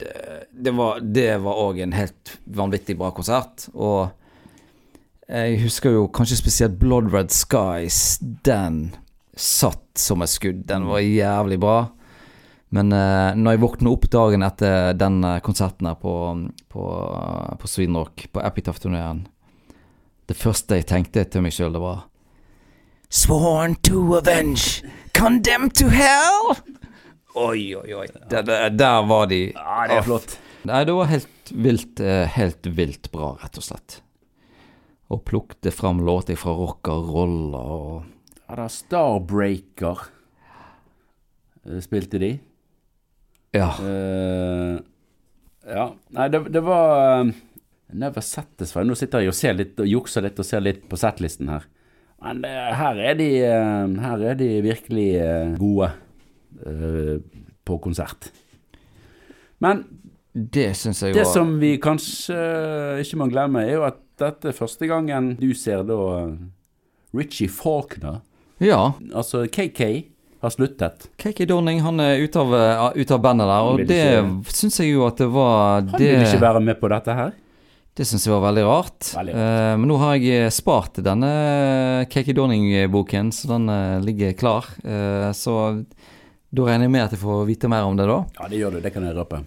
det, 0.00 0.14
det 0.50 0.72
var 0.74 0.98
det 1.00 1.28
var 1.44 1.60
òg 1.68 1.78
en 1.84 1.94
helt 1.94 2.34
vanvittig 2.44 2.98
bra 2.98 3.12
konsert. 3.14 3.68
Og 3.74 4.10
jeg 5.30 5.60
husker 5.62 5.94
jo 5.94 6.08
kanskje 6.10 6.40
spesielt 6.40 6.80
Blood 6.82 7.12
Red 7.14 7.30
Skies. 7.30 8.18
Den 8.20 8.90
satt 9.38 9.86
som 9.96 10.22
et 10.26 10.32
skudd. 10.32 10.64
Den 10.66 10.88
var 10.90 10.98
jævlig 11.04 11.60
bra. 11.62 11.78
Men 12.70 12.92
eh, 12.94 13.34
når 13.34 13.56
jeg 13.56 13.62
våkna 13.64 13.90
opp 13.90 14.06
dagen 14.12 14.46
etter 14.46 14.92
den 14.94 15.24
eh, 15.26 15.40
konserten 15.42 15.88
her 15.90 15.96
på, 15.98 16.14
på, 16.70 16.84
på 17.58 17.70
Svinrock, 17.70 18.28
på 18.30 18.42
Epitaph-turneen 18.46 19.24
Det 20.30 20.36
første 20.38 20.78
jeg 20.78 20.86
tenkte 20.86 21.24
til 21.26 21.42
meg 21.42 21.54
sjøl, 21.56 21.74
det 21.74 21.82
var 21.82 22.04
Sworn 23.10 23.74
to 23.82 24.04
avenge, 24.14 24.84
condemned 25.18 25.74
to 25.74 25.88
hell! 25.90 26.52
Oi, 27.34 27.74
oi, 27.74 27.90
oi. 27.94 28.06
Der, 28.30 28.42
der, 28.46 28.70
der 28.70 29.02
var 29.06 29.26
de. 29.30 29.40
Ja, 29.50 29.86
det 29.90 29.96
er 29.98 30.06
flott. 30.06 30.36
Nei, 30.66 30.84
det 30.86 30.94
var 30.94 31.08
helt 31.10 31.50
vilt, 31.50 32.00
eh, 32.02 32.26
helt 32.36 32.66
vilt 32.78 33.10
bra, 33.10 33.32
rett 33.42 33.58
og 33.58 33.66
slett. 33.66 33.96
Og 35.10 35.24
plukte 35.26 35.72
fram 35.74 36.02
låter 36.06 36.38
fra 36.38 36.54
rock 36.54 36.90
og 36.92 37.10
roll 37.14 37.54
og 37.58 38.06
Ja, 38.46 38.56
da 38.58 38.66
Starbreaker 38.70 40.04
eh, 41.66 41.82
spilte 41.82 42.22
de. 42.22 42.32
Ja. 43.56 43.70
Uh, 43.82 44.78
ja. 45.66 45.86
Nei, 46.14 46.28
det, 46.30 46.42
det 46.54 46.62
var 46.64 47.24
uh, 47.24 47.30
Never 47.92 48.22
Satisfied. 48.24 48.86
Nå 48.86 48.96
sitter 48.98 49.24
jeg 49.24 49.32
og 49.32 49.38
ser 49.38 49.56
litt 49.58 49.80
og 49.82 49.88
jukser 49.90 50.24
litt 50.26 50.38
og 50.38 50.46
ser 50.46 50.62
litt 50.62 50.84
på 50.90 50.98
settlisten 51.00 51.50
her. 51.50 51.66
Men 52.22 52.44
uh, 52.46 52.68
her 52.78 53.00
er 53.10 53.18
de 53.18 53.30
Her 54.04 54.22
er 54.32 54.38
de 54.38 54.50
virkelig 54.64 55.08
gode 55.58 55.90
på 57.64 57.76
konsert. 57.80 58.26
Men 59.62 59.84
Det 60.34 60.70
syns 60.76 61.00
jeg 61.02 61.14
det 61.14 61.24
var 61.24 61.32
som 61.32 61.52
vi 61.60 61.72
kanskje 61.82 62.36
ikke 63.02 63.18
må 63.18 63.26
glemme, 63.32 63.62
er 63.64 63.78
jo 63.78 63.84
at 63.86 63.98
dette 64.20 64.50
er 64.50 64.56
første 64.56 64.86
gangen 64.90 65.32
du 65.40 65.48
ser 65.56 65.82
da 65.88 65.96
Richie 67.16 67.48
Faulkner, 67.50 68.20
Ja. 68.62 68.92
altså 69.14 69.46
KK, 69.50 70.10
har 70.40 70.50
sluttet. 70.54 71.06
KK 71.20 71.46
Donning 71.50 71.82
han 71.84 72.00
er 72.00 72.22
ute 72.24 72.40
av, 72.40 72.54
eh, 72.54 73.02
ut 73.02 73.10
av 73.10 73.20
bandet 73.20 73.46
der, 73.46 73.60
og 73.60 73.78
det 73.86 74.00
ikke- 74.00 74.56
syns 74.56 74.80
jeg 74.80 74.92
jo 74.94 75.06
at 75.06 75.16
det 75.16 75.28
var 75.28 75.82
Han 75.82 75.98
det, 75.98 76.18
vil 76.18 76.26
ikke 76.26 76.40
være 76.40 76.60
med 76.64 76.80
på 76.80 76.88
dette 76.88 77.14
her. 77.14 77.32
Det 77.94 78.06
syns 78.06 78.24
jeg 78.24 78.32
var 78.32 78.52
veldig 78.52 78.64
rart. 78.64 79.00
Veldig 79.14 79.34
Eh, 79.34 79.76
men 79.76 79.88
nå 79.88 79.98
har 79.98 80.16
jeg 80.16 80.44
eh, 80.46 80.48
spart 80.48 81.02
denne 81.02 82.06
KK 82.08 82.32
Donning-boken, 82.32 83.32
så 83.32 83.48
den 83.48 84.04
ligger 84.04 84.32
klar. 84.32 84.64
Uh, 84.84 85.32
så 85.32 85.84
da 86.52 86.62
regner 86.62 86.88
jeg 86.88 86.90
med 86.90 87.04
at 87.04 87.10
jeg 87.10 87.20
får 87.20 87.46
vite 87.46 87.68
mer 87.68 87.82
om 87.82 87.96
det 87.96 88.06
da. 88.06 88.24
Ja, 88.40 88.48
det 88.48 88.58
gjør 88.58 88.72
du. 88.72 88.80
Det 88.80 88.92
kan 88.92 89.04
jeg 89.04 89.14
røpe. 89.14 89.44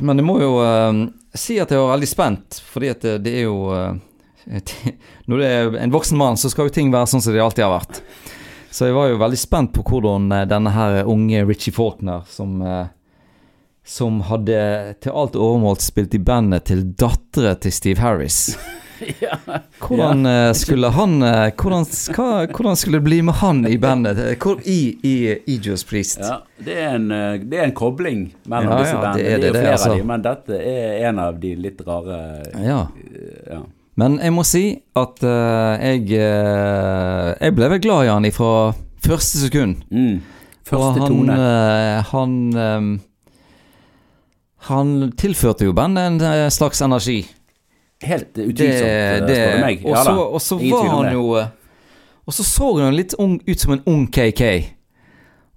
Men 0.00 0.16
jeg 0.16 0.24
må 0.26 0.40
jo 0.40 0.58
uh, 0.58 1.10
si 1.34 1.58
at 1.60 1.70
jeg 1.70 1.78
var 1.78 1.96
veldig 1.96 2.08
spent, 2.08 2.62
fordi 2.72 2.88
at 2.88 3.00
det, 3.00 3.22
det 3.22 3.34
er 3.34 3.44
jo 3.46 3.68
uh, 3.70 3.94
Når 5.28 5.38
det 5.38 5.46
er 5.46 5.76
en 5.84 5.92
voksen 5.92 6.18
mann, 6.18 6.38
så 6.40 6.50
skal 6.50 6.66
jo 6.66 6.74
ting 6.74 6.90
være 6.90 7.06
sånn 7.06 7.22
som 7.22 7.34
de 7.34 7.42
alltid 7.42 7.66
har 7.66 7.76
vært. 7.76 8.00
Så 8.70 8.86
jeg 8.86 8.94
var 8.94 9.10
jo 9.10 9.18
veldig 9.18 9.38
spent 9.38 9.72
på 9.74 9.82
hvordan 9.86 10.30
eh, 10.32 10.46
denne 10.50 10.70
her 10.74 11.02
unge 11.10 11.42
Richie 11.48 11.74
Faulkner, 11.74 12.22
som 12.30 12.60
eh, 12.62 12.86
som 13.90 14.20
hadde 14.28 14.58
til 15.02 15.16
alt 15.16 15.34
overmålt 15.34 15.82
spilt 15.82 16.12
i 16.14 16.20
bandet 16.22 16.68
til 16.68 16.84
dattera 17.00 17.56
til 17.58 17.72
Steve 17.74 17.98
Harris. 18.04 18.52
ja. 19.24 19.38
Hvordan 19.80 20.22
eh, 20.28 20.50
skulle 20.54 20.92
han 20.94 21.16
hvordan, 21.18 21.88
hva, 22.14 22.28
hvordan 22.52 22.78
skulle 22.78 23.00
det 23.00 23.08
bli 23.08 23.18
med 23.26 23.40
han 23.40 23.64
i 23.66 23.78
bandet? 23.80 24.20
Hvor, 24.38 24.60
I, 24.62 24.78
i, 25.02 25.14
i 25.34 25.56
Judas 25.56 25.82
Priest? 25.88 26.20
ja 26.22 26.38
det, 26.60 26.76
er 26.76 26.94
en, 27.00 27.08
det 27.48 27.58
er 27.58 27.66
en 27.70 27.74
kobling 27.74 28.26
mellom 28.44 28.76
Ja, 28.76 28.78
disse 28.84 28.94
ja, 28.94 29.02
bandene. 29.02 29.24
det 29.24 29.26
er 29.26 29.26
Det 29.26 29.34
er, 29.34 29.40
det, 29.40 29.52
det, 29.56 29.64
flere 29.64 29.74
altså. 29.74 29.90
av 29.90 29.98
dem, 29.98 30.08
men 30.12 30.26
dette 30.28 30.62
er 30.76 31.08
en 31.10 31.22
av 31.24 31.42
de 31.42 31.54
litt 31.66 31.84
rare 31.88 32.22
Ja. 32.60 32.80
ja. 33.50 33.62
Men 34.00 34.16
jeg 34.22 34.32
må 34.32 34.44
si 34.48 34.64
at 34.96 35.20
uh, 35.26 35.76
jeg 35.76 36.06
uh, 36.16 37.34
Jeg 37.36 37.56
ble 37.56 37.68
vel 37.74 37.82
glad 37.84 38.06
i 38.06 38.12
han 38.12 38.28
ifra 38.28 38.72
første 39.04 39.42
sekund. 39.42 39.82
Mm. 39.92 40.20
Første 40.68 41.02
han, 41.02 41.10
tone. 41.10 41.36
Uh, 41.36 42.10
han 42.12 42.36
um, 42.56 42.90
Han 44.70 44.94
tilførte 45.20 45.68
jo 45.68 45.76
bandet 45.76 46.20
en 46.22 46.50
slags 46.52 46.80
energi. 46.84 47.22
Helt 48.00 48.32
utvilsomt, 48.32 49.28
spør 49.28 49.56
du 49.56 49.64
meg. 49.66 49.82
og 49.84 49.96
så, 50.00 50.12
så 50.40 50.56
var 50.56 50.86
han 50.88 51.12
jo 51.12 51.24
Og 52.24 52.32
så 52.32 52.44
så 52.46 52.68
han 52.78 52.96
litt 52.96 53.12
ung, 53.20 53.36
ut 53.44 53.60
som 53.60 53.74
en 53.76 53.82
ung 53.90 54.06
KK. 54.08 54.44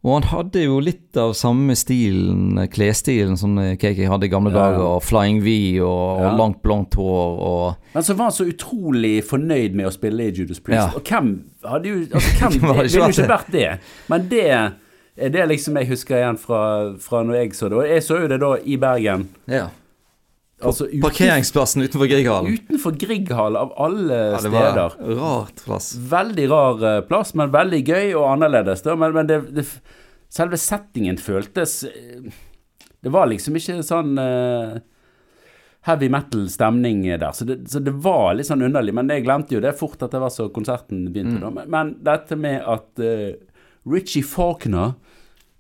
Og 0.04 0.18
han 0.18 0.26
hadde 0.34 0.64
jo 0.66 0.82
litt 0.84 1.16
av 1.16 1.32
samme 1.40 1.78
stilen, 1.80 2.58
klesstilen 2.74 3.38
som 3.40 3.56
KK 3.80 4.02
hadde 4.12 4.28
i 4.28 4.32
gamle 4.34 4.52
Ja, 4.52 4.58
dager. 4.58 4.82
Og 4.98 5.04
Flying 5.08 5.40
V 5.46 5.54
og, 5.80 5.88
og 5.88 6.22
Ja. 6.26 6.32
langt, 6.38 6.62
blondt 6.62 6.96
hår 7.00 7.38
og 7.40 7.76
Men 7.94 8.04
så 8.04 8.14
var 8.20 8.26
han 8.26 8.36
så 8.36 8.44
utrolig 8.50 9.24
fornøyd 9.24 9.74
med 9.80 9.88
å 9.88 9.92
spille 9.96 10.28
i 10.28 10.32
Judas 10.36 10.60
Priest. 10.60 10.92
Ja. 10.92 10.92
Og 10.96 11.04
hvem 11.08 11.30
hadde 11.64 11.88
jo 11.88 12.02
altså, 12.12 12.34
hvem, 12.42 12.52
Det 12.60 12.76
ville 12.84 13.00
jo 13.00 13.08
ikke 13.14 13.30
vært 13.32 13.52
det. 13.56 13.70
Men 14.12 14.28
det 14.30 14.44
er 14.52 15.30
det 15.30 15.48
liksom 15.48 15.78
jeg 15.78 15.88
husker 15.94 16.18
igjen 16.20 16.38
fra, 16.42 16.62
fra 17.00 17.24
når 17.24 17.36
jeg 17.40 17.54
så 17.56 17.70
det. 17.70 17.78
Og 17.78 17.88
jeg 17.88 18.04
så 18.04 18.20
jo 18.24 18.28
det 18.28 18.40
da 18.42 18.52
i 18.66 18.76
Bergen. 18.82 19.28
Ja. 19.48 19.68
Altså 20.64 20.88
uten- 20.88 21.02
Parkeringsplassen 21.04 21.84
utenfor 21.84 22.08
Grieghallen. 22.12 22.54
Utenfor 22.58 22.96
Grieghallen, 23.00 23.58
av 23.60 23.74
alle 23.78 24.14
Ja, 24.34 24.40
det 24.42 24.52
var 24.54 24.72
steder. 24.72 25.18
rart 25.20 25.64
plass. 25.66 25.92
Veldig 26.14 26.48
rar 26.52 26.84
eh, 26.90 27.02
plass, 27.10 27.34
men 27.36 27.52
veldig 27.54 27.82
gøy 27.88 28.16
og 28.16 28.26
annerledes. 28.32 28.82
Da. 28.86 28.96
Men, 28.96 29.14
men 29.14 29.28
det, 29.28 29.42
det, 29.56 29.66
selve 30.34 30.58
settingen 30.58 31.18
føltes 31.22 31.84
eh, 31.90 32.32
Det 33.04 33.12
var 33.12 33.28
liksom 33.28 33.56
ikke 33.60 33.82
sånn 33.84 34.14
uh, 34.18 34.78
heavy 35.84 36.08
metal-stemning 36.10 37.02
der. 37.20 37.32
Så 37.36 37.44
det, 37.46 37.58
så 37.70 37.80
det 37.84 37.92
var 37.92 38.34
litt 38.38 38.48
sånn 38.48 38.64
underlig. 38.64 38.94
Men 38.96 39.10
jeg 39.12 39.26
glemte 39.26 39.58
jo 39.58 39.60
det 39.64 39.74
fort 39.76 40.02
at 40.06 40.14
det 40.16 40.22
var 40.24 40.32
så 40.32 40.48
konserten 40.56 41.10
begynte. 41.12 41.36
Mm. 41.36 41.44
da. 41.44 41.50
Men, 41.58 41.74
men 41.74 41.92
dette 42.08 42.38
med 42.40 42.62
at 42.64 43.04
uh, 43.04 43.34
Richie 43.92 44.24
Faulkner 44.24 44.94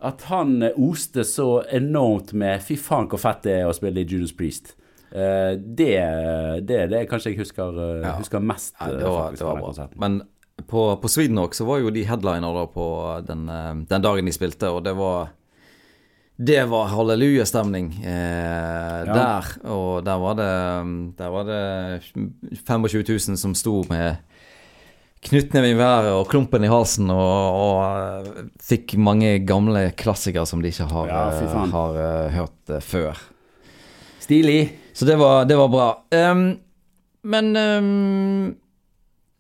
At 0.03 0.21
han 0.27 0.57
oste 0.75 1.23
så 1.23 1.63
enormt 1.71 2.33
med 2.35 2.59
Fy 2.63 2.75
faen, 2.75 3.05
hvor 3.07 3.19
fett 3.19 3.43
det 3.45 3.53
er 3.61 3.67
å 3.69 3.75
spille 3.75 4.01
i 4.01 4.07
Judas 4.07 4.33
Priest. 4.35 4.73
Eh, 5.13 5.51
det, 5.61 5.91
det 6.65 6.77
er 6.83 6.87
det 6.89 7.03
kanskje 7.09 7.33
jeg 7.35 7.43
husker, 7.43 7.75
eh, 7.77 8.01
Ja. 8.01 8.15
husker 8.17 8.41
mest. 8.41 8.73
Ja, 8.79 8.87
eh, 8.89 8.97
det 8.97 9.05
var, 9.05 9.27
faktisk, 9.27 9.43
det 9.43 9.45
var 9.45 9.61
bra. 9.61 9.87
Men 10.01 10.21
på, 10.67 10.81
på 11.01 11.09
Sweden 11.09 11.39
Rock 11.39 11.53
så 11.57 11.65
var 11.65 11.79
jo 11.83 11.91
de 11.93 12.03
headliner 12.05 12.53
da 12.57 12.65
på 12.73 12.87
den, 13.27 13.45
den 13.89 14.01
dagen 14.01 14.25
de 14.25 14.33
spilte, 14.33 14.69
og 14.73 14.83
det 14.85 14.95
var 14.97 15.29
Det 16.43 16.63
var 16.65 16.87
hallelujastemning 16.89 17.91
eh, 18.01 19.03
der. 19.05 19.49
Og 19.69 20.03
der 20.03 20.17
var 20.17 20.33
det 20.39 21.15
Der 21.17 21.29
var 21.29 21.43
det 21.45 22.01
25 22.65 23.03
000 23.07 23.37
som 23.37 23.53
sto 23.53 23.83
med 23.89 24.17
knyttneve 25.23 25.69
i 25.71 25.77
været 25.77 26.09
og 26.11 26.27
klumpen 26.27 26.65
i 26.65 26.67
halsen 26.67 27.07
og, 27.13 27.55
og 27.55 28.41
fikk 28.59 28.97
mange 28.99 29.37
gamle 29.47 29.91
klassikere 29.95 30.43
som 30.45 30.59
de 30.61 30.67
ikke 30.73 30.89
har, 30.89 31.07
Ja, 31.07 31.67
har 31.71 32.29
hørt 32.33 32.73
før. 32.83 33.21
Stilig. 34.19 34.82
Så 34.93 35.05
det 35.05 35.15
var, 35.17 35.45
det 35.45 35.55
var 35.57 35.67
bra. 35.73 35.87
Um, 36.31 36.57
men 37.23 37.55
um, 37.57 38.55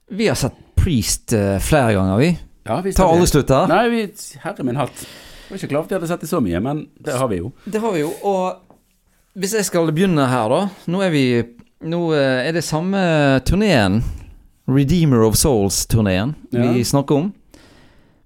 vi 0.09 0.27
har 0.27 0.35
sett 0.35 0.53
Priest 0.75 1.33
eh, 1.33 1.59
flere 1.63 1.93
ganger, 1.93 2.17
vi. 2.17 2.37
Ja, 2.63 2.81
vi 2.81 2.91
Tar 2.93 3.07
aldri 3.13 3.27
slutt 3.27 3.51
her. 3.53 3.69
Nei, 3.71 3.83
vi, 3.91 4.01
herre 4.43 4.65
min 4.67 4.75
hatt. 4.75 5.03
Jeg 5.05 5.53
var 5.53 5.59
ikke 5.61 5.69
klar 5.71 5.83
for 5.83 5.87
at 5.87 5.93
jeg 5.93 5.99
hadde 6.01 6.09
sett 6.11 6.23
det 6.25 6.29
så 6.31 6.41
mye, 6.43 6.59
men 6.63 6.81
det 6.99 7.15
har 7.19 7.29
vi 7.31 7.37
jo. 7.39 7.51
Det 7.63 7.79
har 7.83 7.93
vi 7.95 8.01
jo, 8.01 8.09
og 8.27 9.39
hvis 9.39 9.53
jeg 9.55 9.67
skal 9.69 9.91
begynne 9.95 10.25
her, 10.27 10.51
da. 10.51 10.59
Nå 10.91 11.03
er 11.05 11.13
vi 11.13 11.23
Nå 11.83 12.01
eh, 12.15 12.45
er 12.47 12.55
det 12.55 12.63
samme 12.63 12.99
turneen, 13.47 14.01
Redeemer 14.71 15.23
of 15.27 15.35
Souls-turneen, 15.39 16.35
Ja. 16.51 16.67
vi 16.71 16.83
snakker 16.87 17.15
om. 17.21 17.31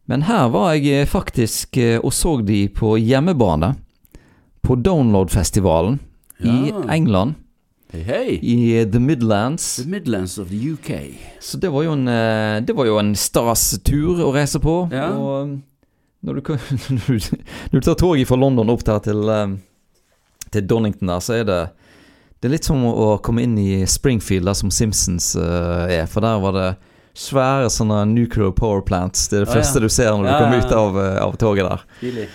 Men 0.06 0.26
her 0.30 0.50
var 0.54 0.74
jeg 0.76 1.02
eh, 1.04 1.08
faktisk 1.10 1.78
og 2.02 2.14
så 2.14 2.36
de 2.46 2.68
på 2.70 2.96
hjemmebane. 3.02 3.76
På 4.62 4.76
Download-festivalen 4.76 6.00
i 6.40 6.74
England. 6.90 7.36
Hei, 7.92 8.02
hei. 8.04 8.40
I 8.44 8.86
The 8.92 9.00
Midlands. 9.00 9.76
The 9.76 9.88
Midlands 9.88 10.38
of 10.38 10.50
the 10.50 10.72
UK. 10.74 10.92
Så 11.40 11.58
det 11.58 11.70
var 11.70 11.84
jo 11.84 11.92
en, 11.92 12.08
eh, 12.08 12.62
det 12.62 12.76
var 12.76 12.86
jo 12.86 12.98
en 13.00 13.16
stas 13.16 13.80
tur 13.84 14.20
å 14.26 14.34
reise 14.36 14.60
på. 14.60 14.90
Ja. 14.92 15.08
Og 15.16 15.48
um, 15.48 15.54
når 16.20 16.42
du, 16.42 16.52
når 16.98 17.08
du, 17.08 17.38
når 17.72 17.80
du 17.80 17.88
tar 17.88 17.96
toget 17.96 18.28
fra 18.28 18.36
London 18.36 18.74
opp 18.74 18.84
der 18.86 19.00
til, 19.06 19.24
um, 19.24 19.56
til 20.52 20.68
Donington 20.68 21.08
der, 21.14 21.24
så 21.24 21.40
er 21.40 21.48
det 21.48 21.62
Det 22.38 22.46
er 22.46 22.54
litt 22.54 22.68
som 22.68 22.84
å 22.86 23.16
komme 23.24 23.42
inn 23.42 23.56
i 23.58 23.86
Springfield, 23.90 24.46
der 24.46 24.54
som 24.54 24.70
Simpsons 24.70 25.32
eh, 25.36 25.96
er. 25.96 26.04
For 26.06 26.22
der 26.22 26.38
var 26.38 26.54
det 26.54 26.68
svære 27.18 27.72
sånne 27.74 28.04
nuclear 28.12 28.52
power 28.54 28.84
plants. 28.86 29.26
Det 29.32 29.40
er 29.40 29.46
det 29.48 29.50
ah, 29.50 29.56
første 29.58 29.80
ja. 29.80 29.88
du 29.88 29.90
ser 29.90 30.12
når 30.12 30.28
du 30.28 30.30
Ja, 30.30 30.42
kommer 30.44 30.62
ut 30.62 30.76
av, 30.76 31.00
eh, 31.02 31.18
av 31.24 31.40
toget 31.42 31.66
der. 31.66 31.88
Stilig. 31.98 32.28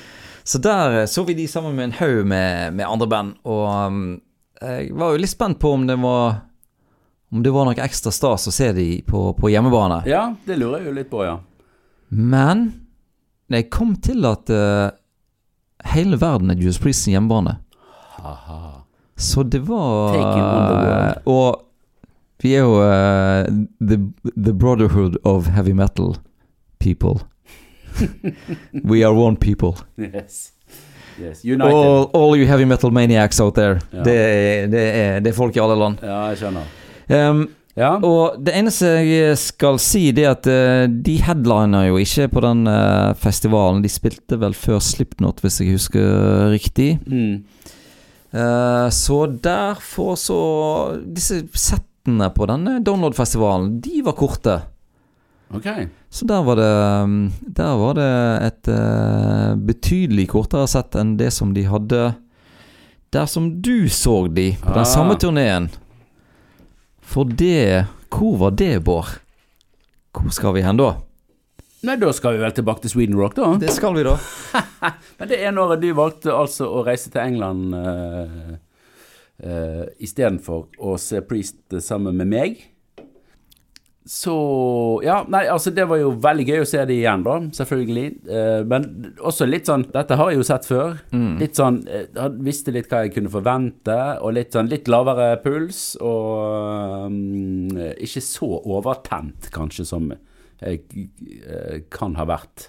Så 0.45 0.59
der 0.59 1.01
eh, 1.01 1.07
så 1.07 1.25
vi 1.25 1.35
de 1.35 1.49
sammen 1.49 1.77
med 1.77 1.85
en 1.85 1.97
haug 2.01 2.27
med, 2.27 2.75
med 2.75 2.87
andre 2.87 3.07
band, 3.07 3.35
og 3.45 3.67
um, 3.87 4.21
jeg 4.63 4.93
var 4.95 5.15
jo 5.15 5.23
litt 5.23 5.33
spent 5.33 5.59
på 5.59 5.73
om 5.75 5.87
det 5.89 5.97
var 5.99 6.37
Om 7.33 7.43
det 7.43 7.51
var 7.51 7.65
noe 7.67 7.83
ekstra 7.83 8.13
stas 8.13 8.45
å 8.47 8.53
se 8.53 8.67
de 8.77 8.87
på, 9.09 9.33
på 9.33 9.49
hjemmebane. 9.49 10.03
Ja, 10.05 10.35
det 10.45 10.59
lurer 10.61 10.83
jeg 10.83 10.91
jo 10.91 10.97
litt 10.99 11.09
på, 11.09 11.23
ja. 11.25 11.39
Men 12.13 12.67
jeg 13.49 13.71
kom 13.73 13.95
til 14.05 14.27
at 14.29 14.53
uh, 14.53 14.93
hele 15.95 16.19
verden 16.21 16.53
er 16.53 16.61
Judas 16.61 16.77
Priest 16.83 17.07
sin 17.07 17.17
hjemmebane. 17.17 17.57
Aha. 18.21 18.85
Så 19.17 19.43
det 19.49 19.63
var 19.65 20.15
eh, 20.17 21.17
Og 21.25 21.63
vi 22.43 22.53
er 22.59 22.67
jo 22.67 22.79
uh, 22.83 23.49
the, 23.81 23.99
the 24.37 24.53
brotherhood 24.53 25.17
of 25.25 25.47
heavy 25.47 25.73
metal 25.73 26.17
people. 26.79 27.23
We 28.85 29.03
are 29.05 29.13
one 29.15 29.37
people. 29.37 29.77
Yes. 29.99 30.53
Yes. 31.21 31.45
United. 31.45 31.73
All, 31.73 32.11
all 32.15 32.37
you 32.37 32.47
heavy 32.49 32.65
metal 32.65 32.91
maniacs 32.91 33.41
out 33.41 33.55
there. 33.55 33.81
Ja. 33.93 34.03
Det, 34.03 34.15
er, 34.15 34.67
det, 34.73 34.85
er, 35.01 35.19
det 35.21 35.33
er 35.33 35.37
folk 35.37 35.57
i 35.57 35.61
alle 35.61 35.77
land. 35.77 35.99
Ja, 36.03 36.23
jeg 36.33 36.41
skjønner. 36.43 36.71
Um, 37.13 37.43
Ja. 37.73 37.95
og 38.05 38.35
det 38.45 38.53
eneste 38.53 38.85
jeg 39.01 39.37
skal 39.41 39.79
si, 39.81 40.11
det 40.13 40.27
er 40.27 40.35
at 40.35 40.45
uh, 40.45 40.83
de 40.93 41.15
headliner 41.25 41.87
jo 41.87 41.97
ikke 42.03 42.27
på 42.29 42.43
den 42.45 42.67
uh, 42.69 43.15
festivalen. 43.17 43.81
De 43.81 43.89
spilte 43.89 44.37
vel 44.43 44.53
før 44.53 44.77
Slipknot, 44.85 45.41
hvis 45.41 45.57
jeg 45.63 45.73
husker 45.79 46.51
riktig. 46.53 46.99
Mm. 47.07 47.39
Uh, 48.33 48.89
så 48.93 49.25
derfor 49.45 50.17
så 50.21 50.37
Disse 51.17 51.43
settene 51.57 52.29
på 52.37 52.49
denne 52.49 52.79
download-festivalen, 52.85 53.79
de 53.85 54.03
var 54.05 54.17
korte. 54.21 54.59
Ok. 55.53 55.67
Så 56.11 56.25
der 56.29 56.43
var 56.47 56.57
det 56.57 56.69
um, 57.05 57.33
Der 57.57 57.77
var 57.77 57.95
det 57.99 58.11
et 58.47 58.69
eh, 58.73 59.55
betydelig 59.69 60.29
kortere 60.33 60.67
sett 60.71 60.97
enn 60.97 61.17
det 61.21 61.29
som 61.37 61.53
de 61.55 61.67
hadde 61.69 62.15
der 63.13 63.27
som 63.29 63.51
du 63.61 63.89
så 63.93 64.23
de 64.33 64.55
på 64.63 64.73
den 64.73 64.87
Ah. 64.87 64.89
samme 64.89 65.19
turneen. 65.21 65.67
For 67.03 67.25
det 67.29 67.85
Hvor 68.09 68.39
var 68.41 68.51
det, 68.57 68.85
Bård? 68.85 69.07
Hvor 70.13 70.31
skal 70.33 70.55
vi 70.55 70.63
hen 70.65 70.77
da? 70.81 70.95
Nei, 71.83 71.97
da 71.97 72.13
skal 72.13 72.37
vi 72.37 72.43
vel 72.45 72.53
tilbake 72.55 72.83
til 72.85 72.91
Sweden 72.93 73.17
Rock, 73.19 73.35
da. 73.37 73.57
Det 73.59 73.73
skal 73.75 73.95
vi 73.97 74.03
da. 74.07 74.17
Men 75.19 75.29
det 75.29 75.39
er 75.43 75.51
når 75.53 75.77
du 75.83 75.89
valgte 75.99 76.31
altså 76.33 76.69
å 76.69 76.85
reise 76.87 77.11
til 77.11 77.21
England 77.25 77.75
uh, 77.75 78.53
uh, 79.43 79.85
istedenfor 79.99 80.69
å 80.79 80.95
se 81.01 81.21
Priest 81.27 81.75
sammen 81.83 82.17
med 82.21 82.31
meg. 82.31 82.61
Så 84.05 84.35
Ja, 85.05 85.21
nei, 85.31 85.45
altså 85.51 85.71
det 85.75 85.85
var 85.91 86.01
jo 86.01 86.11
veldig 86.23 86.47
gøy 86.49 86.63
å 86.65 86.67
se 86.69 86.83
det 86.89 86.97
igjen, 86.97 87.23
da, 87.27 87.37
selvfølgelig. 87.55 88.07
Eh, 88.27 88.65
men 88.67 88.89
også 89.23 89.47
litt 89.47 89.71
sånn 89.71 89.87
Dette 89.93 90.19
har 90.19 90.33
jeg 90.33 90.41
jo 90.41 90.47
sett 90.49 90.67
før. 90.67 90.99
Litt 91.39 91.59
sånn 91.59 91.83
eh, 91.87 92.09
Jeg 92.11 92.35
visste 92.43 92.75
litt 92.75 92.91
hva 92.91 93.05
jeg 93.05 93.15
kunne 93.15 93.33
forvente, 93.33 93.99
og 94.21 94.35
litt 94.39 94.57
sånn 94.57 94.71
litt 94.73 94.91
lavere 94.91 95.37
puls. 95.45 95.85
Og 96.03 97.07
um, 97.07 97.79
ikke 97.95 98.25
så 98.27 98.51
overtent, 98.59 99.51
kanskje, 99.55 99.87
som 99.87 100.11
jeg 100.63 100.83
uh, 101.47 101.79
kan 101.91 102.15
ha 102.19 102.27
vært 102.29 102.69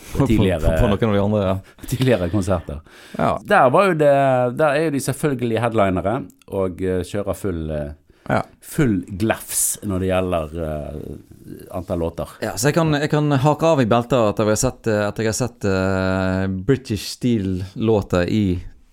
tidligere 0.26 0.60
På, 0.80 0.88
på, 0.88 0.96
på 0.96 1.08
noen 1.08 1.10
av 1.10 1.14
de 1.14 1.24
andre, 1.24 1.40
ja. 1.44 1.86
tidligere 1.90 2.28
konserter. 2.32 2.78
ja. 3.18 3.34
Der 3.44 3.72
var 3.72 3.90
jo 3.90 3.96
det 4.00 4.12
Der 4.56 4.76
er 4.76 4.86
jo 4.86 4.94
de 4.94 5.02
selvfølgelig 5.04 5.60
headlinere 5.60 6.14
og 6.48 6.80
uh, 6.80 7.00
kjører 7.06 7.36
full 7.36 7.70
eh, 7.70 7.90
Ja. 8.28 8.42
Full 8.62 9.04
glefs 9.18 9.78
når 9.82 10.02
det 10.02 10.10
gjelder 10.10 10.56
uh, 10.60 11.76
antall 11.76 12.02
låter. 12.04 12.34
Ja, 12.44 12.56
så 12.56 12.70
jeg 12.70 12.76
kan, 12.76 12.94
jeg 12.94 13.10
kan 13.12 13.32
hake 13.42 13.70
av 13.72 13.82
i 13.82 13.88
beltet 13.90 14.18
at 14.18 14.42
jeg 14.42 14.52
har 14.52 14.60
sett, 14.60 14.90
eh, 14.90 15.06
at 15.06 15.18
jeg 15.18 15.30
har 15.30 15.38
sett 15.38 15.66
uh, 15.66 16.44
British 16.68 17.16
Steel-låter 17.16 18.28
i 18.28 18.44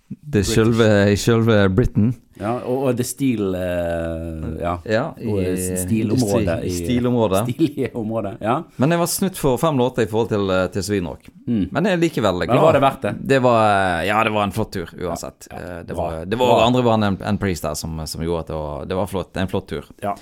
det 0.07 0.45
sjølve, 0.47 0.89
i 1.11 1.19
sjølve 1.19 1.67
Britain. 1.75 2.13
Ja, 2.39 2.51
og, 2.69 2.83
og 2.89 2.95
det 2.99 3.05
stil... 3.09 3.55
eh, 3.55 4.43
Ja. 4.61 4.73
Ja, 4.85 5.03
i, 5.17 5.55
stilområdet 5.81 6.57
i- 6.65 6.71
stilområdet. 6.75 7.43
Stilige 7.49 7.89
området, 7.97 8.35
Ja. 8.41 8.59
Men 8.77 8.91
jeg 8.93 8.99
var 8.99 9.09
snutt 9.11 9.37
for 9.37 9.57
fem 9.57 9.77
låter 9.77 10.03
i 10.05 10.09
forhold 10.11 10.29
til, 10.29 10.49
eh, 10.53 10.67
til 10.73 10.83
Svinrock. 10.83 11.29
Mm. 11.47 11.67
Men 11.71 11.85
jeg 11.89 11.93
er 11.97 12.01
likevel 12.03 12.41
glad. 12.45 12.53
Men 12.55 12.61
var 12.63 12.73
det 12.77 12.81
verdt 12.85 13.01
det? 13.07 13.13
Det 13.33 13.39
var, 13.41 13.61
eh, 14.01 14.07
ja, 14.07 14.23
det 14.23 14.33
var 14.35 14.43
en 14.43 14.51
flott 14.55 14.71
tur, 14.71 14.89
uansett. 15.01 15.47
Ja, 15.51 15.57
ja. 15.59 15.77
Eh, 15.79 15.83
Det 15.87 15.95
var, 15.97 16.25
det 16.25 16.37
var 16.37 16.53
Bra. 16.55 16.65
andre 16.67 16.83
band 16.83 17.03
enn 17.03 17.17
en 17.33 17.37
Priest 17.41 17.63
der 17.63 17.73
som, 17.75 17.97
som 18.07 18.21
gjorde 18.23 18.39
at 18.45 18.47
det 18.47 18.55
var, 18.59 18.85
det 18.85 18.95
var 18.95 19.07
flott, 19.07 19.37
en 19.37 19.47
flott 19.47 19.67
tur. 19.69 19.85
Ja. 20.03 20.15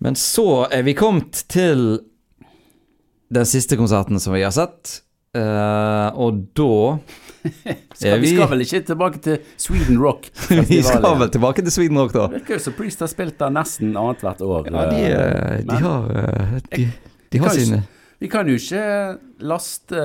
Men 0.00 0.14
så 0.16 0.66
er 0.72 0.82
vi 0.82 0.94
kommet 0.96 1.44
til 1.52 2.00
den 3.30 3.46
siste 3.46 3.76
konserten 3.76 4.18
som 4.20 4.32
vi 4.34 4.42
har 4.42 4.50
sett. 4.54 5.02
Eh, 5.36 6.08
og 6.18 6.40
da 6.58 6.98
Skal, 8.00 8.20
vi 8.20 8.32
skal 8.34 8.50
vel 8.50 8.64
ikke 8.64 8.80
tilbake 8.90 9.20
til 9.24 9.38
Sweden 9.60 10.00
Rock? 10.00 10.28
Vi 10.70 10.80
skal 10.84 11.04
vel 11.20 11.30
tilbake 11.32 11.64
til 11.64 11.72
Sweden 11.74 11.98
Rock, 12.00 12.12
da. 12.14 12.26
Det 12.28 12.40
virker 12.40 12.58
jo 12.58 12.64
som 12.64 12.76
Priest 12.76 13.04
har 13.04 13.10
spilt 13.12 13.38
der 13.40 13.54
nesten 13.54 13.94
annethvert 13.96 14.42
år. 14.44 14.68
Ja, 14.70 14.84
de, 14.90 15.00
eh, 15.06 15.14
eh, 15.14 15.62
de 15.68 15.78
har 15.84 16.10
eh, 16.20 16.58
De, 16.70 16.86
de 17.32 17.42
har 17.42 17.56
sine 17.56 17.82
Vi 18.20 18.28
kan 18.28 18.48
jo 18.48 18.58
ikke 18.60 18.84
laste 19.48 20.04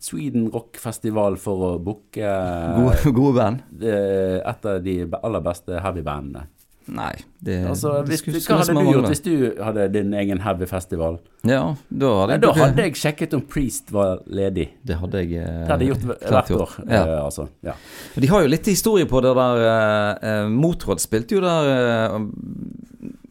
Sweden 0.00 0.48
Rock 0.52 0.80
Festival 0.80 1.36
for 1.40 1.66
å 1.66 1.72
booke 1.84 2.30
gode, 2.78 3.12
gode 3.12 3.34
band. 3.36 3.66
et 3.84 4.70
av 4.72 4.80
de 4.84 4.96
aller 5.20 5.44
beste 5.44 5.82
heavybandene. 5.84 6.46
Nei, 6.90 7.12
det, 7.40 7.60
Altså, 7.70 7.92
det 8.02 8.08
hvis, 8.10 8.20
skulle- 8.24 8.40
hva 8.42 8.56
hadde 8.58 8.74
du 8.74 8.88
gjort 8.92 9.08
hvis 9.12 9.22
du 9.22 9.62
hadde 9.62 9.84
din 9.94 10.12
egen 10.18 10.40
heavy-festival? 10.42 11.18
Ja, 11.46 11.76
da 11.88 12.08
hadde 12.20 12.32
Ja, 12.32 12.34
jeg 12.34 12.40
da 12.42 12.52
hadde 12.58 12.82
jeg 12.88 12.96
sjekket 12.98 13.34
om 13.38 13.42
Priest 13.46 13.92
var 13.94 14.18
ledig. 14.26 14.68
Det 14.84 14.96
hadde 14.98 15.22
jeg 15.22 15.38
eh, 15.38 15.60
Det 15.64 15.68
hadde 15.70 15.86
jeg 15.86 15.94
gjort 15.94 16.18
hvert 16.26 16.50
år. 16.56 16.74
Ja. 16.88 17.04
eh, 17.04 17.24
altså. 17.24 17.48
ja. 17.62 17.72
De 18.18 18.26
har 18.32 18.42
jo 18.42 18.48
litt 18.50 18.66
historie 18.66 19.06
på 19.06 19.22
det 19.22 19.34
der 19.38 19.62
eh, 19.70 20.28
eh, 20.42 20.48
Motråd 20.50 20.98
spilte 21.00 21.38
jo 21.38 21.40
der 21.46 21.70
eh, 21.76 22.18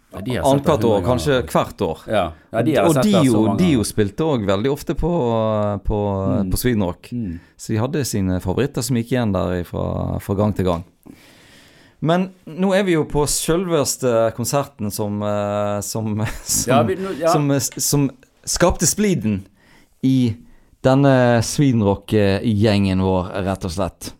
Ja, 0.10 0.22
de 0.26 0.38
annethvert 0.42 0.84
år, 0.90 1.04
kanskje 1.06 1.36
hvert 1.46 1.82
år. 1.86 2.00
Ja, 2.10 2.24
ja 2.52 2.62
de 2.66 2.78
og 2.82 2.96
Dio, 3.06 3.42
Dio 3.60 3.84
spilte 3.86 4.26
òg 4.26 4.48
veldig 4.48 4.72
ofte 4.74 4.96
på, 4.98 5.12
på, 5.86 6.00
Mm. 6.40 6.50
på 6.50 6.58
Sweden 6.58 6.82
Mm. 7.12 7.40
Så 7.58 7.74
de 7.74 7.78
hadde 7.78 8.06
sine 8.06 8.40
favoritter 8.42 8.82
som 8.82 8.96
gikk 8.98 9.12
igjen 9.14 9.32
der 9.36 9.64
fra, 9.68 10.18
fra 10.20 10.34
gang 10.36 10.56
til 10.56 10.66
gang. 10.66 10.84
Men 12.00 12.30
nå 12.46 12.72
er 12.76 12.86
vi 12.88 12.96
jo 12.96 13.04
på 13.10 13.26
selveste 13.28 14.30
konserten 14.38 14.92
som 14.92 15.22
eh, 15.22 15.80
som, 15.86 16.26
som, 16.44 16.72
Ja, 16.72 16.84
vi, 16.88 16.98
ja. 17.20 17.34
som, 17.34 17.52
som 17.60 18.10
skapte 18.44 18.88
spliden 18.88 19.42
i 20.02 20.36
denne 20.82 21.44
Sweden 21.44 21.84
Rock-gjengen 21.84 23.04
vår, 23.04 23.34
rett 23.44 23.66
og 23.68 23.74
slett. 23.76 24.14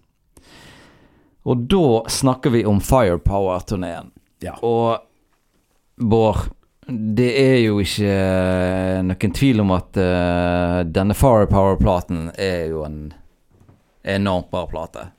Og 1.48 1.68
da 1.72 2.04
snakker 2.12 2.52
vi 2.52 2.66
om 2.68 2.82
Firepower-turneen. 2.84 4.12
Ja. 4.44 4.58
Og 4.60 5.00
Bård, 6.00 6.38
det 6.88 7.30
er 7.40 7.58
jo 7.64 7.80
ikke 7.84 8.12
eh, 8.12 9.00
noen 9.04 9.34
tvil 9.36 9.64
om 9.64 9.74
at 9.76 9.98
uh, 10.00 10.80
denne 10.88 11.16
Firepower-platen 11.18 12.30
er 12.40 12.70
jo 12.72 12.86
en 12.88 13.02
enormt 14.04 14.48
bra 14.52 14.64
plate. 14.68 15.10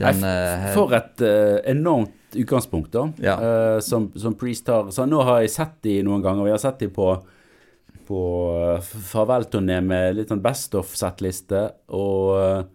Den 0.00 0.20
Nei, 0.24 0.30
eh, 0.30 0.66
For 0.74 0.94
et 0.96 1.22
uh, 1.22 1.60
enormt 1.70 2.34
utgangspunkt, 2.34 2.90
da. 2.94 3.04
Ja. 3.22 3.36
uh, 3.38 3.78
som, 3.84 4.08
som 4.18 4.34
Priest 4.38 4.68
har. 4.72 4.90
Så 4.94 5.06
nå 5.06 5.22
har 5.22 5.44
jeg 5.44 5.54
sett 5.54 5.76
de 5.86 6.00
noen 6.06 6.24
ganger, 6.24 6.48
jeg 6.50 6.58
har 6.58 6.66
sett 6.66 6.84
de 6.86 6.92
på 6.94 7.14
på 8.04 8.22
farvelturné 8.84 9.78
med 9.80 10.18
litt 10.18 10.28
sånn 10.28 10.42
Best 10.44 10.74
of-settliste, 10.76 11.62
og 11.96 12.26
uh, 12.36 12.66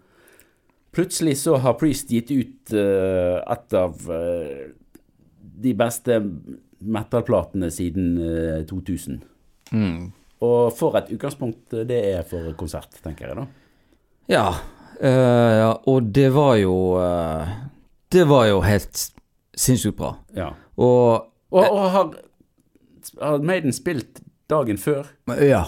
plutselig 0.89 1.35
så 1.43 1.59
har 1.61 1.75
Priest 1.77 2.09
gitt 2.09 2.31
ut 2.33 2.73
et 2.73 3.75
av 3.77 4.07
de 5.59 5.73
beste 5.77 6.17
metal-platene 6.79 7.69
siden 7.71 8.17
eh, 8.23 8.63
2000. 8.69 9.21
mm. 9.71 10.11
Og 10.39 10.69
for 10.71 10.95
et 10.95 11.09
utgangspunkt 11.11 11.73
det 11.83 11.97
er 12.13 12.21
for 12.23 12.53
konsert, 12.55 12.93
tenker 13.03 13.27
jeg 13.27 13.35
da. 13.35 13.41
Ja, 14.31 14.43
eh, 15.01 15.57
ja, 15.59 15.73
og 15.87 16.03
det 16.15 16.29
var 16.35 16.55
jo 16.59 16.75
uh, 16.99 17.47
det 18.11 18.23
var 18.29 18.47
jo 18.49 18.61
helt 18.65 19.11
sinnssykt 19.57 19.97
bra. 19.97 20.15
Ja. 20.35 20.51
Og 20.77 21.25
Og, 21.51 21.65
og 21.71 21.89
har, 21.91 22.09
har 23.21 23.37
Maiden 23.43 23.73
spilt 23.73 24.21
dagen 24.49 24.77
før? 24.77 25.03
ja. 25.41 25.63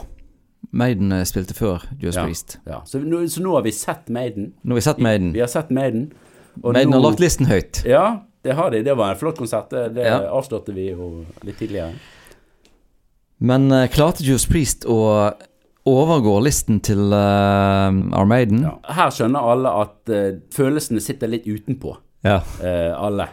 Maiden 0.71 1.11
eh, 1.11 1.25
spilte 1.27 1.53
før 1.57 1.83
Judas 1.99 2.15
Ja. 2.15 2.23
Priest. 2.25 2.59
Ja. 2.67 2.77
Så, 2.85 2.99
nå, 3.03 3.25
så 3.27 3.41
nå 3.43 3.55
har 3.57 3.61
vi 3.65 3.71
sett 3.75 4.07
Maiden. 4.09 4.53
Nå 4.63 4.71
har 4.71 4.75
vi 4.79 4.81
sett 4.85 4.99
Maiden. 5.03 5.33
Vi 5.33 5.39
har 5.43 5.47
sett 5.51 5.69
Maiden. 5.69 6.11
Maiden 6.63 6.93
har 6.93 7.01
lagt 7.03 7.19
listen 7.19 7.45
høyt. 7.49 7.81
Ja, 7.85 8.21
det 8.43 8.53
har 8.55 8.69
de. 8.71 8.79
Det 8.83 8.93
var 8.95 9.11
en 9.11 9.19
flott 9.19 9.37
konsert. 9.37 9.69
Det, 9.69 9.89
det 9.97 10.05
Ja. 10.07 10.21
avslørte 10.31 10.71
vi 10.73 10.89
jo 10.91 11.25
litt 11.43 11.57
tidligere. 11.59 11.91
Men 13.41 13.71
uh, 13.71 13.87
klarte 13.91 14.23
Judas 14.23 14.45
Priest 14.47 14.85
å 14.85 14.97
overgå 15.89 16.35
listen 16.45 16.81
til 16.85 17.11
uh, 17.13 17.89
Our 18.13 18.27
Maiden? 18.29 18.65
Ja. 18.67 18.75
Her 19.01 19.13
skjønner 19.13 19.51
alle 19.53 19.71
at 19.81 20.11
uh, 20.13 20.41
følelsene 20.53 21.01
sitter 21.03 21.31
litt 21.31 21.47
utenpå. 21.49 21.95
Ja. 22.27 22.41
Uh, 22.61 22.93
alle. 22.97 23.31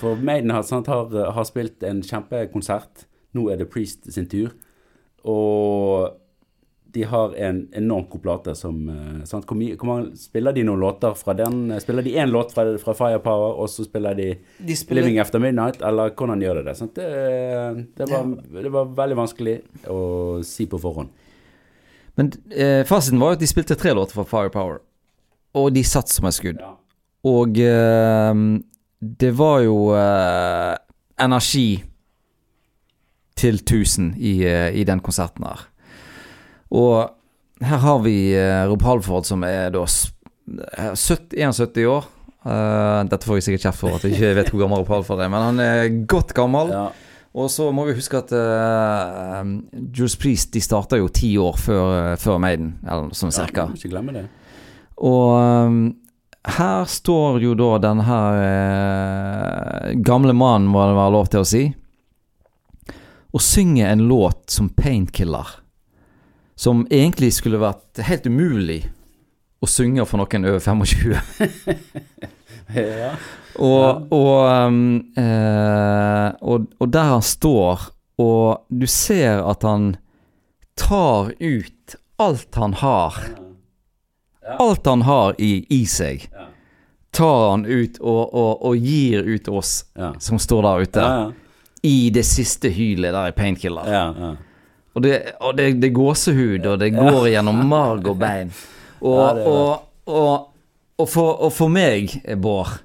For 0.00 0.20
Maiden 0.20 0.52
har, 0.52 0.66
sant, 0.68 0.90
har, 0.92 1.10
har 1.10 1.48
spilt 1.48 1.82
en 1.86 2.04
kjempekonsert. 2.04 3.06
Nå 3.36 3.48
er 3.52 3.60
det 3.60 3.70
Priest 3.72 4.06
sin 4.12 4.28
tur. 4.30 4.52
Og 5.26 6.14
de 6.96 7.02
har 7.04 7.34
en 7.34 7.58
enormt 7.76 8.08
god 8.10 8.22
plate 8.24 8.54
som 8.56 8.76
eh, 8.88 9.24
sant, 9.28 9.44
hvor, 9.44 9.58
mye, 9.58 9.74
hvor 9.76 9.88
mange 9.90 10.14
Spiller 10.16 10.54
de 10.56 10.62
noen 10.64 10.80
låter 10.80 11.16
fra 11.18 11.34
den? 11.36 11.68
Spiller 11.82 12.06
de 12.06 12.14
én 12.16 12.30
låt 12.32 12.54
fra, 12.56 12.64
fra 12.80 12.94
Firepower, 12.96 13.58
og 13.60 13.68
så 13.68 13.84
spiller 13.84 14.16
de 14.16 14.30
Living 14.96 15.18
After 15.20 15.42
Midnight, 15.42 15.82
eller 15.84 16.14
hvordan 16.16 16.40
gjør 16.44 16.60
de 16.60 16.64
det? 16.70 16.76
Sant? 16.78 16.96
Det, 16.96 17.84
det, 17.98 18.08
var, 18.08 18.32
det 18.62 18.72
var 18.72 18.94
veldig 19.02 19.18
vanskelig 19.18 19.58
å 19.92 20.00
si 20.46 20.68
på 20.70 20.80
forhånd. 20.80 21.12
Men 22.16 22.30
eh, 22.50 22.82
fasiten 22.88 23.20
var 23.20 23.34
jo 23.34 23.38
at 23.38 23.42
de 23.44 23.48
spilte 23.50 23.76
tre 23.76 23.92
låter 23.96 24.16
fra 24.16 24.24
Firepower, 24.24 24.78
og 25.56 25.72
de 25.76 25.82
satt 25.84 26.08
som 26.12 26.26
et 26.28 26.36
skudd. 26.36 26.60
Ja. 26.62 26.72
Og 27.26 27.58
eh, 27.60 28.40
det 29.20 29.32
var 29.36 29.60
jo 29.66 29.76
eh, 29.96 30.74
energi 31.20 31.82
til 33.36 33.58
1000 33.60 34.14
i, 34.16 34.38
eh, 34.48 34.70
i 34.80 34.84
den 34.88 35.00
konserten 35.04 35.44
her. 35.44 35.66
Og 36.72 37.10
her 37.64 37.80
har 37.84 37.98
vi 38.04 38.16
eh, 38.36 38.64
Rob 38.70 38.82
Halford 38.84 39.26
som 39.28 39.44
er 39.44 39.70
da 39.74 39.82
s- 39.84 40.12
eh, 40.78 40.94
70, 40.96 41.36
71 41.36 41.86
år. 41.90 42.12
Dette 42.46 43.26
får 43.26 43.40
jeg 43.40 43.42
sikkert 43.42 43.64
kjeft 43.66 43.80
for 43.82 43.96
at 43.96 44.04
jeg 44.06 44.12
ikke 44.14 44.28
vet 44.38 44.48
hvor 44.52 44.60
gammel 44.62 44.78
Rob 44.84 44.90
Halford 44.94 45.18
er, 45.24 45.30
men 45.32 45.42
han 45.42 45.60
er 45.64 45.88
godt 46.06 46.30
gammel. 46.36 46.68
Ja. 46.70 46.84
Og 47.36 47.50
så 47.52 47.68
må 47.74 47.84
vi 47.84 47.96
huske 47.98 48.16
at 48.16 48.32
uh, 48.32 49.44
Jules 49.92 50.16
Priest 50.16 50.54
de 50.54 50.62
starta 50.64 50.96
jo 50.96 51.10
ti 51.12 51.34
år 51.36 51.58
før, 51.60 51.90
eh, 51.96 52.14
før 52.20 52.38
Maiden, 52.40 52.78
eller 52.86 53.10
sånn 53.16 53.34
cirka. 53.34 53.66
Ja, 53.68 53.76
ikke 53.76 53.92
glemme 53.92 54.14
det. 54.16 54.22
Og 55.04 55.34
um, 55.36 55.82
her 56.56 56.86
står 56.88 57.42
jo 57.44 57.52
da 57.58 57.74
den 57.82 58.00
her 58.06 58.40
eh, 58.40 59.90
gamle 60.00 60.32
mannen, 60.32 60.70
må 60.72 60.86
det 60.88 60.96
være 60.96 61.12
lov 61.12 61.28
til 61.32 61.44
å 61.44 61.48
si, 61.50 61.62
og 63.36 63.44
synger 63.44 63.90
en 63.90 64.06
låt 64.08 64.46
som 64.56 64.72
Painkiller. 64.72 65.58
Som 66.56 66.86
egentlig 66.88 67.34
skulle 67.36 67.60
vært 67.60 68.00
helt 68.06 68.24
umulig 68.30 68.80
å 69.60 69.68
synge 69.68 70.06
for 70.08 70.22
noen 70.22 70.48
over 70.48 70.64
25. 70.64 72.32
Ja. 72.74 73.12
Og, 73.56 74.12
og, 74.12 74.66
um, 74.68 74.98
eh, 75.16 76.26
og, 76.44 76.66
og 76.76 76.88
der 76.92 77.06
han 77.08 77.22
står, 77.24 77.86
og 78.20 78.66
du 78.68 78.84
ser 78.84 79.38
at 79.48 79.62
han 79.64 79.86
tar 80.76 81.30
ut 81.40 81.94
alt 82.20 82.58
han 82.60 82.74
har. 82.76 83.16
Alt 84.60 84.86
han 84.86 85.06
har 85.08 85.40
i, 85.40 85.64
i 85.72 85.86
seg, 85.88 86.26
tar 87.16 87.50
han 87.54 87.64
ut 87.64 87.96
og, 88.02 88.34
og, 88.36 88.76
gir 88.76 89.24
ut 89.24 89.48
oss 89.48 89.86
Ja. 89.96 90.12
som 90.20 90.36
står 90.38 90.62
der 90.68 90.84
ute. 90.84 91.06
Ja, 91.06 91.32
I 91.82 92.10
det 92.12 92.26
siste 92.28 92.68
hylet 92.76 93.16
der 93.16 93.32
i 93.32 93.36
Painkiller. 93.40 93.88
ja, 93.88 94.04
ja. 94.20 94.34
Og, 94.96 95.02
det, 95.04 95.16
og 95.40 95.56
det, 95.56 95.70
det 95.80 95.90
er 95.90 95.96
gåsehud, 95.96 96.66
og 96.66 96.78
det 96.80 96.92
går 96.92 97.26
gjennom 97.32 97.64
marg 97.68 98.06
og 98.08 98.20
bein. 98.20 98.52
Og, 99.00 99.40
og, 99.48 99.82
og, 100.08 100.46
og, 100.98 101.08
for, 101.08 101.36
og 101.44 101.52
for 101.52 101.72
meg, 101.72 102.14
Bård, 102.40 102.78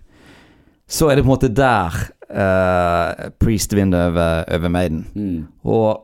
så 0.92 1.08
er 1.08 1.16
det 1.16 1.24
på 1.24 1.30
en 1.30 1.36
måte 1.36 1.52
der 1.56 1.96
uh, 2.28 3.30
Priest 3.40 3.76
vinner 3.76 4.10
over, 4.10 4.44
over 4.52 4.74
Maiden. 4.74 5.06
Mm. 5.16 5.46
Og 5.64 6.02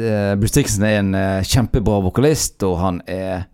uh, 0.00 0.32
Bruce 0.40 0.56
Dixon 0.56 0.86
er 0.88 1.02
en 1.02 1.12
uh, 1.14 1.44
kjempebra 1.44 2.00
vokalist, 2.06 2.62
og 2.64 2.78
han 2.80 3.02
er 3.06 3.44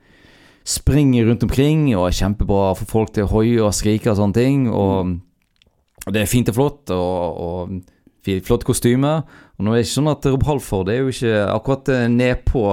springer 0.62 1.26
rundt 1.26 1.43
omkring 1.43 1.88
og 1.97 2.07
er 2.07 2.14
kjempebra 2.14 2.68
for 2.78 2.86
folk 2.86 3.11
til 3.14 3.26
å 3.26 3.32
hoie 3.32 3.59
og 3.64 3.74
skrike 3.74 4.12
og 4.12 4.20
sånne 4.20 4.38
ting. 4.38 4.68
Og, 4.70 5.16
og 6.07 6.14
det 6.14 6.22
er 6.22 6.30
fint 6.30 6.53
og 6.53 6.59
flott, 6.61 6.95
og, 6.95 7.43
og 7.43 8.38
flott 8.47 8.66
kostyme. 8.68 9.16
Og 9.59 9.66
nå 9.66 9.72
er 9.72 9.80
det 9.80 9.88
ikke 9.88 9.97
sånn 9.97 10.14
at 10.14 10.30
Rob 10.30 10.47
Halford 10.47 10.93
er 10.93 11.03
jo 11.03 11.11
ikke 11.11 11.43
akkurat 11.51 11.90
nedpå 12.14 12.68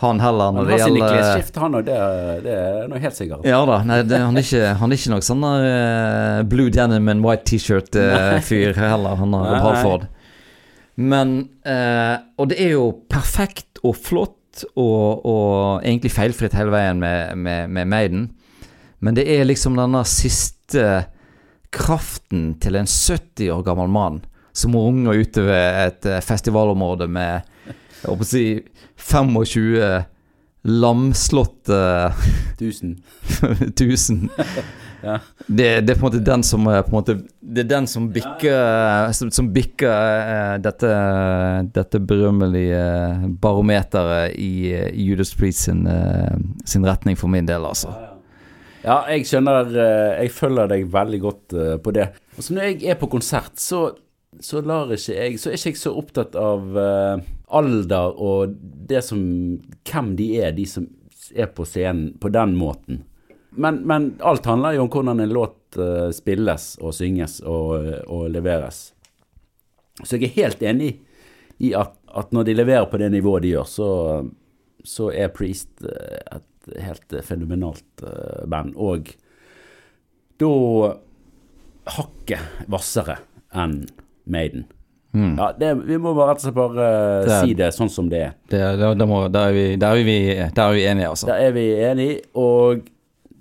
han 0.00 0.20
heller 0.22 0.50
Han 0.50 0.58
når 0.58 0.70
har 0.70 0.72
det 0.72 0.86
sine 0.86 1.08
klesskift, 1.08 1.58
han 1.60 1.76
òg. 1.78 1.84
Det, 1.86 1.98
det 2.46 2.54
er 2.56 2.88
noe 2.90 3.02
helt 3.02 3.16
sikkert. 3.18 3.44
ja 3.48 3.60
da, 3.68 3.80
nei, 3.86 4.00
det, 4.08 4.20
han, 4.22 4.38
er 4.38 4.46
ikke, 4.46 4.72
han 4.80 4.94
er 4.94 5.00
ikke 5.00 5.12
noe 5.12 5.26
sånn 5.26 5.46
eh, 5.50 6.40
blue 6.48 6.72
denim 6.74 7.12
and 7.12 7.24
white 7.26 7.46
t-shirt-fyr 7.50 8.80
heller, 8.80 9.20
han 9.20 9.36
har. 9.36 9.60
Halford. 9.66 10.08
Men 11.00 11.36
uh, 11.64 12.16
Og 12.36 12.50
det 12.50 12.58
er 12.60 12.74
jo 12.74 12.90
perfekt 13.08 13.80
og 13.86 13.96
flott 13.96 14.64
og, 14.74 15.24
og 15.24 15.86
egentlig 15.86 16.12
feilfritt 16.12 16.56
hele 16.58 16.72
veien 16.74 17.00
med, 17.00 17.38
med, 17.38 17.70
med 17.72 17.88
Maiden. 17.88 18.26
Men 19.00 19.16
det 19.16 19.24
er 19.32 19.46
liksom 19.48 19.78
denne 19.78 20.02
siste 20.08 21.06
kraften 21.72 22.54
til 22.60 22.76
en 22.76 22.88
70 22.90 23.52
år 23.54 23.62
gammel 23.64 23.88
mann 23.92 24.20
som 24.52 24.74
runger 24.76 25.14
ved 25.46 25.86
et 25.86 26.06
eh, 26.10 26.20
festivalområde 26.20 27.06
med 27.08 27.46
jeg 28.00 28.08
håper 28.08 28.24
å 28.24 28.30
si 28.30 28.44
25 29.10 30.06
lamslåtte 30.62 32.12
Tusen. 32.58 33.02
tusen. 33.76 34.28
Ja. 35.00 35.14
Det, 35.46 35.80
det 35.80 35.94
er 35.94 35.96
på 35.96 36.04
en 36.04 36.10
måte 36.10 36.18
den 36.20 36.42
som 36.44 36.66
eh, 36.68 36.82
måte, 36.92 37.14
Det 37.40 37.62
er 37.62 37.68
den 37.70 37.86
som 37.88 38.10
bikker 38.12 39.12
Som, 39.16 39.30
som 39.32 39.46
bikker 39.48 39.88
eh, 39.88 40.56
dette, 40.60 40.90
dette 41.72 42.02
berømmelige 42.04 42.82
barometeret 43.40 44.36
i, 44.36 44.74
i 44.76 45.06
Judas 45.08 45.32
Priest 45.32 45.64
sin, 45.70 45.86
eh, 45.88 46.36
sin 46.68 46.84
retning 46.84 47.16
for 47.16 47.32
min 47.32 47.48
del, 47.48 47.64
altså. 47.64 47.94
Ja, 48.84 48.98
jeg 49.08 49.24
skjønner 49.28 49.72
Jeg 49.72 50.36
følger 50.36 50.68
deg 50.68 50.84
veldig 50.92 51.24
godt 51.24 51.58
på 51.80 51.96
det. 51.96 52.10
Altså 52.36 52.58
Når 52.58 52.68
jeg 52.68 52.92
er 52.92 53.00
på 53.00 53.08
konsert, 53.08 53.56
så, 53.56 53.86
så 54.36 54.60
lar 54.60 54.92
ikke 54.92 55.16
jeg 55.16 55.40
Så 55.40 55.48
er 55.48 55.56
ikke 55.56 55.72
jeg 55.72 55.80
så 55.80 55.96
opptatt 55.96 56.36
av 56.36 56.76
eh, 56.76 57.28
alder 57.50 58.16
og 58.16 58.56
det 58.90 59.02
som 59.06 59.20
Hvem 59.90 60.14
de 60.18 60.26
er, 60.40 60.52
de 60.54 60.66
som 60.68 60.86
er 61.34 61.50
på 61.54 61.64
scenen 61.66 62.14
på 62.20 62.30
den 62.32 62.56
måten. 62.58 63.04
Men, 63.50 63.82
men 63.86 64.12
alt 64.22 64.46
handler 64.46 64.76
jo 64.76 64.84
om 64.84 64.90
hvordan 64.92 65.20
en 65.20 65.34
låt 65.34 65.78
eh, 65.78 66.10
spilles 66.14 66.72
og 66.80 66.94
synges 66.94 67.40
og, 67.42 67.74
og 68.06 68.28
leveres. 68.30 68.92
Så 70.02 70.16
jeg 70.16 70.30
er 70.30 70.36
helt 70.36 70.62
enig 70.62 70.92
i 71.60 71.72
at, 71.76 71.96
at 72.14 72.30
når 72.32 72.46
de 72.48 72.56
leverer 72.56 72.86
på 72.90 73.00
det 73.02 73.10
nivået 73.12 73.44
de 73.44 73.54
gjør, 73.54 73.68
så, 73.68 73.90
så 74.86 75.10
er 75.12 75.34
Priest 75.34 75.82
eh, 75.84 76.38
et 76.38 76.76
helt 76.86 77.12
eh, 77.12 77.24
fenomenalt 77.26 78.04
eh, 78.06 78.46
band. 78.50 78.76
Og 78.78 79.10
da 80.40 80.52
hakket 81.98 82.66
hvassere 82.70 83.18
enn 83.58 83.82
Maiden. 84.30 84.68
Ja, 85.12 85.50
det, 85.58 85.72
vi 85.88 85.96
må 85.98 86.12
bare 86.14 86.30
rett 86.30 86.42
og 86.42 86.46
slett 86.46 86.54
bare 86.54 86.84
eh, 86.86 87.24
Det 87.26 87.38
si 87.42 87.54
det 87.58 87.70
sånn 87.74 87.90
som 87.90 88.06
det 88.10 88.20
er. 88.22 88.34
Det, 88.52 88.62
det, 88.78 89.06
må, 89.10 89.24
der, 89.32 89.50
er 89.50 89.56
vi, 89.56 89.64
der, 89.80 89.98
er 89.98 90.06
vi, 90.06 90.18
der 90.38 90.62
er 90.62 90.76
vi 90.76 90.84
enige, 90.86 91.08
altså. 91.10 91.30
Der 91.32 91.46
er 91.48 91.56
vi 91.56 91.64
enige, 91.88 92.20
og 92.38 92.84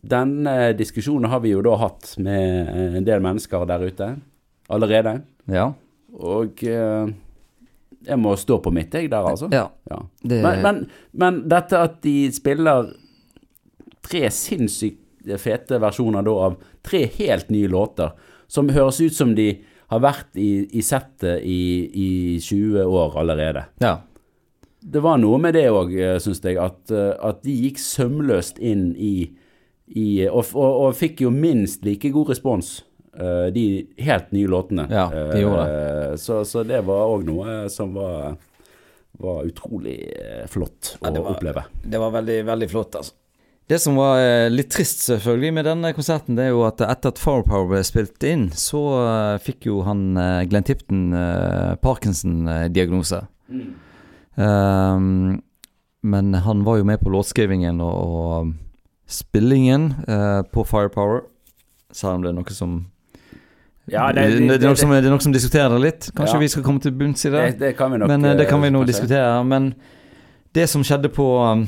denne 0.10 0.56
diskusjonen 0.80 1.30
har 1.30 1.44
vi 1.44 1.54
jo 1.54 1.62
da 1.66 1.76
hatt 1.84 2.16
med 2.18 2.72
eh, 2.74 2.98
en 2.98 3.06
del 3.06 3.22
mennesker 3.22 3.68
der 3.70 3.86
ute 3.86 4.10
allerede. 4.74 5.20
Ja. 5.52 5.68
Og 6.18 6.64
eh, 6.66 7.12
jeg 8.10 8.22
må 8.22 8.34
stå 8.40 8.58
på 8.64 8.74
mitt, 8.74 8.96
jeg, 8.96 9.12
der, 9.12 9.30
altså. 9.30 9.52
ja. 9.54 9.68
Ja. 9.92 10.02
Men, 10.24 10.64
men, 10.66 10.82
men 11.14 11.40
dette 11.52 11.84
at 11.86 12.00
de 12.06 12.16
spiller 12.34 12.90
tre 14.10 14.26
sinnssykt 14.34 15.06
fete 15.38 15.78
versjoner 15.84 16.26
da 16.26 16.36
av 16.48 16.56
tre 16.86 17.04
helt 17.20 17.52
nye 17.54 17.70
låter, 17.70 18.16
som 18.50 18.72
høres 18.74 19.02
ut 19.04 19.14
som 19.14 19.36
de 19.38 19.52
har 19.90 20.00
vært 20.04 20.38
i, 20.38 20.50
i 20.78 20.82
settet 20.86 21.42
i, 21.44 21.60
i 21.90 22.10
20 22.40 22.84
år 22.86 23.18
allerede. 23.24 23.66
ja. 23.82 23.98
Det 24.80 25.02
var 25.04 25.18
noe 25.20 25.36
med 25.44 25.52
det 25.58 25.66
òg, 25.76 25.90
syns 26.24 26.40
jeg, 26.40 26.56
at, 26.56 26.88
eh, 26.96 27.10
at 27.28 27.42
de 27.44 27.52
gikk 27.66 27.82
sømløst 27.84 28.62
inn 28.64 28.94
i, 28.96 29.26
i 29.92 30.06
og, 30.30 30.54
og, 30.56 30.78
og 30.86 30.94
fikk 30.96 31.26
jo 31.26 31.32
minst 31.36 31.84
like 31.84 32.08
god 32.16 32.30
respons, 32.32 32.70
eh, 33.12 33.50
de 33.52 33.66
helt 34.00 34.32
nye 34.32 34.48
låtene. 34.48 34.86
Ja, 34.88 35.10
de 35.34 35.42
gjorde 35.44 35.66
det. 35.68 36.22
Så, 36.24 36.40
så 36.48 36.64
det 36.64 36.80
var 36.88 37.12
òg 37.12 37.28
noe 37.28 37.58
som 37.70 37.92
var, 38.00 38.38
var 39.20 39.44
utrolig 39.52 39.98
eh, 40.16 40.46
flott 40.48 40.94
å 41.02 41.10
Ja, 41.10 41.12
det 41.12 41.26
var- 41.26 41.36
oppleve. 41.36 41.66
Det 41.84 42.00
var 42.06 42.16
veldig, 42.16 42.40
veldig 42.54 42.70
flott, 42.72 42.96
altså. 43.02 43.18
Det 43.70 43.78
som 43.80 44.00
var 44.00 44.18
eh, 44.18 44.48
litt 44.50 44.72
trist 44.74 45.04
selvfølgelig 45.06 45.52
med 45.54 45.68
denne 45.70 45.92
konserten, 45.94 46.34
det 46.40 46.48
er 46.48 46.56
jo 46.56 46.64
at 46.66 46.82
etter 46.82 47.12
at 47.14 47.20
Firepower 47.22 47.68
ble 47.70 47.84
spilt 47.86 48.24
inn, 48.26 48.48
så 48.58 48.82
eh, 49.04 49.36
fikk 49.46 49.68
jo 49.70 49.84
han 49.86 50.18
eh, 50.18 50.46
Glenn 50.50 50.66
Tipton 50.66 51.04
Parkinson-diagnose. 51.84 53.22
Um, 54.40 55.42
men 56.02 56.34
han 56.34 56.64
var 56.66 56.80
jo 56.80 56.88
med 56.88 57.02
på 57.04 57.14
låtskrivingen 57.14 57.82
og, 57.84 57.94
og 57.94 58.54
spillingen 59.10 59.92
uh, 60.08 60.42
på 60.50 60.64
Firepower, 60.66 61.28
selv 61.94 62.18
om 62.18 62.26
det 62.26 62.32
er 62.32 62.38
noe 62.40 62.56
som 62.56 62.78
Ja, 63.90 64.08
det, 64.14 64.22
det, 64.22 64.40
det, 64.40 64.48
det, 64.48 64.64
er 64.64 64.72
noe 64.72 64.80
som, 64.80 64.96
det 64.96 65.04
er 65.04 65.14
noe 65.14 65.26
som 65.28 65.36
diskuterer 65.36 65.76
det 65.76 65.84
litt. 65.84 66.10
Kanskje 66.18 66.40
Ja. 66.40 66.42
vi 66.42 66.50
skal 66.56 66.66
komme 66.66 66.82
til 66.82 66.98
bunns 66.98 67.26
i 67.26 67.34
det? 67.34 67.46
det, 67.62 67.76
kan 67.78 67.94
vi 67.94 68.02
nok 68.02 68.10
Men 68.16 68.32
det 68.40 68.50
kan 68.50 68.66
vi 68.66 68.74
nå 68.74 68.82
diskutere. 68.88 69.44
Men 69.46 69.74
det 70.58 70.66
som 70.72 70.86
skjedde 70.86 71.12
på 71.14 71.28
um, 71.38 71.68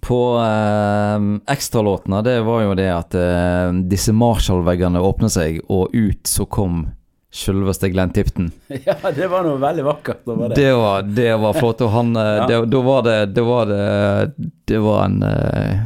På 0.00 0.36
eh, 0.42 1.52
ekstralåtene, 1.52 2.22
det 2.26 2.40
var 2.46 2.62
jo 2.64 2.74
det 2.74 2.88
at 2.90 3.14
eh, 3.14 3.68
disse 3.90 4.12
Marshall-veggene 4.16 5.00
åpnet 5.02 5.30
seg, 5.34 5.60
og 5.70 5.92
ut 5.94 6.26
så 6.26 6.46
kom 6.50 6.88
selveste 7.32 7.88
Glenn 7.92 8.10
Tipton. 8.12 8.50
Ja, 8.86 8.96
det 9.14 9.28
var 9.32 9.44
noe 9.46 9.60
veldig 9.62 9.84
vakkert 9.86 10.26
over 10.28 10.48
det. 10.52 10.56
Det 10.58 10.72
var, 10.76 11.02
det 11.02 11.30
var 11.40 11.54
flott, 11.56 11.80
og 11.86 11.92
han 11.94 12.16
eh, 12.16 12.32
Ja. 12.42 12.46
det, 12.50 12.58
Da 12.72 12.80
var 12.84 13.02
det 13.06 13.18
Det 13.36 13.44
var 13.46 13.66
det 13.70 13.86
Det 14.68 14.78
var 14.84 15.04
en 15.04 15.22
eh, 15.22 15.78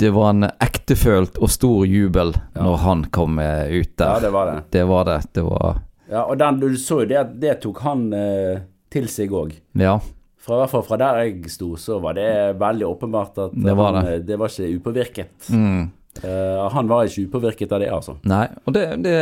Det 0.00 0.10
var 0.14 0.30
en 0.32 0.46
ektefølt 0.48 1.36
og 1.38 1.50
stor 1.52 1.84
jubel 1.86 2.32
Ja. 2.54 2.62
når 2.64 2.76
han 2.86 3.04
kom 3.12 3.36
ut 3.38 3.74
ut 3.74 4.00
Ja, 4.00 4.14
der. 4.14 4.20
det 4.20 4.30
var 4.32 4.46
det. 4.52 4.56
Det 4.70 4.84
var 4.88 5.04
det. 5.10 5.18
Det 5.32 5.42
var 5.44 5.76
Ja, 6.10 6.22
og 6.24 6.38
den, 6.38 6.60
du 6.60 6.76
så 6.76 7.02
jo 7.02 7.08
det 7.10 7.16
at 7.20 7.34
det 7.40 7.58
tok 7.62 7.78
han 7.84 8.08
eh, 8.14 8.58
til 8.92 9.06
seg 9.08 9.32
òg. 9.34 9.52
Ja. 9.74 9.98
Fra, 10.44 10.58
hvert 10.60 10.72
fall 10.74 10.82
fra 10.84 10.98
der 11.00 11.20
jeg 11.22 11.52
sto, 11.54 11.70
så 11.80 11.96
var 12.04 12.18
det 12.18 12.28
veldig 12.60 12.84
åpenbart 12.90 13.38
at 13.46 13.54
Det 13.56 13.76
var 13.78 13.94
det. 13.96 14.02
Han, 14.04 14.26
det 14.28 14.36
var 14.40 14.52
ikke 14.52 14.74
upåvirket. 14.76 15.48
Mm. 15.48 15.86
Uh, 16.20 16.66
han 16.74 16.90
var 16.90 17.08
ikke 17.08 17.24
upåvirket 17.30 17.72
av 17.72 17.80
det, 17.80 17.88
altså. 17.94 18.18
Nei, 18.28 18.44
og 18.68 18.76
det, 18.76 18.84
det, 19.06 19.16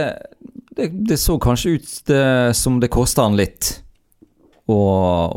det, 0.77 0.91
det 1.13 1.21
så 1.23 1.39
kanskje 1.41 1.77
ut 1.79 2.13
som 2.59 2.81
det 2.83 2.91
kosta 2.93 3.29
han 3.29 3.39
litt 3.39 3.77
å, 4.67 4.79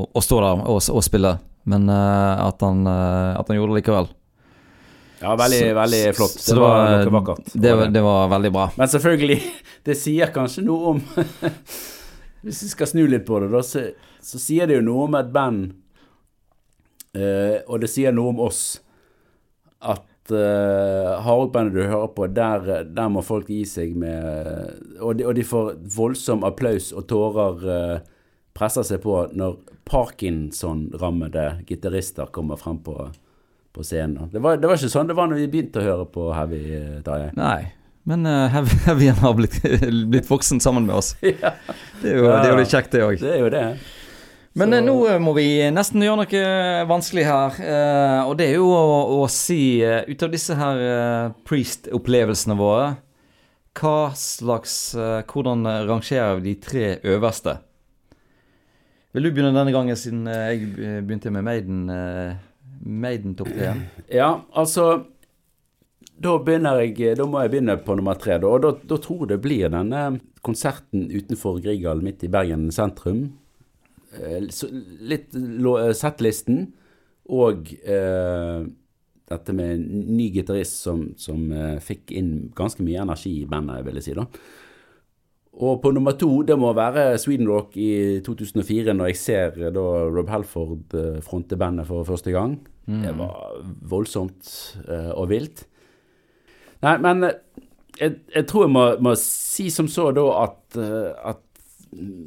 å 0.09 0.23
stå 0.23 0.41
der 0.41 0.65
og, 0.65 0.81
og 0.81 1.05
spille, 1.05 1.37
men 1.69 1.89
uh, 1.89 2.45
at, 2.47 2.65
han, 2.65 2.85
uh, 2.89 3.37
at 3.39 3.49
han 3.49 3.59
gjorde 3.59 3.75
det 3.75 3.83
likevel. 3.83 4.09
Ja, 5.21 5.35
veldig, 5.39 5.59
Så- 5.59 5.75
veldig 5.75 6.01
flott. 6.15 6.35
Det 6.47 6.55
var 6.59 7.05
noe 7.05 7.13
vakkert. 7.19 7.53
Det, 7.53 7.75
det 7.93 8.01
var 8.03 8.27
veldig 8.35 8.51
bra. 8.57 8.65
Men 8.77 8.91
selvfølgelig, 8.91 9.37
det 9.87 9.97
sier 9.97 10.33
kanskje 10.35 10.65
noe 10.65 10.95
om 10.95 11.01
Hvis 12.45 12.61
vi 12.61 12.71
skal 12.71 12.91
snu 12.91 13.03
litt 13.09 13.25
på 13.25 13.39
det, 13.41 13.49
da, 13.53 13.63
så, 13.65 13.87
så 14.21 14.41
sier 14.41 14.69
det 14.69 14.77
jo 14.77 14.85
noe 14.85 15.07
om 15.07 15.17
et 15.17 15.31
band, 15.33 15.71
eh, 17.17 17.63
og 17.65 17.81
det 17.81 17.89
sier 17.89 18.13
noe 18.13 18.35
om 18.35 18.43
oss, 18.45 18.63
at 19.85 20.31
uh, 20.33 21.21
hardrockbandet 21.21 21.75
du 21.75 21.83
hører 21.85 22.11
på, 22.15 22.27
der, 22.33 22.85
der 22.85 23.09
må 23.11 23.21
folk 23.25 23.49
gi 23.51 23.61
seg 23.69 23.93
med 23.99 24.97
Og 25.03 25.19
de, 25.19 25.25
og 25.27 25.35
de 25.37 25.43
får 25.45 25.75
voldsom 25.95 26.45
applaus 26.47 26.89
og 26.95 27.05
tårer 27.11 27.65
eh, 27.69 27.97
presser 28.55 28.87
seg 28.87 29.03
på 29.03 29.19
når 29.35 29.59
Parkinson-rammede 29.85 31.65
gitarister 31.67 32.31
kommer 32.33 32.57
frem 32.57 32.79
på, 32.81 32.95
på 33.75 33.85
scenen. 33.85 34.31
Det 34.33 34.41
var, 34.41 34.57
det 34.57 34.71
var 34.71 34.79
ikke 34.79 34.93
sånn 34.95 35.11
det 35.11 35.17
var 35.17 35.29
når 35.29 35.43
vi 35.43 35.49
begynte 35.53 35.83
å 35.83 35.85
høre 35.85 36.07
på 36.09 36.29
heavy, 36.33 36.61
eh, 36.79 37.01
Tarjei. 37.05 37.33
Men 38.05 38.25
uh, 38.29 38.47
Heavyen 38.85 39.15
har 39.25 39.33
blitt, 39.37 39.59
blitt 40.11 40.27
voksen 40.29 40.59
sammen 40.61 40.85
med 40.85 40.95
oss. 41.01 41.15
Ja, 41.25 41.53
Det 42.01 42.11
er 42.11 42.17
jo, 42.19 42.25
det 42.29 42.41
er 42.45 42.51
jo 42.51 42.57
litt 42.59 42.73
kjekt, 42.73 42.91
det 42.93 43.01
òg. 43.05 43.15
det 43.21 43.31
er 43.33 43.39
jo 43.41 43.49
det. 43.53 43.63
Men 44.55 44.69
Så- 44.71 44.77
eh, 44.77 44.83
nå 44.85 44.93
eh, 45.09 45.17
må 45.19 45.33
vi 45.35 45.45
nesten 45.73 46.03
gjøre 46.05 46.21
noe 46.21 46.43
vanskelig 46.87 47.25
her. 47.27 47.57
eh, 47.65 48.19
og 48.29 48.37
det 48.39 48.45
er 48.51 48.59
jo 48.59 48.69
å, 48.71 48.83
å 49.17 49.25
si 49.31 49.57
Ut 49.83 50.23
av 50.23 50.31
disse 50.31 50.55
her 50.55 50.79
eh, 50.85 51.33
Priest-opplevelsene 51.49 52.55
våre 52.55 52.85
Hva 53.75 54.13
slags 54.15 54.77
eh, 54.95 55.23
Hvordan 55.27 55.65
rangerer 55.89 56.37
vi 56.39 56.53
de 56.53 56.59
tre 56.63 56.85
øverste? 57.03 57.57
Vil 59.15 59.23
du 59.27 59.31
begynne 59.31 59.51
denne 59.55 59.71
gangen, 59.75 59.95
siden 59.99 60.23
jeg 60.27 60.71
begynte 61.07 61.31
med 61.31 61.43
Maiden, 61.47 61.83
Maiden 62.83 63.35
topp 63.39 63.47
3? 63.55 63.69
Ja, 64.11 64.29
altså 64.51 64.87
Da 66.21 66.37
begynner 66.39 66.79
jeg 66.79 67.17
Da 67.19 67.25
må 67.27 67.41
jeg 67.43 67.51
begynne 67.51 67.75
på 67.83 67.95
nummer 67.97 68.15
tre. 68.19 68.37
Da, 68.39 68.47
og 68.47 68.63
da, 68.63 68.71
da 68.87 68.99
tror 69.01 69.25
jeg 69.25 69.33
det 69.33 69.41
blir 69.43 69.73
denne 69.73 70.05
konserten 70.45 71.09
utenfor 71.11 71.59
Grieghallen 71.63 72.05
midt 72.05 72.23
i 72.23 72.31
Bergen 72.31 72.69
sentrum. 72.73 73.25
Eh, 74.15 74.39
litt 75.03 75.35
eh, 75.35 75.91
settlisten 75.97 76.67
og 77.25 77.71
eh, 77.81 78.67
dette 79.25 79.55
med 79.57 79.71
en 79.73 80.03
ny 80.15 80.29
gitarist 80.35 80.83
som, 80.85 81.07
som 81.17 81.49
eh, 81.51 81.79
fikk 81.81 82.13
inn 82.13 82.51
ganske 82.55 82.85
mye 82.85 83.01
energi 83.01 83.39
i 83.41 83.49
bandet, 83.49 83.81
vil 83.87 83.97
jeg 83.99 84.07
si. 84.07 84.15
da. 84.17 84.27
Og 85.55 85.79
på 85.81 85.91
nummer 85.95 86.15
to, 86.19 86.29
det 86.43 86.57
må 86.59 86.73
være 86.75 87.15
Sweden 87.21 87.47
Rock 87.47 87.77
i 87.79 88.19
2004, 88.25 88.93
når 88.93 89.11
jeg 89.13 89.19
ser 89.21 89.59
eh, 89.61 89.71
da 89.73 89.85
Rob 90.11 90.31
Halford 90.31 90.95
eh, 90.99 91.21
fronte 91.25 91.57
bandet 91.59 91.89
for 91.89 92.07
første 92.07 92.33
gang. 92.35 92.59
Det 92.85 93.15
var 93.17 93.55
voldsomt 93.89 94.51
eh, 94.85 95.09
og 95.15 95.31
vilt. 95.31 95.63
Nei, 96.85 96.95
men 97.01 97.25
eh, 97.27 97.39
jeg, 97.99 98.19
jeg 98.35 98.47
tror 98.49 98.65
jeg 98.65 98.73
må, 98.75 98.85
må 99.03 99.15
si 99.19 99.69
som 99.73 99.89
så 99.91 100.11
da 100.15 100.27
at, 100.43 100.79
eh, 100.81 101.09
at 101.31 101.41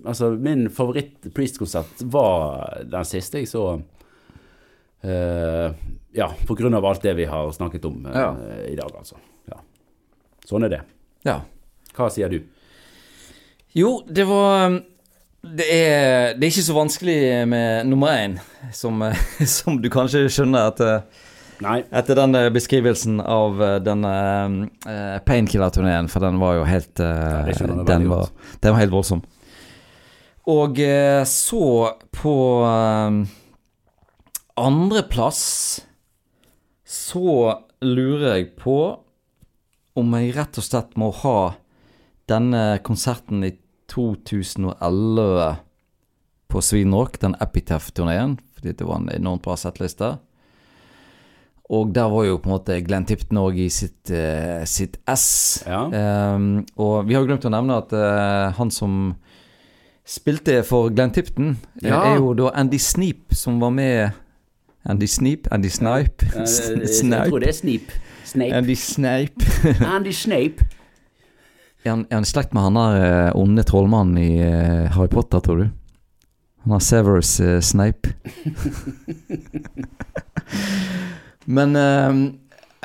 Altså, 0.09 0.31
min 0.41 0.71
favoritt-Priest-konsert 0.73 2.01
var 2.09 2.87
den 2.89 3.05
siste 3.05 3.43
jeg 3.43 3.51
så. 3.51 3.75
Uh, 5.05 5.75
ja, 6.17 6.31
på 6.49 6.57
grunn 6.57 6.73
av 6.79 6.87
alt 6.89 7.05
det 7.05 7.13
vi 7.19 7.27
har 7.29 7.51
snakket 7.53 7.85
om 7.85 8.07
uh, 8.07 8.15
Ja. 8.17 8.31
i 8.65 8.73
dag, 8.79 8.89
altså. 8.97 9.19
Ja. 9.51 9.61
Sånn 10.49 10.65
er 10.65 10.73
det. 10.73 10.81
Ja. 11.29 11.43
Hva 11.99 12.09
sier 12.15 12.33
du? 12.33 12.39
Jo, 13.77 13.99
det 14.09 14.25
var 14.31 14.79
det 15.45 15.69
er, 15.71 16.35
det 16.35 16.49
er 16.49 16.51
ikke 16.51 16.67
så 16.67 16.75
vanskelig 16.81 17.21
med 17.53 17.87
nummer 17.93 18.17
én, 18.17 18.39
som, 18.75 19.05
som 19.59 19.79
du 19.83 19.91
kanskje 19.93 20.25
skjønner 20.33 20.73
etter, 20.73 21.05
Nei. 21.65 21.81
etter 21.91 22.15
den 22.19 22.37
beskrivelsen 22.55 23.19
av 23.21 23.59
eh, 23.63 23.79
denne 23.83 24.13
uh, 24.87 25.19
Painkiller-turneen, 25.27 26.07
for 26.11 26.23
den 26.23 26.39
var 26.43 26.59
jo 26.61 26.69
helt 26.69 27.03
uh, 27.03 27.49
ja, 27.51 27.67
den, 27.89 28.07
var, 28.11 28.31
den 28.63 28.75
var 28.75 28.83
helt 28.83 28.95
voldsom. 28.95 29.25
Og 30.49 30.79
uh, 30.79 31.25
så 31.27 31.65
på 32.15 32.37
uh, 32.63 33.19
andreplass 34.59 35.43
så 36.89 37.55
lurer 37.85 38.39
jeg 38.39 38.53
på 38.59 38.79
om 39.99 40.15
jeg 40.15 40.37
rett 40.37 40.61
og 40.61 40.65
slett 40.65 40.95
må 41.01 41.11
ha 41.25 41.39
denne 42.31 42.79
konserten 42.87 43.43
i 43.47 43.51
2011 43.91 45.59
på 46.49 46.63
Sweden 46.65 46.95
Rock, 46.95 47.19
den 47.21 47.35
Epitaph-turneen, 47.43 48.39
fordi 48.57 48.73
det 48.79 48.87
var 48.87 49.03
en 49.03 49.11
enormt 49.13 49.45
bra 49.45 49.57
settliste. 49.59 50.15
Og 51.69 51.91
der 51.93 52.07
var 52.09 52.25
jo 52.25 52.39
på 52.41 52.49
en 52.49 52.55
måte 52.55 52.79
Glenn 52.81 53.05
Tipton 53.05 53.37
òg 53.43 53.59
i 53.61 53.67
sitt, 53.69 54.09
uh, 54.09 54.65
sitt 54.65 54.97
S. 55.13 55.25
Ja. 55.69 55.83
Um, 56.35 56.63
og 56.81 57.05
vi 57.09 57.15
har 57.17 57.27
glemt 57.29 57.45
å 57.45 57.51
nevne 57.53 57.77
at 57.83 57.93
uh, 57.93 58.55
han 58.57 58.71
som 58.73 59.13
spilte 60.09 60.63
for 60.65 60.89
Glenn 60.89 61.11
Tipton, 61.13 61.59
eh, 61.83 61.91
Ja. 61.91 62.15
er 62.15 62.17
jo 62.17 62.33
da 62.35 62.49
Andy 62.55 62.79
Sneap, 62.79 63.35
som 63.37 63.61
var 63.61 63.71
med 63.71 64.11
Andy 64.89 65.07
Sneap? 65.07 65.41
Andy 65.53 65.69
Snipe? 65.69 66.25
Eh, 66.25 66.33
jeg, 66.41 67.29
tror 67.29 67.39
det 67.39 67.49
er 67.49 67.53
Sneap. 67.53 67.83
Snape. 68.25 68.55
Andy 68.55 68.75
Snape. 68.75 69.35
Andy 69.95 70.13
Snape. 70.13 70.65
Er 71.85 71.91
han, 71.91 72.07
er 72.11 72.15
han 72.15 72.25
slekt 72.25 72.55
med 72.55 72.63
han 72.63 72.75
der 72.75 73.33
onde 73.37 73.63
trollmannen 73.63 74.19
i 74.19 74.39
Harry 74.93 75.09
Potter, 75.09 75.41
tror 75.41 75.57
du? 75.57 75.69
Han 76.65 76.73
har 76.73 76.79
Severus 76.81 77.41
uh, 77.41 77.61
Snape. 77.61 78.09
Men 81.49 81.75
eh, 81.79 82.21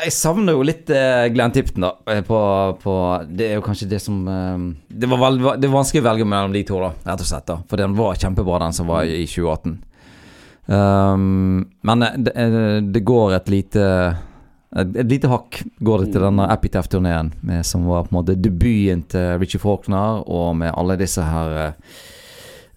jeg 0.03 0.13
savner 0.15 0.55
jo 0.55 0.63
litt 0.65 0.89
eh, 0.89 1.27
Glenn 1.33 1.53
Tipton, 1.53 1.85
da. 1.85 1.93
eh, 2.09 2.21
På, 2.25 2.39
på, 2.81 2.93
det 3.29 3.49
er 3.51 3.57
jo 3.59 3.65
kanskje 3.65 3.89
det 3.91 3.99
som 4.01 4.21
eh, 4.27 4.67
det, 4.89 5.09
var 5.11 5.21
vel, 5.27 5.39
det 5.61 5.69
var 5.69 5.81
vanskelig 5.81 6.03
å 6.03 6.07
velge 6.09 6.27
mellom 6.27 6.55
de 6.55 6.63
to, 6.67 6.79
da, 6.81 6.93
rett 7.11 7.25
og 7.25 7.29
slett. 7.29 7.47
da 7.49 7.59
For 7.69 7.81
den 7.83 7.97
var 7.99 8.19
kjempebra, 8.19 8.61
den 8.65 8.77
som 8.77 8.89
var 8.89 9.05
i 9.09 9.25
2018. 9.29 9.75
Um, 10.63 11.65
men 11.83 12.05
eh, 12.07 12.19
det, 12.23 12.33
det 12.95 13.03
går 13.03 13.35
et 13.35 13.51
lite 13.51 13.87
et 14.73 15.05
lite 15.05 15.29
hakk 15.29 15.59
går 15.85 16.01
det 16.01 16.13
til 16.15 16.23
denne 16.25 16.47
Epitaph-turneen, 16.49 17.27
som 17.61 17.83
var 17.85 18.07
på 18.07 18.09
en 18.09 18.17
måte 18.17 18.33
debuten 18.41 19.03
til 19.11 19.35
Richie 19.37 19.61
Faulkner, 19.61 20.23
og 20.25 20.55
med 20.57 20.73
alle 20.73 20.95
disse 20.97 21.21
her 21.21 21.53
eh, 21.61 21.99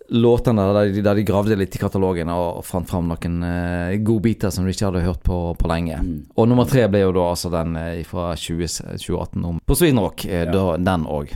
låtene 0.09 0.63
der 0.73 0.93
de, 0.95 1.03
der 1.03 1.19
de 1.19 1.25
gravde 1.27 1.57
litt 1.59 1.75
i 1.75 1.81
katalogen 1.83 2.29
og 2.31 2.61
fant 2.67 2.89
fram 2.89 3.09
noen 3.11 3.41
uh, 3.43 3.97
godbiter 4.07 4.53
som 4.55 4.65
de 4.67 4.71
ikke 4.75 4.87
hadde 4.89 5.03
hørt 5.07 5.23
på 5.27 5.39
på 5.59 5.71
lenge. 5.71 5.99
Mm. 5.99 6.21
Og 6.37 6.49
nummer 6.51 6.69
tre 6.71 6.85
ble 6.93 7.01
jo 7.03 7.13
da 7.17 7.25
altså 7.33 7.51
den 7.51 7.75
uh, 7.75 8.03
fra 8.07 8.29
20, 8.39 8.69
2018 9.03 9.45
om, 9.51 9.59
på 9.67 9.79
Sweden 9.79 10.03
Rock. 10.05 10.25
eh, 10.27 10.45
Ja. 10.47 10.77
den 10.77 11.07
òg. 11.11 11.35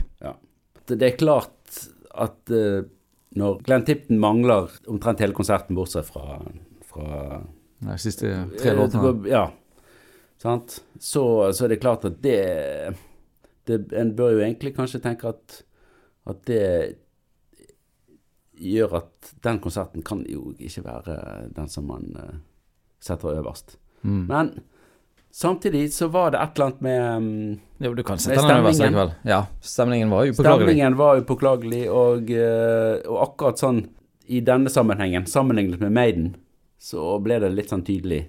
Det 0.87 0.97
det 0.99 1.07
er 1.07 1.17
klart 1.17 1.81
at 2.15 2.51
uh, 2.51 2.83
når 3.35 3.61
Glenn 3.63 3.85
Tipton 3.87 4.19
mangler 4.19 4.71
omtrent 4.91 5.19
hele 5.23 5.33
konserten, 5.35 5.75
bortsett 5.75 6.07
fra, 6.07 6.41
fra 6.83 7.41
De 7.79 7.97
siste 7.97 8.31
tre 8.59 8.73
låtene. 8.75 9.13
Ja. 9.31 9.45
Sant? 10.41 10.81
Så, 10.99 11.23
så 11.53 11.65
er 11.65 11.69
det 11.75 11.81
klart 11.83 12.03
at 12.05 12.17
det, 12.23 12.95
det 13.69 13.93
En 13.93 14.15
bør 14.17 14.33
jo 14.35 14.41
egentlig 14.41 14.73
kanskje 14.75 14.99
tenke 15.03 15.29
at, 15.29 15.61
at 16.27 16.41
det 16.49 16.63
gjør 18.61 18.99
at 19.01 19.33
den 19.43 19.59
konserten 19.63 20.05
kan 20.05 20.21
jo 20.29 20.53
ikke 20.59 20.85
være 20.85 21.17
den 21.55 21.71
som 21.71 21.87
man 21.89 22.11
uh, 22.15 22.35
setter 23.01 23.39
øverst. 23.39 23.77
Mm. 24.01 24.25
Men 24.27 24.59
samtidig 25.31 25.93
så 25.93 26.07
var 26.07 26.31
det 26.31 26.41
et 26.41 26.49
eller 26.55 26.65
annet 26.65 26.81
med, 26.81 27.17
um, 27.17 27.59
jo, 27.77 27.93
med 27.93 28.19
stemningen. 28.19 29.11
Ja, 29.23 29.45
stemningen 29.61 30.09
var 30.09 30.25
upåklagelig. 30.25 30.67
Stemningen 30.67 30.97
var 30.97 31.17
upåklagelig, 31.17 31.91
og, 31.91 32.31
uh, 32.31 33.09
og 33.09 33.21
akkurat 33.27 33.61
sånn 33.61 33.85
i 34.31 34.41
denne 34.45 34.69
sammenhengen, 34.69 35.25
sammenlignet 35.27 35.81
med 35.81 35.91
Maiden, 35.91 36.33
så 36.79 37.17
ble 37.21 37.39
det 37.41 37.53
litt 37.53 37.71
sånn 37.71 37.85
tydelig, 37.85 38.25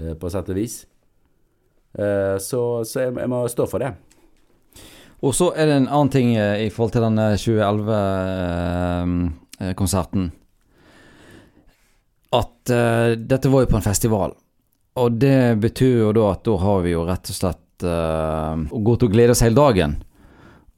uh, 0.00 0.14
på 0.14 0.30
sett 0.32 0.50
og 0.50 0.58
vis. 0.58 0.82
Uh, 1.98 2.38
så, 2.40 2.82
så 2.88 3.06
jeg, 3.06 3.18
jeg 3.20 3.30
må 3.30 3.44
stå 3.52 3.68
for 3.68 3.84
det. 3.84 3.94
Og 5.22 5.34
så 5.38 5.52
er 5.54 5.68
det 5.68 5.74
en 5.78 5.86
annen 5.86 6.08
ting 6.10 6.32
i 6.34 6.66
forhold 6.74 6.96
til 6.96 7.04
den 7.04 7.20
2011 7.38 9.41
Eh, 9.62 9.74
konserten 9.78 10.30
at 12.32 12.70
uh, 12.70 13.12
dette 13.16 13.48
var 13.48 13.60
jo 13.60 13.68
på 13.68 13.76
en 13.76 13.84
festival. 13.84 14.32
Og 14.96 15.16
det 15.20 15.58
betyr 15.60 15.98
jo 15.98 16.12
da 16.16 16.30
at 16.32 16.44
da 16.46 16.54
har 16.60 16.80
vi 16.84 16.94
jo 16.94 17.04
rett 17.08 17.28
og 17.28 17.36
slett 17.36 17.84
eh, 17.84 18.62
uh, 18.62 18.78
gått 18.84 19.04
og 19.04 19.12
gledet 19.12 19.36
oss 19.36 19.42
hele 19.44 19.56
dagen. 19.58 19.98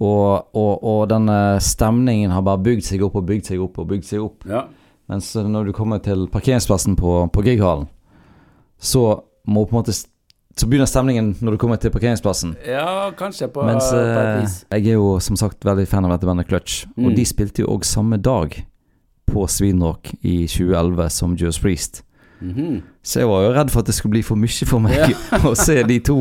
Og, 0.02 0.50
og, 0.58 0.72
og 0.82 1.04
denne 1.10 1.60
stemningen 1.62 2.34
har 2.34 2.42
bare 2.46 2.62
bygd 2.62 2.88
seg 2.88 3.04
opp 3.06 3.20
og 3.20 3.28
bygd 3.28 3.52
seg 3.52 3.62
opp 3.62 3.78
og 3.78 3.86
bygd 3.92 4.08
seg 4.08 4.24
opp. 4.24 4.48
Ja. 4.50 4.64
Mens 5.10 5.30
når 5.38 5.70
du 5.70 5.76
kommer 5.76 6.02
til 6.02 6.26
parkeringsplassen 6.32 6.98
på, 6.98 7.20
på 7.30 7.46
gighallen, 7.46 7.86
så 8.82 9.22
må 9.46 9.62
på 9.68 9.76
en 9.76 9.82
måte 9.84 9.94
så 10.54 10.68
begynner 10.70 10.86
stemningen 10.86 11.32
når 11.42 11.54
du 11.54 11.62
kommer 11.62 11.78
til 11.82 11.90
parkeringsplassen. 11.94 12.54
Ja, 12.66 13.10
kanskje 13.18 13.48
på 13.50 13.64
Mens 13.66 13.88
uh, 13.90 14.42
jeg 14.70 14.86
er 14.86 14.98
jo 14.98 15.16
som 15.22 15.38
sagt 15.38 15.66
veldig 15.66 15.86
fan 15.90 16.06
av 16.06 16.14
dette 16.14 16.28
bandet 16.28 16.50
Clutch. 16.50 16.84
Mm. 16.94 17.08
Og 17.08 17.18
de 17.18 17.24
spilte 17.26 17.64
jo 17.64 17.72
òg 17.74 17.86
samme 17.86 18.18
dag 18.22 18.54
på 19.26 19.46
Svinrock 19.50 20.14
i 20.20 20.44
2011 20.46 21.10
som 21.10 21.36
Judas 21.36 21.58
Priest. 21.58 22.04
-hmm. 22.52 22.82
Så 23.02 23.20
jeg 23.20 23.28
var 23.28 23.42
jo 23.44 23.50
redd 23.52 23.70
for 23.72 23.84
at 23.84 23.88
det 23.88 23.94
skulle 23.94 24.14
bli 24.14 24.22
for 24.24 24.40
mye 24.40 24.68
for 24.68 24.82
meg 24.82 25.12
å 25.50 25.52
se 25.58 25.76
de 25.84 25.98
to 26.04 26.16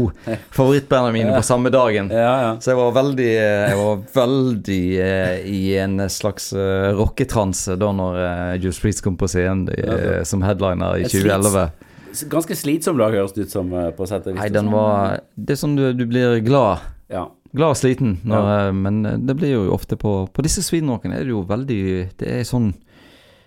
favorittbandene 0.51 1.14
mine 1.16 1.36
på 1.36 1.43
samme 1.45 1.72
dagen. 1.74 2.10
Ja, 2.12 2.34
ja. 2.43 2.51
Så 2.60 2.74
jeg 2.74 2.80
var 2.80 2.95
veldig, 2.97 3.30
eh, 3.30 3.68
jeg 3.72 3.78
var 3.80 4.01
veldig 4.18 4.82
eh, 5.06 5.47
i 5.47 5.62
en 5.84 6.04
slags 6.12 6.51
uh, 6.58 6.91
rocketranse 6.97 7.78
da 7.80 7.91
når 7.95 8.20
uh, 8.20 8.56
Judas 8.58 8.82
Priest 8.84 9.04
kom 9.06 9.16
på 9.20 9.30
scenen 9.32 9.70
uh, 9.72 10.24
som 10.28 10.43
headliner 10.43 10.99
i 10.99 11.08
2011. 11.08 11.70
Ganske 12.30 12.56
slitsom 12.58 12.99
dag, 12.99 13.16
høres 13.16 13.34
det 13.34 13.47
ut 13.47 13.54
som, 13.56 13.72
eh, 13.74 13.89
på 13.95 14.06
sett. 14.06 14.28
Nei, 14.36 14.49
den 14.54 14.68
var 14.70 15.24
Det 15.34 15.56
er 15.56 15.58
sånn 15.64 15.74
du, 15.80 15.88
du 15.97 16.06
blir 16.06 16.43
glad 16.45 16.84
Ja. 17.10 17.24
glad 17.56 17.74
og 17.74 17.80
sliten, 17.80 18.20
når, 18.22 18.49
ja. 18.51 18.72
men 18.76 19.01
det 19.26 19.34
blir 19.39 19.56
jo 19.56 19.64
ofte 19.74 19.97
på 19.97 20.28
På 20.30 20.45
disse 20.45 20.62
svinrockene 20.62 21.18
er 21.18 21.26
det 21.26 21.34
jo 21.34 21.41
veldig 21.49 21.82
Det 22.22 22.30
er 22.30 22.45
sånn 22.45 22.70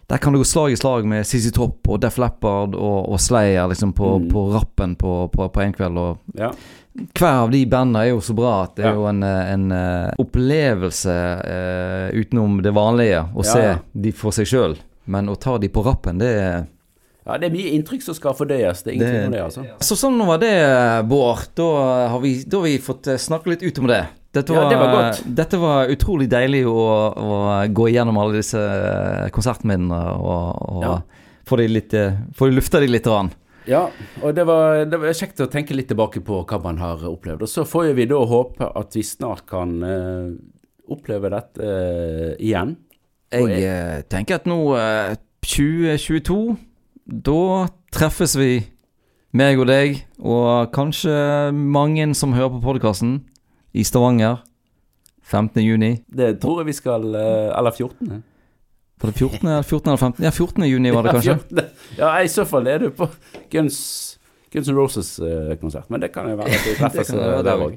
Der 0.09 0.19
kan 0.23 0.33
det 0.33 0.39
gå 0.39 0.45
slag 0.47 0.71
i 0.73 0.77
slag 0.79 1.07
med 1.11 1.27
CC 1.27 1.51
Topp 1.57 1.89
og 1.91 2.01
Def 2.01 2.19
Leppard 2.23 2.77
og, 2.79 3.09
og 3.11 3.19
Slayer 3.21 3.67
liksom 3.73 3.93
på, 3.93 4.13
Mm. 4.21 4.29
på 4.31 4.45
rappen 4.55 4.93
på, 4.97 5.15
på, 5.33 5.49
på 5.51 5.61
en 5.65 5.73
kveld. 5.75 5.99
Og 5.99 6.19
ja. 6.39 6.53
hver 7.19 7.41
av 7.43 7.51
de 7.51 7.65
bandene 7.67 8.05
er 8.05 8.13
jo 8.13 8.21
så 8.23 8.37
bra 8.39 8.53
at 8.69 8.77
det 8.79 8.87
er 8.87 8.95
jo 8.95 9.09
en, 9.11 9.23
eh, 9.27 9.51
en 9.57 9.65
eh, 9.75 10.13
opplevelse 10.23 11.17
uh, 11.43 12.15
utenom 12.15 12.61
det 12.63 12.73
vanlige 12.77 13.25
å 13.35 13.43
Ja, 13.43 13.51
se 13.51 13.65
ja. 13.65 13.75
de 13.93 14.13
for 14.15 14.31
seg 14.37 14.47
sjøl. 14.47 14.77
Men 15.11 15.29
å 15.29 15.35
ta 15.39 15.57
de 15.59 15.69
på 15.71 15.83
rappen, 15.87 16.19
det 16.23 16.31
er 16.39 16.57
ja, 17.27 17.37
det 17.43 17.49
er 17.49 17.55
mye 17.57 17.73
inntrykk 17.75 18.03
som 18.07 18.15
skal 18.15 18.37
fordøyes. 18.39 18.85
Det 18.87 18.93
er 18.93 18.95
ingenting 19.01 19.17
Det- 19.19 19.27
om 19.27 19.33
det, 19.33 19.43
altså. 19.43 19.65
Så 19.83 19.97
sånn 19.99 20.21
var 20.27 20.39
det, 20.39 20.53
Bård. 21.11 21.49
Da 21.59 21.67
har 22.13 22.21
vi, 22.23 22.45
da 22.47 22.59
har 22.61 22.65
vi 22.69 22.79
fått 22.79 23.09
snakke 23.19 23.51
litt 23.51 23.65
ut 23.67 23.79
om 23.83 23.89
det. 23.91 24.05
Dette 24.37 24.53
Ja, 24.55 24.63
var, 24.63 24.71
det 24.71 24.79
var. 24.93 25.21
Dette 25.41 25.61
var 25.63 25.93
utrolig 25.93 26.29
deilig 26.33 26.63
å, 26.69 26.77
å 27.17 27.41
gå 27.73 27.89
igjennom 27.93 28.21
alle 28.21 28.39
disse 28.43 28.61
eh, 28.61 29.27
konsertminnene 29.35 30.03
og, 30.21 30.63
og 30.77 30.87
Ja. 30.87 30.95
få 31.49 31.61
de 31.63 31.69
litt 31.73 31.97
få 31.97 32.47
Få 32.47 32.53
lufta 32.53 32.83
de 32.85 32.91
litt. 32.93 33.09
Rann. 33.11 33.33
Ja, 33.67 33.89
og 34.23 34.35
det 34.37 34.45
var, 34.47 34.85
det 34.87 34.99
var 35.03 35.15
kjekt 35.17 35.41
å 35.43 35.49
tenke 35.51 35.75
litt 35.75 35.89
tilbake 35.91 36.23
på 36.25 36.39
hva 36.47 36.59
man 36.63 36.79
har 36.79 37.03
opplevd. 37.09 37.43
Og 37.43 37.51
så 37.51 37.65
får 37.67 37.91
vi 37.99 38.07
da 38.07 38.21
håpe 38.31 38.69
at 38.79 38.95
vi 38.95 39.03
snart 39.03 39.43
kan 39.51 39.73
uh, 39.83 40.31
oppleve 40.93 41.33
dette 41.35 41.67
uh, 41.67 42.33
igjen. 42.39 42.77
Jeg, 43.35 43.49
Jeg 43.51 43.67
eh, 43.67 44.05
tenker 44.07 44.39
at 44.39 44.47
nå, 44.47 44.59
uh, 44.79 45.17
2022, 45.43 46.39
da 47.27 47.67
treffes 47.95 48.37
vi, 48.39 48.53
meg 49.37 49.59
og 49.59 49.67
deg, 49.69 49.99
og 50.23 50.71
kanskje 50.75 51.17
mange 51.53 52.07
som 52.15 52.37
hører 52.39 52.55
på 52.55 52.63
podkasten, 52.69 53.19
i 53.77 53.85
Stavanger. 53.85 54.41
15. 55.27 55.59
juni. 55.65 55.93
Det 56.07 56.37
tror 56.41 56.61
jeg 56.63 56.69
vi 56.71 56.75
skal 56.77 57.03
eh, 57.19 57.49
Eller 57.59 57.75
14. 57.75 58.23
Var 59.03 59.11
det 59.11 59.19
14. 59.19 59.49
eller 59.49 59.63
14. 59.67 59.89
eller 59.91 59.97
15? 60.01 60.25
Ja, 60.25 60.31
14. 60.31 60.65
juni 60.71 60.93
var 60.95 61.03
det 61.03 61.17
kanskje. 61.17 61.35
Ja, 61.51 61.65
Ja, 61.99 62.11
i 62.23 62.29
så 62.33 62.45
fall 62.49 62.67
er 62.71 62.79
du 62.87 62.91
på 62.97 63.09
Guns, 63.53 63.79
Guns 64.55 64.69
N' 64.71 64.77
Roses-konsert. 64.79 65.91
Men 65.91 66.01
det 66.01 66.13
kan 66.15 66.31
jo 66.31 66.37
være 66.39 66.55
at 66.55 66.65
vi 66.69 66.77
treffes 66.79 67.11
eh, 67.13 67.43
der 67.45 67.65
òg. 67.67 67.75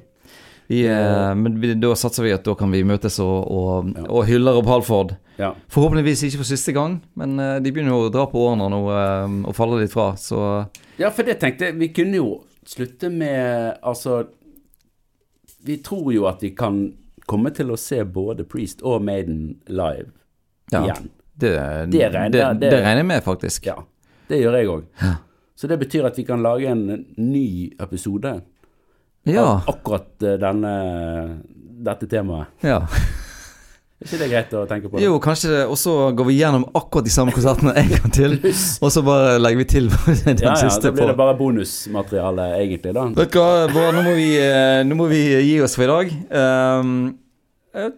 Eh, 0.70 1.34
men 1.36 1.58
vi, 1.60 1.74
da 1.82 1.96
satser 1.98 2.24
vi 2.28 2.32
at 2.38 2.46
da 2.46 2.54
kan 2.56 2.70
vi 2.72 2.84
møtes 2.86 3.18
og, 3.26 3.50
og, 3.52 3.90
Ja. 3.98 4.06
og 4.08 4.28
hyller 4.30 4.60
opp 4.62 4.70
Halford. 4.70 5.16
Ja. 5.42 5.54
Forhåpentligvis 5.74 6.22
ikke 6.30 6.44
for 6.44 6.52
siste 6.54 6.72
gang, 6.78 7.00
men 7.18 7.34
eh, 7.42 7.58
de 7.66 7.72
begynner 7.74 7.96
jo 7.98 8.06
å 8.08 8.14
dra 8.14 8.28
på 8.30 8.46
årene 8.46 8.70
nå 8.70 8.84
eh, 8.94 9.38
og 9.50 9.56
falle 9.58 9.82
litt 9.82 9.92
fra, 9.96 10.12
så 10.20 10.68
ja, 11.00 11.10
for 11.16 11.24
det 11.24 11.38
tenkte 11.42 11.70
jeg 11.72 11.78
Vi 11.80 11.88
kunne 11.96 12.18
jo 12.20 12.32
slutte 12.68 13.08
med 13.10 13.78
Altså 13.88 14.18
Vi 15.70 15.78
tror 15.86 16.10
jo 16.16 16.26
at 16.30 16.42
vi 16.42 16.50
kan 16.58 16.80
komme 17.30 17.52
til 17.54 17.70
å 17.70 17.78
se 17.78 18.02
både 18.10 18.42
Priest 18.50 18.82
og 18.82 19.04
Maiden 19.06 19.60
live 19.70 20.08
ja. 20.74 20.82
igjen. 20.82 21.10
Det, 21.40 21.52
Det 21.94 22.08
regner- 22.10 22.30
det, 22.34 22.46
det- 22.60 22.72
det 22.74 22.80
regner 22.82 23.04
jeg 23.04 23.06
med, 23.12 23.24
faktisk. 23.24 23.66
Ja, 23.70 23.76
det 24.28 24.40
gjør 24.42 24.58
jeg 24.58 24.68
òg. 24.74 24.84
Ja. 25.04 25.14
Så 25.56 25.68
det 25.68 25.78
betyr 25.80 26.06
at 26.10 26.18
vi 26.18 26.24
kan 26.26 26.42
lage 26.42 26.68
en 26.72 27.06
ny 27.18 27.70
episode 27.80 28.42
Ja. 29.28 29.44
av 29.46 29.70
akkurat 29.76 30.24
eh, 30.24 30.38
denne, 30.42 30.74
dette 31.86 32.08
temaet. 32.08 32.48
ja. 32.64 32.82
Er 34.00 34.08
ikke 34.08 34.18
det 34.22 34.28
greit 34.32 34.54
å 34.56 34.62
tenke 34.64 34.88
på? 34.88 34.96
Det? 34.96 35.04
Jo, 35.04 35.18
kanskje 35.20 35.50
det, 35.52 35.64
og 35.68 35.76
så 35.80 35.94
går 36.16 36.28
vi 36.30 36.38
gjennom 36.38 36.64
akkurat 36.72 37.04
de 37.04 37.12
samme 37.12 37.34
konsertene 37.36 37.74
en 37.82 37.90
gang 37.92 38.14
til, 38.16 38.38
og 38.86 38.94
så 38.96 39.04
bare 39.04 39.34
legger 39.42 39.60
vi 39.60 39.66
til 39.74 39.90
den 40.28 40.40
ja, 40.40 40.54
ja, 40.54 40.56
siste 40.62 40.88
da 40.88 40.94
blir 40.96 41.12
det 41.12 41.18
bare 41.20 41.34
bonusmateriale, 41.40 42.46
egentlig, 42.62 42.94
da. 42.96 43.04
Vet 43.18 43.34
du 43.36 43.40
hva, 43.42 43.50
Bård, 43.74 44.00
nå, 44.00 44.16
eh, 44.16 44.80
nå 44.88 45.00
må 45.02 45.10
vi 45.12 45.20
gi 45.50 45.58
oss 45.66 45.76
for 45.76 45.84
i 45.84 45.92
dag. 45.92 46.16
Um, 46.32 46.96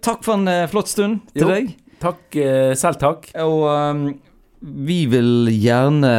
takk 0.01 0.25
for 0.25 0.39
en 0.39 0.49
eh, 0.49 0.65
flott 0.73 0.89
stund 0.89 1.21
til 1.35 1.45
Jo. 1.45 1.53
deg. 1.53 1.71
Takk, 2.01 2.33
selv 2.81 2.97
takk. 2.97 3.27
Og 3.45 3.67
um, 3.69 4.05
vi 4.61 5.05
vil 5.09 5.47
gjerne 5.57 6.09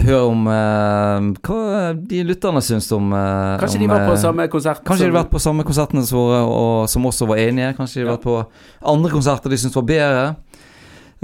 høre 0.00 0.20
om 0.30 0.46
eh, 0.48 1.26
hva 1.44 1.90
de 2.08 2.22
lytterne 2.24 2.62
syns 2.64 2.86
om 2.96 3.10
eh, 3.12 3.58
Kanskje 3.60 3.76
om, 3.76 3.82
de 3.84 3.90
var 3.90 4.06
på 4.08 4.14
eh, 4.14 4.20
samme 4.22 4.46
konsert 4.48 4.80
Kanskje 4.86 5.04
de 5.04 5.10
har 5.12 5.18
vært 5.18 5.34
på 5.34 5.42
samme 5.44 5.66
konsertene 5.68 6.06
våre, 6.08 6.38
og 6.48 6.88
som 6.88 7.04
også 7.04 7.28
var 7.28 7.42
enige. 7.42 7.74
Kanskje 7.76 8.00
de 8.00 8.06
har 8.06 8.14
Ja. 8.14 8.16
vært 8.16 8.24
på 8.24 8.38
andre 8.94 9.10
konserter 9.12 9.52
de 9.52 9.58
syntes 9.60 9.76
var 9.76 9.88
bedre. 9.90 10.24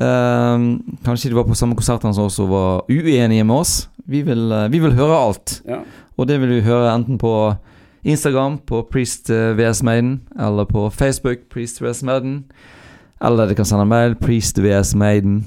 Ehm, 0.03 0.67
kanskje 1.05 1.29
de 1.33 1.37
var 1.37 1.45
på 1.49 1.57
samme 1.57 1.77
konsertene 1.77 2.15
som 2.17 2.29
også 2.29 2.47
var 2.49 2.85
uenige 2.89 3.45
med 3.45 3.57
oss. 3.57 3.89
Vi 4.09 4.23
vil, 4.23 4.53
eh, 4.53 4.69
vi 4.69 4.79
vil 4.81 4.93
høre 4.93 5.17
alt. 5.27 5.63
ja. 5.69 5.81
Og 6.19 6.27
det 6.29 6.39
vil 6.41 6.49
vi 6.61 6.61
høre 6.61 6.93
enten 6.95 7.17
på 7.19 7.57
Instagram, 8.05 8.59
på 8.67 8.83
Priest 8.91 9.31
eh, 9.31 9.55
VS 9.57 9.83
Maiden, 9.83 10.21
eller 10.39 10.65
på 10.69 10.91
Facebook, 10.93 11.49
Priest 11.51 11.81
VS 11.81 12.03
Maiden. 12.03 12.45
Eller 13.23 13.47
dere 13.47 13.55
kan 13.57 13.65
sende 13.65 13.87
mail, 13.87 14.15
Priest 14.15 14.59
VS 14.59 14.95
Maiden, 14.95 15.47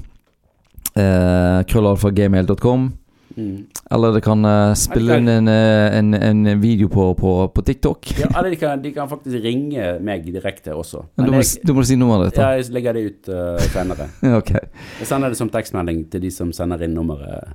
eh, 0.96 1.64
krøllalfagmail.com. 1.70 2.92
Mm. 3.36 3.66
Eller 3.92 4.14
de 4.16 4.20
kan 4.24 4.44
uh, 4.48 4.72
spille 4.78 5.18
inn 5.20 5.28
en, 5.28 5.48
eh, 5.52 5.96
en, 5.98 6.14
en 6.14 6.60
video 6.62 6.88
på, 6.88 7.10
på, 7.18 7.32
på 7.52 7.64
TikTok. 7.68 8.08
ja 8.16 8.30
eller 8.30 8.54
de 8.54 8.56
kan, 8.56 8.80
de 8.80 8.92
kan 8.94 9.10
faktisk 9.10 9.42
ringe 9.44 9.90
meg 10.00 10.24
direkte 10.24 10.72
også. 10.72 11.02
Men 11.18 11.26
du, 11.26 11.32
må, 11.34 11.42
jeg, 11.42 11.60
du- 11.66 11.74
må 11.76 11.84
si 11.84 11.98
nummeret 12.00 12.32
ditt. 12.32 12.40
ja, 12.40 12.54
jeg 12.56 12.72
legger 12.72 12.96
det 12.96 13.04
ut 13.10 13.28
uh, 13.28 13.60
senere. 13.74 14.08
okay. 14.40 14.64
Jeg 15.02 15.10
sender 15.10 15.34
det 15.34 15.40
som 15.40 15.52
tekstmelding 15.52 16.06
til 16.12 16.24
de 16.24 16.32
som 16.32 16.52
sender 16.56 16.86
inn 16.86 16.96
nummeret. 16.96 17.52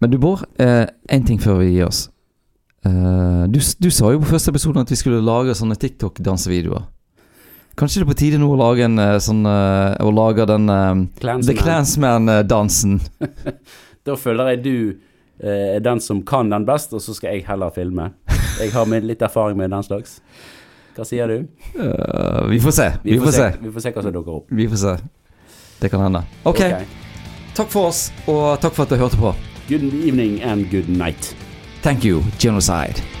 Men 0.00 0.12
du, 0.12 0.20
Bård, 0.22 0.46
én 0.60 0.86
en 1.10 1.26
ting 1.26 1.42
før 1.42 1.58
vi 1.64 1.72
gir 1.72 1.88
oss. 1.88 2.06
Du, 2.84 3.58
du 3.80 3.88
sa 3.94 4.10
jo 4.12 4.20
på 4.20 4.28
første 4.28 4.52
episode 4.52 4.82
at 4.82 4.90
vi 4.92 4.98
skulle 5.00 5.22
lage 5.24 5.54
sånne 5.56 5.76
TikTok-dansevideoer. 5.80 6.82
Kanskje 7.74 8.00
det 8.00 8.04
er 8.04 8.10
på 8.12 8.18
tide 8.18 8.38
nå 8.38 8.48
å 8.54 8.58
lage 8.58 8.84
en 8.86 9.00
eh, 9.02 9.16
sånn 9.22 9.42
eh, 9.50 9.96
Å 9.98 10.10
lage 10.14 10.46
den 10.46 10.68
Clansman. 11.18 11.48
The 11.48 11.56
Clansman. 11.58 12.30
Clansman-dansen. 12.30 13.00
Da 14.04 14.18
føler 14.20 14.50
jeg 14.52 14.58
du 14.60 14.74
eh, 15.40 15.76
er 15.78 15.80
den 15.80 16.00
som 16.04 16.20
kan 16.28 16.50
den 16.52 16.66
best, 16.68 16.92
og 16.92 17.00
så 17.00 17.14
skal 17.16 17.32
jeg 17.32 17.46
heller 17.46 17.72
filme. 17.72 18.10
Jeg 18.60 18.74
har 18.74 18.90
litt 19.00 19.24
erfaring 19.24 19.56
med 19.56 19.72
den 19.72 19.86
slags. 19.86 20.18
Hva 20.94 21.06
sier 21.08 21.30
du? 21.32 21.46
Uh, 21.74 22.44
vi 22.52 22.60
får 22.62 22.76
se. 22.76 22.90
Vi, 23.02 23.16
får 23.18 23.32
se. 23.34 23.48
Vi 23.64 23.72
får 23.72 23.86
se 23.86 23.94
hva 23.96 24.04
som 24.04 24.14
dukker 24.14 24.36
opp. 24.36 24.52
Vi 24.52 24.68
får 24.70 24.82
se. 24.84 24.94
Det 25.80 25.90
kan 25.90 26.04
hende. 26.04 26.22
ok, 26.46 26.62
takk 27.56 27.72
for 27.72 27.90
oss, 27.90 28.06
og 28.28 28.60
takk 28.62 28.76
for 28.76 28.86
at 28.86 28.94
du 28.94 29.00
hørte 29.00 29.18
på. 29.18 29.34
Good 29.66 29.88
evening 30.04 30.38
and 30.44 30.70
good 30.70 30.92
night. 30.92 31.34
Thank 31.82 32.04
you, 32.04 32.22
Genocide. 32.38 33.13